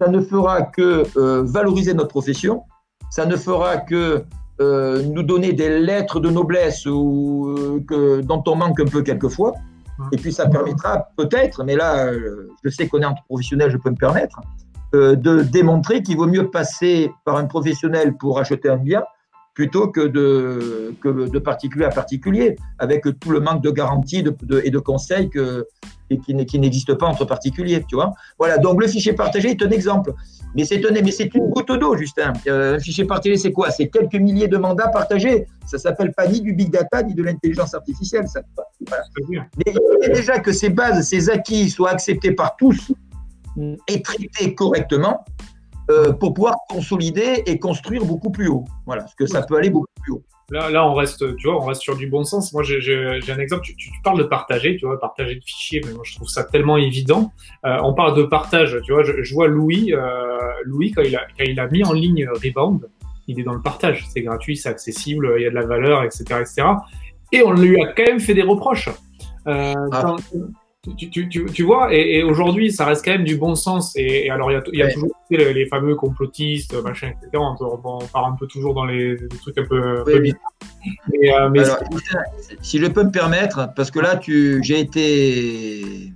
ça 0.00 0.08
ne 0.08 0.22
fera 0.22 0.62
que 0.62 1.02
valoriser 1.42 1.92
notre 1.92 2.08
profession, 2.08 2.62
ça 3.10 3.26
ne 3.26 3.36
fera 3.36 3.78
que 3.78 4.24
euh, 4.60 5.02
nous 5.02 5.22
donner 5.22 5.52
des 5.52 5.78
lettres 5.78 6.18
de 6.18 6.30
noblesse 6.30 6.84
ou, 6.86 7.54
euh, 7.56 7.80
que, 7.86 8.20
dont 8.22 8.42
on 8.46 8.56
manque 8.56 8.80
un 8.80 8.86
peu 8.86 9.02
quelquefois. 9.02 9.54
Et 10.12 10.16
puis 10.16 10.32
ça 10.32 10.48
permettra 10.48 11.08
peut-être, 11.16 11.64
mais 11.64 11.76
là, 11.76 12.06
euh, 12.06 12.48
je 12.64 12.70
sais 12.70 12.88
qu'on 12.88 13.00
est 13.00 13.04
entre 13.04 13.24
professionnels, 13.24 13.70
je 13.70 13.76
peux 13.76 13.90
me 13.90 13.96
permettre, 13.96 14.40
de 14.92 15.42
démontrer 15.42 16.02
qu'il 16.02 16.16
vaut 16.16 16.26
mieux 16.26 16.50
passer 16.50 17.10
par 17.24 17.36
un 17.36 17.44
professionnel 17.44 18.16
pour 18.16 18.38
acheter 18.38 18.68
un 18.68 18.76
bien 18.76 19.02
plutôt 19.58 19.88
que 19.88 20.06
de, 20.06 20.94
que 21.02 21.28
de 21.28 21.38
particulier 21.40 21.84
à 21.84 21.88
particulier, 21.88 22.54
avec 22.78 23.02
tout 23.18 23.30
le 23.30 23.40
manque 23.40 23.60
de 23.60 23.72
garantie 23.72 24.24
et 24.64 24.70
de 24.70 24.78
conseils 24.78 25.28
que, 25.30 25.66
et 26.10 26.18
qui, 26.18 26.46
qui 26.46 26.60
n'existe 26.60 26.94
pas 26.94 27.06
entre 27.06 27.24
particuliers, 27.24 27.82
tu 27.88 27.96
vois. 27.96 28.12
Voilà, 28.38 28.58
donc 28.58 28.80
le 28.80 28.86
fichier 28.86 29.14
partagé 29.14 29.50
est 29.50 29.60
un 29.60 29.70
exemple. 29.70 30.12
Mais 30.54 30.64
c'est 30.64 30.86
un, 30.86 30.92
mais 30.92 31.10
c'est 31.10 31.34
une 31.34 31.50
goutte 31.50 31.72
d'eau, 31.72 31.96
Justin. 31.96 32.34
Euh, 32.46 32.76
un 32.76 32.78
fichier 32.78 33.04
partagé, 33.04 33.36
c'est 33.36 33.50
quoi? 33.50 33.72
C'est 33.72 33.88
quelques 33.88 34.14
milliers 34.14 34.46
de 34.46 34.58
mandats 34.58 34.86
partagés. 34.86 35.48
Ça 35.66 35.76
s'appelle 35.76 36.12
pas 36.12 36.28
ni 36.28 36.40
du 36.40 36.52
big 36.52 36.70
data, 36.70 37.02
ni 37.02 37.16
de 37.16 37.24
l'intelligence 37.24 37.74
artificielle. 37.74 38.28
Ça, 38.28 38.42
voilà. 38.86 39.02
Mais 39.56 39.74
il 40.02 40.12
déjà 40.12 40.38
que 40.38 40.52
ces 40.52 40.68
bases, 40.68 41.04
ces 41.08 41.30
acquis 41.30 41.68
soient 41.68 41.90
acceptés 41.90 42.30
par 42.30 42.54
tous 42.54 42.92
mm. 43.56 43.74
et 43.88 44.02
traités 44.02 44.54
correctement, 44.54 45.24
euh, 45.90 46.12
pour 46.12 46.34
pouvoir 46.34 46.54
consolider 46.68 47.42
et 47.46 47.58
construire 47.58 48.04
beaucoup 48.04 48.30
plus 48.30 48.48
haut. 48.48 48.64
Voilà, 48.86 49.02
parce 49.02 49.14
que 49.14 49.26
ça 49.26 49.42
peut 49.42 49.56
aller 49.56 49.70
beaucoup 49.70 49.86
plus 50.02 50.12
haut. 50.12 50.22
Là, 50.50 50.70
là, 50.70 50.86
on 50.86 50.94
reste, 50.94 51.36
tu 51.36 51.46
vois, 51.46 51.62
on 51.62 51.66
reste 51.66 51.82
sur 51.82 51.96
du 51.96 52.06
bon 52.06 52.24
sens. 52.24 52.52
Moi, 52.54 52.62
j'ai 52.62 53.20
un 53.28 53.38
exemple. 53.38 53.62
Tu, 53.64 53.76
tu, 53.76 53.90
parles 54.02 54.18
de 54.18 54.24
partager, 54.24 54.76
tu 54.76 54.86
vois, 54.86 54.98
partager 54.98 55.34
de 55.34 55.44
fichiers, 55.44 55.82
mais 55.84 55.92
moi, 55.92 56.02
je 56.04 56.14
trouve 56.14 56.28
ça 56.28 56.44
tellement 56.44 56.78
évident. 56.78 57.32
Euh, 57.66 57.78
on 57.82 57.92
parle 57.92 58.16
de 58.16 58.22
partage, 58.22 58.78
tu 58.84 58.92
vois. 58.92 59.02
Je, 59.02 59.22
je 59.22 59.34
vois 59.34 59.46
Louis, 59.46 59.92
euh, 59.92 60.38
Louis 60.64 60.92
quand 60.92 61.02
il, 61.02 61.14
a, 61.16 61.26
quand 61.36 61.44
il 61.44 61.60
a 61.60 61.66
mis 61.68 61.84
en 61.84 61.92
ligne 61.92 62.26
Rebound, 62.28 62.88
il 63.26 63.38
est 63.40 63.42
dans 63.42 63.52
le 63.52 63.60
partage. 63.60 64.06
C'est 64.08 64.22
gratuit, 64.22 64.56
c'est 64.56 64.70
accessible, 64.70 65.34
il 65.36 65.42
y 65.42 65.46
a 65.46 65.50
de 65.50 65.54
la 65.54 65.66
valeur, 65.66 66.02
etc., 66.02 66.24
etc. 66.40 66.62
Et 67.32 67.42
on 67.42 67.52
lui 67.52 67.82
a 67.82 67.92
quand 67.92 68.04
même 68.04 68.20
fait 68.20 68.34
des 68.34 68.42
reproches. 68.42 68.88
Euh, 69.46 69.74
ah 69.92 70.16
tu, 70.96 71.10
tu, 71.10 71.28
tu, 71.28 71.44
tu, 71.46 71.62
vois, 71.64 71.92
et, 71.92 72.18
et 72.18 72.22
aujourd'hui, 72.22 72.70
ça 72.72 72.84
reste 72.84 73.04
quand 73.04 73.10
même 73.10 73.24
du 73.24 73.36
bon 73.36 73.54
sens. 73.54 73.92
Et, 73.96 74.30
alors, 74.30 74.50
il 74.50 74.54
y 74.54 74.56
a, 74.56 74.62
il 74.72 74.78
y 74.78 74.82
a 74.82 74.92
toujours 74.92 75.10
les, 75.30 75.52
les, 75.52 75.66
fameux 75.66 75.96
complotistes, 75.96 76.74
machin, 76.82 77.08
etc. 77.08 77.30
On, 77.34 77.56
on, 77.60 77.98
part 78.06 78.26
un 78.26 78.36
peu 78.38 78.46
toujours 78.46 78.74
dans 78.74 78.84
les, 78.84 79.16
trucs 79.40 79.58
un 79.58 79.64
peu, 79.64 80.04
bizarres. 80.20 80.40
Euh, 81.24 81.50
mais 81.50 81.64
alors, 81.64 81.82
si 82.62 82.78
je 82.78 82.86
peux 82.86 83.02
me 83.02 83.10
permettre, 83.10 83.70
parce 83.74 83.90
que 83.90 83.98
là, 83.98 84.20
j'ai 84.22 84.80
été, 84.80 86.12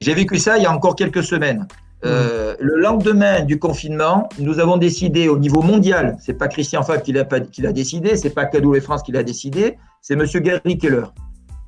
j'ai 0.00 0.14
vécu 0.14 0.38
ça 0.38 0.58
il 0.58 0.62
y 0.62 0.66
a 0.66 0.72
encore 0.72 0.96
quelques 0.96 1.22
semaines. 1.22 1.66
Euh, 2.04 2.52
mmh. 2.52 2.56
le 2.60 2.80
lendemain 2.80 3.40
du 3.40 3.58
confinement, 3.58 4.28
nous 4.38 4.58
avons 4.60 4.76
décidé 4.76 5.28
au 5.28 5.38
niveau 5.38 5.62
mondial, 5.62 6.18
c'est 6.20 6.34
pas 6.34 6.48
Christian 6.48 6.82
Fab 6.82 7.00
qui 7.00 7.12
l'a, 7.12 7.24
qui 7.24 7.62
l'a 7.62 7.72
décidé, 7.72 8.18
c'est 8.18 8.34
pas 8.34 8.44
Cadou 8.44 8.74
et 8.74 8.82
France 8.82 9.02
qui 9.02 9.12
l'a 9.12 9.22
décidé, 9.22 9.78
c'est 10.02 10.14
Monsieur 10.14 10.40
Gary 10.40 10.76
Keller. 10.76 11.04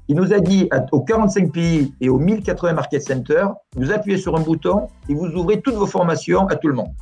Il 0.09 0.15
nous 0.17 0.33
a 0.33 0.39
dit 0.39 0.69
aux 0.93 1.01
45 1.01 1.53
pays 1.53 1.93
et 2.01 2.09
aux 2.09 2.19
1080 2.19 2.75
market 2.75 3.03
centers, 3.03 3.53
vous 3.75 3.91
appuyez 3.91 4.19
sur 4.19 4.37
un 4.37 4.41
bouton 4.41 4.87
et 5.09 5.15
vous 5.15 5.27
ouvrez 5.29 5.61
toutes 5.61 5.75
vos 5.75 5.87
formations 5.87 6.47
à 6.47 6.57
tout 6.57 6.69
le 6.69 6.75
monde. 6.75 6.93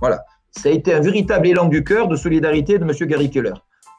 Voilà. 0.00 0.24
Ça 0.50 0.68
a 0.68 0.72
été 0.72 0.94
un 0.94 1.00
véritable 1.00 1.46
élan 1.46 1.66
du 1.66 1.84
cœur 1.84 2.08
de 2.08 2.16
solidarité 2.16 2.78
de 2.78 2.84
M. 2.84 3.08
Gary 3.08 3.30
Keller. 3.30 3.54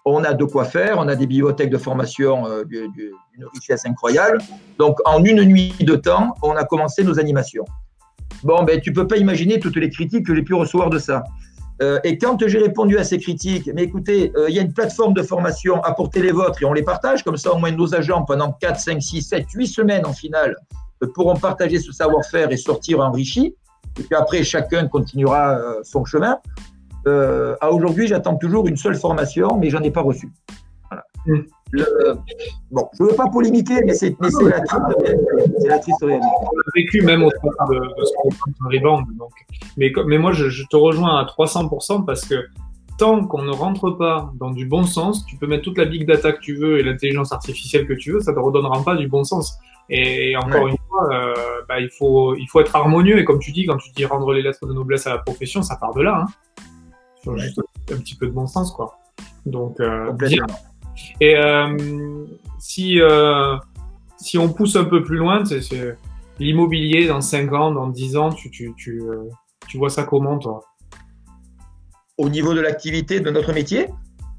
On 0.05 0.23
a 0.23 0.33
de 0.33 0.43
quoi 0.43 0.65
faire, 0.65 0.97
on 0.99 1.07
a 1.07 1.15
des 1.15 1.27
bibliothèques 1.27 1.69
de 1.69 1.77
formation 1.77 2.45
euh, 2.45 2.63
d'une 2.65 3.45
richesse 3.53 3.86
incroyable. 3.86 4.38
Donc, 4.77 4.99
en 5.05 5.23
une 5.23 5.43
nuit 5.43 5.73
de 5.79 5.95
temps, 5.95 6.36
on 6.43 6.51
a 6.51 6.63
commencé 6.63 7.03
nos 7.03 7.19
animations. 7.19 7.65
Bon, 8.43 8.63
ben, 8.63 8.79
tu 8.79 8.93
peux 8.93 9.07
pas 9.07 9.17
imaginer 9.17 9.59
toutes 9.59 9.77
les 9.77 9.89
critiques 9.89 10.25
que 10.25 10.36
j'ai 10.36 10.43
pu 10.43 10.53
recevoir 10.53 10.89
de 10.89 10.99
ça. 10.99 11.23
Euh, 11.82 11.99
et 12.03 12.17
quand 12.17 12.47
j'ai 12.47 12.59
répondu 12.59 12.97
à 12.97 13.03
ces 13.03 13.19
critiques, 13.19 13.69
mais 13.73 13.84
écoutez, 13.84 14.32
euh, 14.38 14.49
il 14.49 14.55
y 14.55 14.59
a 14.59 14.61
une 14.61 14.73
plateforme 14.73 15.13
de 15.13 15.21
formation, 15.21 15.84
apportez 15.84 16.21
les 16.21 16.32
vôtres 16.32 16.61
et 16.61 16.65
on 16.65 16.73
les 16.73 16.84
partage, 16.84 17.23
comme 17.23 17.38
ça 17.38 17.53
au 17.53 17.57
moins 17.57 17.71
nos 17.71 17.93
agents 17.93 18.23
pendant 18.23 18.53
4, 18.53 18.80
5, 18.80 19.01
6, 19.01 19.21
7, 19.21 19.45
8 19.51 19.67
semaines 19.67 20.05
en 20.05 20.13
finale 20.13 20.55
euh, 21.03 21.07
pourront 21.13 21.36
partager 21.36 21.80
ce 21.80 21.91
savoir-faire 21.91 22.51
et 22.51 22.57
sortir 22.57 23.01
enrichis. 23.01 23.55
Et 23.99 24.03
puis 24.03 24.15
après, 24.15 24.43
chacun 24.43 24.88
continuera 24.88 25.57
son 25.84 26.03
chemin. 26.03 26.38
à 27.05 27.71
aujourd'hui, 27.71 28.07
j'attends 28.07 28.36
toujours 28.36 28.67
une 28.67 28.76
seule 28.76 28.95
formation, 28.95 29.57
mais 29.57 29.69
j'en 29.69 29.80
ai 29.82 29.91
pas 29.91 30.01
reçu. 30.01 30.30
Bon, 32.71 32.89
je 32.97 33.03
ne 33.03 33.09
veux 33.09 33.15
pas 33.15 33.30
polémiquer, 33.30 33.82
mais 33.86 33.93
c'est 33.93 34.15
la, 34.19 34.30
la, 34.49 35.80
triste 35.80 36.01
réalité. 36.01 36.28
On 36.41 36.59
a 36.59 36.71
vécu 36.76 37.01
même 37.01 37.23
au 37.23 37.30
travers 37.32 37.67
de, 37.69 37.88
de 37.88 38.05
ce 38.05 38.11
qu'on 38.17 38.69
rebound. 38.69 39.05
Donc. 39.17 39.32
Mais, 39.78 39.91
mais 40.05 40.17
moi, 40.17 40.32
je, 40.32 40.63
te 40.67 40.76
rejoins 40.76 41.17
à 41.19 41.26
300% 41.26 42.05
parce 42.05 42.26
que 42.26 42.45
tant 42.97 43.26
qu'on 43.26 43.43
ne 43.43 43.51
rentre 43.51 43.91
pas 43.91 44.32
dans 44.36 44.51
du 44.51 44.65
bon 44.65 44.84
sens, 44.84 45.26
tu 45.26 45.38
peux 45.38 45.47
mettre 45.47 45.63
toute 45.63 45.78
la 45.78 45.86
big 45.86 46.05
data 46.05 46.32
que 46.32 46.39
tu 46.39 46.55
veux 46.55 46.80
et 46.80 46.84
l'intelligence 46.84 47.32
artificielle 47.32 47.88
que 47.88 47.93
tu 47.93 48.11
veux, 48.11 48.19
ça 48.19 48.32
ne 48.32 48.38
te 48.38 48.41
redonnera 48.41 48.84
pas 48.84 48.95
du 48.95 49.07
bon 49.07 49.23
sens. 49.23 49.57
Et 49.89 50.36
encore 50.36 50.67
une 50.67 50.78
fois, 50.89 51.13
euh, 51.13 51.34
bah, 51.69 51.80
il, 51.80 51.89
faut, 51.89 52.36
il 52.36 52.47
faut 52.47 52.59
être 52.59 52.76
harmonieux. 52.76 53.19
Et 53.19 53.26
comme 53.26 53.39
tu 53.39 53.51
dis, 53.51 53.65
quand 53.65 53.78
tu 53.78 53.91
dis 53.91 54.05
rendre 54.05 54.34
les 54.34 54.41
lettres 54.41 54.65
de 54.65 54.73
noblesse 54.73 55.05
à 55.07 55.11
la 55.11 55.17
profession, 55.19 55.61
ça 55.61 55.76
part 55.76 55.93
de 55.93 56.01
là. 56.01 56.23
Hein. 56.23 56.63
Il 57.21 57.26
faut 57.26 57.38
juste 57.38 57.61
un 57.91 57.97
petit 57.97 58.15
peu 58.15 58.28
de 58.28 58.32
bon 58.32 58.47
sens. 58.47 58.71
quoi. 58.71 58.97
Donc, 59.45 59.80
euh, 59.80 60.11
et 61.22 61.36
euh, 61.36 61.78
si, 62.60 63.00
euh, 63.02 63.56
si 64.18 64.38
on 64.38 64.52
pousse 64.52 64.76
un 64.76 64.86
peu 64.86 65.04
plus 65.04 65.18
loin, 65.18 65.43
c'est 65.46 65.98
l'immobilier 66.39 67.08
dans 67.08 67.22
5 67.22 67.54
ans, 67.54 67.72
dans 67.72 67.88
10 67.88 68.18
ans, 68.18 68.30
tu, 68.32 68.50
tu, 68.52 68.74
tu, 68.78 69.02
euh, 69.02 69.24
tu 69.68 69.78
vois 69.78 69.89
ça 69.89 70.04
comment, 70.04 70.38
toi? 70.38 70.62
Au 72.18 72.30
niveau 72.30 72.54
de 72.54 72.62
l'activité 72.62 73.20
de 73.20 73.30
notre 73.30 73.54
métier? 73.54 73.88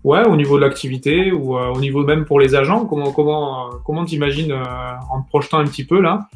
Ouais, 0.04 0.26
au 0.26 0.36
niveau 0.36 0.56
de 0.56 0.62
l'activité 0.62 1.32
ou 1.32 1.56
au 1.58 1.80
niveau 1.80 2.04
même 2.04 2.24
pour 2.24 2.38
les 2.38 2.54
agents, 2.54 2.86
comment 2.86 3.10
comment 3.10 3.70
comment 3.84 4.04
t'imagines 4.04 4.52
en 4.52 5.22
te 5.22 5.28
projetant 5.28 5.58
un 5.58 5.64
petit 5.64 5.84
peu 5.84 6.00
là? 6.00 6.28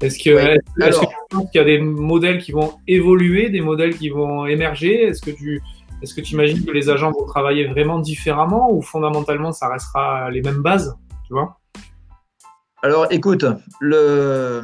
Est-ce 0.00 0.18
que 0.22 0.30
est-ce 0.30 1.00
qu'il 1.00 1.48
y 1.54 1.58
a 1.58 1.64
des 1.64 1.80
modèles 1.80 2.38
qui 2.38 2.52
vont 2.52 2.74
évoluer, 2.86 3.50
des 3.50 3.60
modèles 3.60 3.96
qui 3.96 4.10
vont 4.10 4.46
émerger? 4.46 5.02
Est-ce 5.02 5.20
que 5.20 5.32
tu 5.32 5.60
est-ce 6.02 6.14
que 6.14 6.20
tu 6.20 6.34
imagines 6.34 6.64
que 6.64 6.70
les 6.70 6.88
agents 6.88 7.10
vont 7.10 7.26
travailler 7.26 7.66
vraiment 7.66 7.98
différemment 7.98 8.72
ou 8.72 8.82
fondamentalement 8.82 9.52
ça 9.52 9.68
restera 9.68 10.30
les 10.30 10.42
mêmes 10.42 10.62
bases 10.62 10.96
tu 11.26 11.34
vois? 11.34 11.60
Alors 12.82 13.06
écoute, 13.10 13.44
le... 13.80 14.62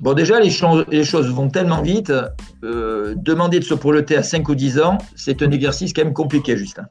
bon, 0.00 0.12
déjà 0.12 0.38
les, 0.40 0.50
choses 0.50 1.30
vont 1.30 1.48
tellement 1.48 1.80
vite. 1.80 2.12
Euh, 2.64 3.14
demander 3.16 3.58
de 3.60 3.64
se 3.64 3.74
projeter 3.74 4.16
à 4.16 4.22
5 4.22 4.48
ou 4.48 4.54
10 4.54 4.80
ans, 4.80 4.98
c'est 5.16 5.42
un 5.42 5.50
exercice 5.50 5.92
quand 5.92 6.04
même 6.04 6.12
compliqué, 6.12 6.56
Justin. 6.56 6.86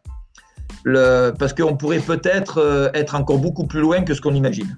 Le... 0.83 1.31
Parce 1.37 1.53
qu'on 1.53 1.77
pourrait 1.77 1.99
peut-être 1.99 2.57
euh, 2.57 2.89
être 2.93 3.13
encore 3.13 3.37
beaucoup 3.37 3.67
plus 3.67 3.81
loin 3.81 4.01
que 4.01 4.15
ce 4.15 4.21
qu'on 4.21 4.33
imagine. 4.33 4.75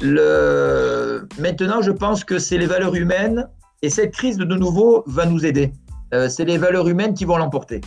Le... 0.00 1.28
Maintenant, 1.38 1.82
je 1.82 1.92
pense 1.92 2.24
que 2.24 2.38
c'est 2.38 2.58
les 2.58 2.66
valeurs 2.66 2.96
humaines 2.96 3.48
et 3.82 3.90
cette 3.90 4.12
crise 4.12 4.38
de 4.38 4.44
nouveau 4.44 5.04
va 5.06 5.24
nous 5.24 5.46
aider. 5.46 5.72
Euh, 6.12 6.28
c'est 6.28 6.44
les 6.44 6.58
valeurs 6.58 6.88
humaines 6.88 7.14
qui 7.14 7.24
vont 7.24 7.36
l'emporter. 7.36 7.80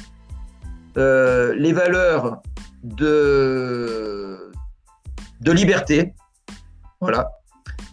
Euh, 0.98 1.54
les 1.56 1.74
valeurs 1.74 2.42
de, 2.84 4.52
de 5.42 5.52
liberté, 5.52 6.14
voilà, 7.02 7.30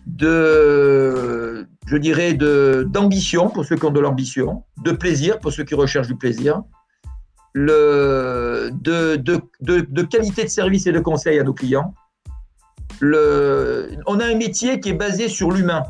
de, 0.06 1.66
je 1.86 1.96
dirais, 1.96 2.34
d'ambition 2.34 3.48
pour 3.48 3.64
ceux 3.64 3.76
qui 3.76 3.84
ont 3.84 3.90
de 3.90 4.00
l'ambition, 4.00 4.64
de 4.84 4.92
plaisir 4.92 5.38
pour 5.38 5.52
ceux 5.52 5.64
qui 5.64 5.74
recherchent 5.74 6.08
du 6.08 6.16
plaisir, 6.16 6.62
le, 7.52 8.70
de, 8.72 9.16
de, 9.16 9.40
de, 9.60 10.02
qualité 10.02 10.44
de 10.44 10.48
service 10.48 10.86
et 10.86 10.92
de 10.92 11.00
conseil 11.00 11.38
à 11.38 11.42
nos 11.42 11.54
clients. 11.54 11.94
Le, 13.00 13.90
on 14.06 14.20
a 14.20 14.26
un 14.26 14.36
métier 14.36 14.78
qui 14.78 14.90
est 14.90 14.94
basé 14.94 15.28
sur 15.28 15.50
l'humain. 15.50 15.82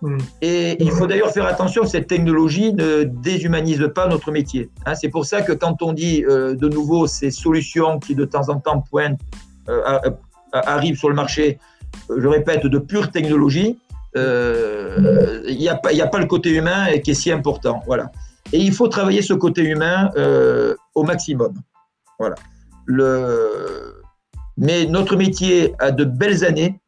Hmm. 0.00 0.18
Et 0.42 0.80
il 0.82 0.92
faut 0.92 1.08
d'ailleurs 1.08 1.32
faire 1.32 1.46
attention, 1.46 1.84
cette 1.84 2.06
technologie 2.06 2.72
ne 2.72 3.02
déshumanise 3.02 3.90
pas 3.94 4.06
notre 4.06 4.30
métier. 4.30 4.70
Hein. 4.86 4.94
c'est 4.94 5.08
pour 5.08 5.26
ça 5.26 5.42
que 5.42 5.52
quand 5.52 5.82
on 5.82 5.92
dit 5.92 6.24
euh, 6.24 6.54
de 6.54 6.68
nouveau 6.68 7.08
ces 7.08 7.32
solutions 7.32 7.98
qui 7.98 8.14
de 8.14 8.24
temps 8.24 8.48
en 8.48 8.60
temps 8.60 8.80
pointent, 8.80 9.20
euh, 9.68 10.10
arrivent 10.52 10.96
sur 10.96 11.08
le 11.08 11.16
marché, 11.16 11.58
euh, 12.10 12.20
je 12.20 12.28
répète, 12.28 12.64
de 12.64 12.78
pure 12.78 13.10
technologie, 13.10 13.78
il 14.14 15.56
n'y 15.56 15.68
a, 15.68 15.76
pas, 15.76 16.18
le 16.18 16.26
côté 16.26 16.50
humain 16.50 16.98
qui 16.98 17.12
est 17.12 17.14
si 17.14 17.30
important. 17.30 17.82
Voilà. 17.86 18.10
Et 18.52 18.58
il 18.58 18.72
faut 18.72 18.88
travailler 18.88 19.22
ce 19.22 19.34
côté 19.34 19.62
humain 19.62 20.10
au 20.94 21.04
maximum. 21.04 21.54
Voilà. 22.18 22.34
Mais 24.56 24.86
notre 24.86 25.14
métier 25.14 25.74
a 25.78 25.92
de 25.92 26.04
belles 26.04 26.44
années 26.44 26.80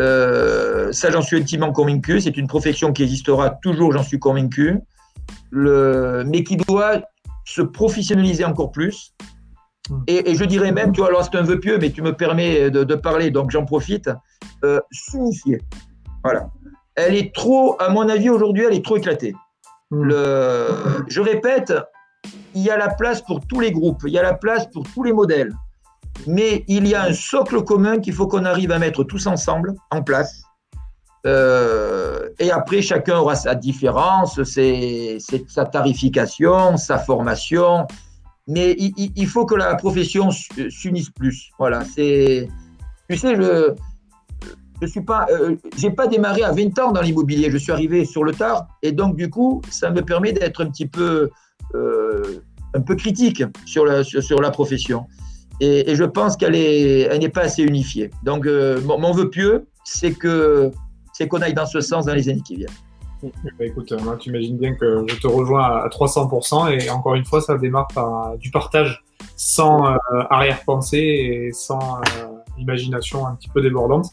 euh, 0.00 0.92
ça, 0.92 1.10
j'en 1.10 1.22
suis 1.22 1.36
intimement 1.36 1.72
convaincu. 1.72 2.20
C'est 2.20 2.36
une 2.36 2.46
profession 2.46 2.92
qui 2.92 3.02
existera 3.02 3.50
toujours, 3.50 3.92
j'en 3.92 4.02
suis 4.02 4.18
convaincu. 4.18 4.78
Le, 5.50 6.24
mais 6.26 6.44
qui 6.44 6.56
doit 6.56 7.02
se 7.44 7.62
professionnaliser 7.62 8.44
encore 8.44 8.72
plus. 8.72 9.14
Et, 10.08 10.34
je 10.34 10.44
dirais 10.44 10.72
même, 10.72 10.92
tu 10.92 11.00
vois, 11.00 11.08
alors 11.08 11.24
c'est 11.24 11.36
un 11.36 11.42
vœu 11.42 11.60
pieux, 11.60 11.78
mais 11.78 11.90
tu 11.90 12.02
me 12.02 12.12
permets 12.12 12.70
de, 12.70 12.94
parler, 12.96 13.30
donc 13.30 13.52
j'en 13.52 13.64
profite, 13.64 14.10
euh, 14.64 14.80
s'unifier. 14.90 15.60
Voilà. 16.24 16.50
Elle 16.96 17.14
est 17.14 17.32
trop, 17.32 17.76
à 17.80 17.88
mon 17.90 18.08
avis, 18.08 18.28
aujourd'hui, 18.28 18.64
elle 18.64 18.74
est 18.74 18.84
trop 18.84 18.96
éclatée. 18.96 19.34
Hmm. 19.92 20.02
Le, 20.02 20.66
je 21.06 21.20
répète, 21.20 21.72
il 22.54 22.62
y 22.62 22.70
a 22.70 22.76
la 22.76 22.88
place 22.88 23.22
pour 23.22 23.46
tous 23.46 23.60
les 23.60 23.70
groupes, 23.70 24.02
il 24.06 24.12
y 24.12 24.18
a 24.18 24.22
la 24.22 24.34
place 24.34 24.68
pour 24.72 24.82
tous 24.92 25.04
les 25.04 25.12
modèles 25.12 25.52
mais 26.26 26.64
il 26.68 26.86
y 26.86 26.94
a 26.94 27.04
un 27.04 27.12
socle 27.12 27.62
commun 27.62 27.98
qu'il 27.98 28.12
faut 28.12 28.26
qu'on 28.26 28.44
arrive 28.44 28.72
à 28.72 28.78
mettre 28.78 29.04
tous 29.04 29.26
ensemble 29.26 29.74
en 29.90 30.02
place. 30.02 30.42
Euh, 31.26 32.28
et 32.38 32.50
après, 32.50 32.82
chacun 32.82 33.18
aura 33.18 33.34
sa 33.34 33.54
différence, 33.54 34.40
sa 34.44 35.64
tarification, 35.64 36.76
sa 36.76 36.98
formation. 36.98 37.86
Mais 38.48 38.76
il, 38.78 39.26
faut 39.26 39.44
que 39.44 39.56
la 39.56 39.74
profession 39.74 40.30
s'unisse 40.30 41.10
plus. 41.10 41.50
Voilà, 41.58 41.84
c'est. 41.84 42.48
Tu 43.10 43.16
sais, 43.16 43.34
je 43.34 43.74
je 44.80 44.86
suis 44.86 45.00
pas, 45.00 45.26
euh, 45.30 45.56
j'ai 45.76 45.90
pas 45.90 46.06
démarré 46.06 46.42
à 46.42 46.52
20 46.52 46.78
ans 46.78 46.92
dans 46.92 47.00
l'immobilier. 47.00 47.50
Je 47.50 47.56
suis 47.56 47.72
arrivé 47.72 48.04
sur 48.04 48.24
le 48.24 48.32
tard, 48.32 48.66
et 48.82 48.92
donc 48.92 49.16
du 49.16 49.30
coup, 49.30 49.62
ça 49.70 49.90
me 49.90 50.02
permet 50.02 50.32
d'être 50.32 50.62
un 50.62 50.70
petit 50.70 50.86
peu, 50.86 51.30
euh, 51.74 52.42
un 52.74 52.80
peu 52.80 52.94
critique 52.94 53.42
sur 53.64 53.86
la 53.86 54.50
profession. 54.50 55.06
Et, 55.60 55.94
je 55.94 56.04
pense 56.04 56.36
qu'elle 56.36 56.52
n'est 56.52 57.00
elle 57.02 57.32
pas 57.32 57.42
assez 57.42 57.62
unifiée. 57.62 58.10
Donc, 58.22 58.46
euh, 58.46 58.80
mon, 58.82 59.12
vœu 59.12 59.30
pieux, 59.30 59.66
c'est 59.84 60.12
qu'on 60.12 61.40
aille 61.40 61.54
dans 61.54 61.66
ce 61.66 61.80
sens 61.80 62.06
dans 62.06 62.14
les 62.14 62.28
années 62.28 62.42
qui 62.42 62.56
viennent. 62.56 62.70
Bah, 63.22 63.64
écoute, 63.64 63.92
moi, 64.02 64.16
tu 64.18 64.28
imagines 64.28 64.58
bien 64.58 64.74
que 64.74 65.04
je 65.08 65.16
te 65.16 65.26
rejoins 65.26 65.64
à 65.64 65.88
300%. 65.88 66.78
Et 66.78 66.90
encore 66.90 67.14
une 67.14 67.24
fois, 67.24 67.40
ça 67.40 67.56
démarre 67.56 67.88
par 67.88 68.36
du 68.36 68.50
partage 68.50 69.02
sans 69.36 69.86
euh, 69.86 69.96
arrière-pensée 70.30 70.98
et 70.98 71.52
sans. 71.52 71.98
Euh, 72.00 72.26
imagination 72.58 73.26
un 73.26 73.34
petit 73.34 73.48
peu 73.48 73.60
débordante. 73.60 74.06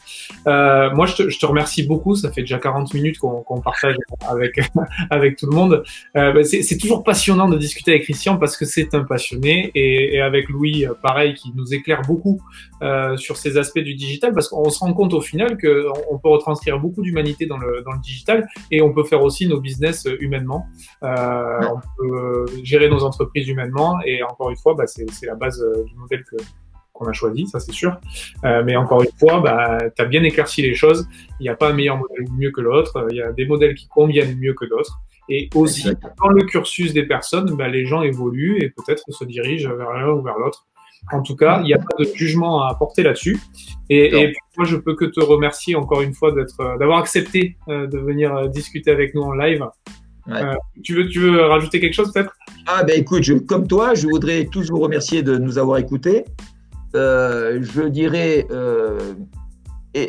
Euh, 0.46 0.90
moi, 0.94 1.06
je 1.06 1.14
te, 1.16 1.28
je 1.28 1.38
te, 1.38 1.46
remercie 1.46 1.86
beaucoup. 1.86 2.14
Ça 2.14 2.30
fait 2.30 2.42
déjà 2.42 2.58
40 2.58 2.92
minutes 2.94 3.18
qu'on 3.18 3.60
partage 3.60 3.96
avec 4.28 4.60
avec 5.10 5.36
tout 5.36 5.46
le 5.46 5.54
monde. 5.54 5.84
Euh, 6.16 6.32
bah, 6.32 6.44
c'est 6.44 6.78
toujours 6.78 7.04
passionnant 7.04 7.48
de 7.48 7.56
discuter 7.56 7.92
avec 7.92 8.04
Christian 8.04 8.36
parce 8.36 8.56
que 8.56 8.64
c'est 8.64 8.94
un 8.94 9.04
passionné 9.04 9.70
et, 9.74 10.16
et, 10.16 10.20
avec 10.20 10.48
Louis, 10.48 10.86
euh, 10.86 10.94
pareil, 11.00 11.34
qui 11.34 11.52
nous 11.54 11.74
éclaire 11.74 12.02
beaucoup 12.02 12.40
euh, 12.82 13.16
sur 13.16 13.36
ces 13.36 13.56
aspects 13.56 13.78
du 13.78 13.94
digital 13.94 14.32
parce 14.34 14.48
qu'on 14.48 14.68
se 14.70 14.78
rend 14.78 14.92
compte 14.92 15.14
au 15.14 15.20
final 15.20 15.56
que 15.56 15.86
on 16.10 16.18
peut 16.18 16.28
retranscrire 16.28 16.78
beaucoup 16.78 17.02
d'humanité 17.02 17.46
dans 17.46 17.58
le 17.58 17.82
dans 17.82 17.92
le 17.92 18.00
digital 18.00 18.46
et 18.70 18.82
on 18.82 18.92
peut 18.92 19.04
faire 19.04 19.22
aussi 19.22 19.46
nos 19.46 19.60
business 19.60 20.06
humainement. 20.20 20.66
Euh, 21.02 21.60
on 21.72 21.80
peut 21.98 22.46
gérer 22.62 22.88
nos 22.88 23.04
entreprises 23.04 23.48
humainement 23.48 23.98
et 24.04 24.22
encore 24.22 24.50
une 24.50 24.56
fois, 24.56 24.74
bah, 24.74 24.84
c'est 24.86 25.26
la 25.26 25.34
base 25.34 25.60
euh, 25.60 25.84
du 25.84 25.94
modèle 25.96 26.24
que 26.24 26.36
qu'on 26.94 27.06
a 27.06 27.12
choisi, 27.12 27.46
ça 27.46 27.60
c'est 27.60 27.72
sûr. 27.72 28.00
Euh, 28.44 28.62
mais 28.64 28.76
encore 28.76 29.02
une 29.02 29.12
fois, 29.18 29.40
bah, 29.40 29.78
tu 29.94 30.00
as 30.00 30.06
bien 30.06 30.22
éclairci 30.22 30.62
les 30.62 30.74
choses. 30.74 31.06
Il 31.40 31.42
n'y 31.42 31.50
a 31.50 31.56
pas 31.56 31.70
un 31.70 31.74
meilleur 31.74 31.98
modèle 31.98 32.24
mieux 32.38 32.50
que 32.50 32.62
l'autre. 32.62 33.06
Il 33.10 33.16
y 33.16 33.22
a 33.22 33.32
des 33.32 33.46
modèles 33.46 33.74
qui 33.74 33.86
conviennent 33.88 34.38
mieux 34.38 34.54
que 34.54 34.64
d'autres. 34.64 35.00
Et 35.28 35.48
aussi, 35.54 35.88
dans 36.22 36.28
le 36.28 36.44
cursus 36.44 36.92
des 36.92 37.04
personnes, 37.04 37.54
bah, 37.56 37.68
les 37.68 37.84
gens 37.84 38.02
évoluent 38.02 38.62
et 38.62 38.70
peut-être 38.70 39.04
se 39.08 39.24
dirigent 39.24 39.74
vers 39.74 39.92
l'un 39.92 40.10
ou 40.10 40.22
vers 40.22 40.38
l'autre. 40.38 40.66
En 41.12 41.22
tout 41.22 41.36
cas, 41.36 41.60
il 41.60 41.66
n'y 41.66 41.74
a 41.74 41.78
pas 41.78 41.96
de 41.98 42.04
jugement 42.14 42.62
à 42.62 42.70
apporter 42.70 43.02
là-dessus. 43.02 43.38
Et, 43.90 44.22
et, 44.22 44.32
moi, 44.56 44.64
je 44.64 44.76
peux 44.76 44.94
que 44.94 45.04
te 45.04 45.20
remercier 45.20 45.74
encore 45.74 46.00
une 46.00 46.14
fois 46.14 46.32
d'être, 46.32 46.60
euh, 46.60 46.78
d'avoir 46.78 46.98
accepté 46.98 47.56
euh, 47.68 47.86
de 47.86 47.98
venir 47.98 48.48
discuter 48.48 48.90
avec 48.90 49.14
nous 49.14 49.22
en 49.22 49.34
live. 49.34 49.66
Euh, 50.28 50.54
tu, 50.82 50.94
veux, 50.94 51.08
tu 51.08 51.20
veux 51.20 51.42
rajouter 51.42 51.80
quelque 51.80 51.92
chose 51.92 52.12
peut-être? 52.12 52.32
Ah 52.66 52.82
ben 52.82 52.98
écoute, 52.98 53.22
je, 53.22 53.34
comme 53.34 53.66
toi, 53.66 53.94
je 53.94 54.06
voudrais 54.06 54.46
tous 54.46 54.70
vous 54.70 54.78
remercier 54.78 55.22
de 55.22 55.36
nous 55.36 55.58
avoir 55.58 55.78
écoutés. 55.78 56.24
Euh, 56.94 57.58
je 57.62 57.82
dirais, 57.82 58.46
euh, 58.50 59.14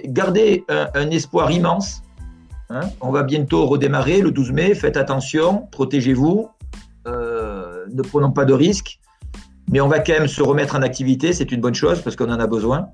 garder 0.05 0.65
un, 0.67 1.09
espoir 1.09 1.51
immense. 1.51 2.03
Hein. 2.69 2.81
On 3.01 3.11
va 3.11 3.23
bientôt 3.23 3.65
redémarrer 3.65 4.21
le 4.21 4.31
12 4.31 4.51
mai. 4.51 4.75
Faites 4.75 4.97
attention, 4.97 5.67
protégez-vous, 5.71 6.49
euh, 7.07 7.85
ne 7.91 8.01
prenons 8.01 8.31
pas 8.31 8.45
de 8.45 8.53
risques. 8.53 8.99
Mais 9.71 9.81
on 9.81 9.87
va 9.87 9.99
quand 9.99 10.13
même 10.13 10.27
se 10.27 10.43
remettre 10.43 10.75
en 10.75 10.83
activité, 10.83 11.33
c'est 11.33 11.51
une 11.51 11.59
bonne 11.59 11.73
chose 11.73 12.01
parce 12.01 12.15
qu'on 12.15 12.29
en 12.31 12.39
a 12.39 12.47
besoin. 12.47 12.89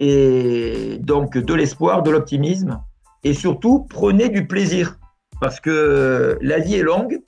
Et 0.00 0.98
donc 1.00 1.36
de 1.36 1.54
l'espoir, 1.54 2.02
de 2.02 2.10
l'optimisme. 2.10 2.80
Et 3.22 3.34
surtout, 3.34 3.86
prenez 3.88 4.28
du 4.28 4.46
plaisir. 4.46 4.98
parce 5.40 5.60
que 5.60 6.38
la 6.40 6.58
vie 6.58 6.76
est 6.76 6.82
longue, 6.82 7.20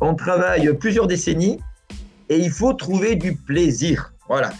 on 0.00 0.14
travaille 0.14 0.72
plusieurs 0.78 1.06
décennies 1.06 1.60
et 2.28 2.38
il 2.38 2.50
faut 2.50 2.72
trouver 2.72 3.14
du 3.14 3.36
plaisir. 3.36 4.14
Voilà. 4.28 4.50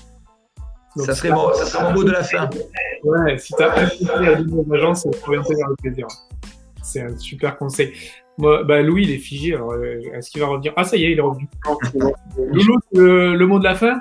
Ça, 0.96 1.14
serait 1.14 1.30
mon, 1.30 1.48
mot 1.92 2.04
de 2.04 2.10
la 2.10 2.22
fin. 2.22 2.48
Ouais, 3.04 3.38
si 3.38 3.52
tu 3.54 3.62
as 3.62 3.72
à 3.72 4.34
d'une 4.36 4.74
agence, 4.74 5.02
c'est 5.02 5.20
pour 5.22 5.30
vers 5.30 5.68
le 5.68 5.76
plaisir. 5.76 6.06
C'est 6.82 7.02
un 7.02 7.16
super 7.16 7.58
conseil. 7.58 7.92
Moi, 8.38 8.64
bah, 8.64 8.82
Louis, 8.82 9.04
il 9.04 9.10
est 9.10 9.18
figé. 9.18 9.54
Alors, 9.54 9.72
euh, 9.72 10.00
est-ce 10.14 10.30
qu'il 10.30 10.40
va 10.40 10.48
revenir? 10.48 10.72
Ah, 10.76 10.84
ça 10.84 10.96
y 10.96 11.04
est, 11.04 11.12
il 11.12 11.18
est 11.18 11.22
revenu. 11.22 11.48
Loulou, 12.38 12.78
le, 12.92 13.46
mot 13.46 13.58
de 13.58 13.64
la 13.64 13.74
fin? 13.74 14.00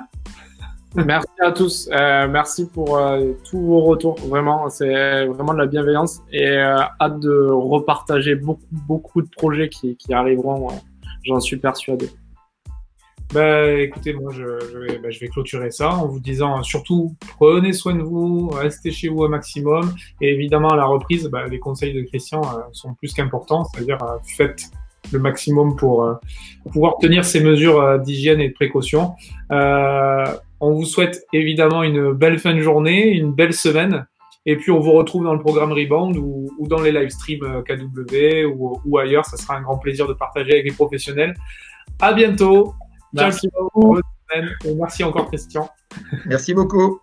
Merci 0.94 1.28
à 1.40 1.52
tous. 1.52 1.90
Euh, 1.92 2.26
merci 2.28 2.68
pour 2.68 2.96
euh, 2.96 3.32
tous 3.48 3.60
vos 3.60 3.80
retours. 3.80 4.16
Vraiment, 4.26 4.68
c'est 4.70 5.26
vraiment 5.26 5.52
de 5.52 5.58
la 5.58 5.66
bienveillance 5.66 6.22
et 6.32 6.56
hâte 6.56 7.20
de 7.20 7.48
repartager 7.50 8.34
beaucoup, 8.34 8.62
beaucoup 8.70 9.22
de 9.22 9.28
projets 9.28 9.68
qui, 9.68 9.96
qui 9.96 10.12
arriveront. 10.14 10.68
J'en 11.24 11.40
suis 11.40 11.56
persuadé. 11.56 12.08
Bah 13.34 13.72
écoutez, 13.72 14.12
moi 14.12 14.32
je, 14.32 14.44
je, 14.72 14.78
vais, 14.78 14.98
bah, 14.98 15.10
je, 15.10 15.18
vais, 15.18 15.26
clôturer 15.26 15.70
ça 15.72 15.90
en 15.90 16.06
vous 16.06 16.20
disant 16.20 16.62
surtout 16.62 17.16
prenez 17.38 17.72
soin 17.72 17.94
de 17.94 18.02
vous, 18.02 18.48
restez 18.50 18.92
chez 18.92 19.08
vous 19.08 19.22
au 19.22 19.28
maximum 19.28 19.92
et 20.20 20.32
évidemment 20.32 20.68
à 20.68 20.76
la 20.76 20.84
reprise, 20.84 21.26
bah, 21.26 21.46
les 21.48 21.58
conseils 21.58 21.92
de 21.92 22.02
Christian 22.02 22.40
euh, 22.42 22.60
sont 22.72 22.94
plus 22.94 23.12
qu'importants, 23.12 23.64
c'est-à-dire 23.64 24.00
euh, 24.02 24.18
faites 24.36 24.70
le 25.12 25.18
maximum 25.18 25.74
pour 25.74 26.04
euh, 26.04 26.14
pouvoir 26.72 26.98
tenir 26.98 27.24
ces 27.24 27.40
mesures 27.40 27.98
d'hygiène 27.98 28.40
et 28.40 28.48
de 28.48 28.54
précaution. 28.54 29.14
on 29.50 30.72
vous 30.72 30.84
souhaite 30.84 31.26
évidemment 31.32 31.82
une 31.82 32.12
belle 32.12 32.38
fin 32.38 32.54
de 32.54 32.60
journée, 32.60 33.10
une 33.10 33.32
belle 33.32 33.54
semaine 33.54 34.06
et 34.46 34.56
puis 34.56 34.70
on 34.70 34.78
vous 34.78 34.92
retrouve 34.92 35.24
dans 35.24 35.34
le 35.34 35.40
programme 35.40 35.72
Rebound 35.72 36.16
ou, 36.16 36.48
ou 36.58 36.68
dans 36.68 36.80
les 36.80 36.92
live 36.92 37.10
streams 37.10 37.64
KW 37.64 38.46
ou, 38.46 38.80
ou 38.84 38.98
ailleurs. 38.98 39.24
Ça 39.24 39.36
sera 39.36 39.56
un 39.56 39.62
grand 39.62 39.78
plaisir 39.78 40.06
de 40.06 40.12
partager 40.12 40.52
avec 40.52 40.64
les 40.64 40.72
professionnels. 40.72 41.34
À 42.00 42.12
bientôt. 42.12 42.74
Merci 43.16 43.48
beaucoup. 43.48 43.98
Merci 44.76 45.04
encore, 45.04 45.26
Christian. 45.28 45.68
Merci 46.26 46.54
beaucoup. 46.54 47.00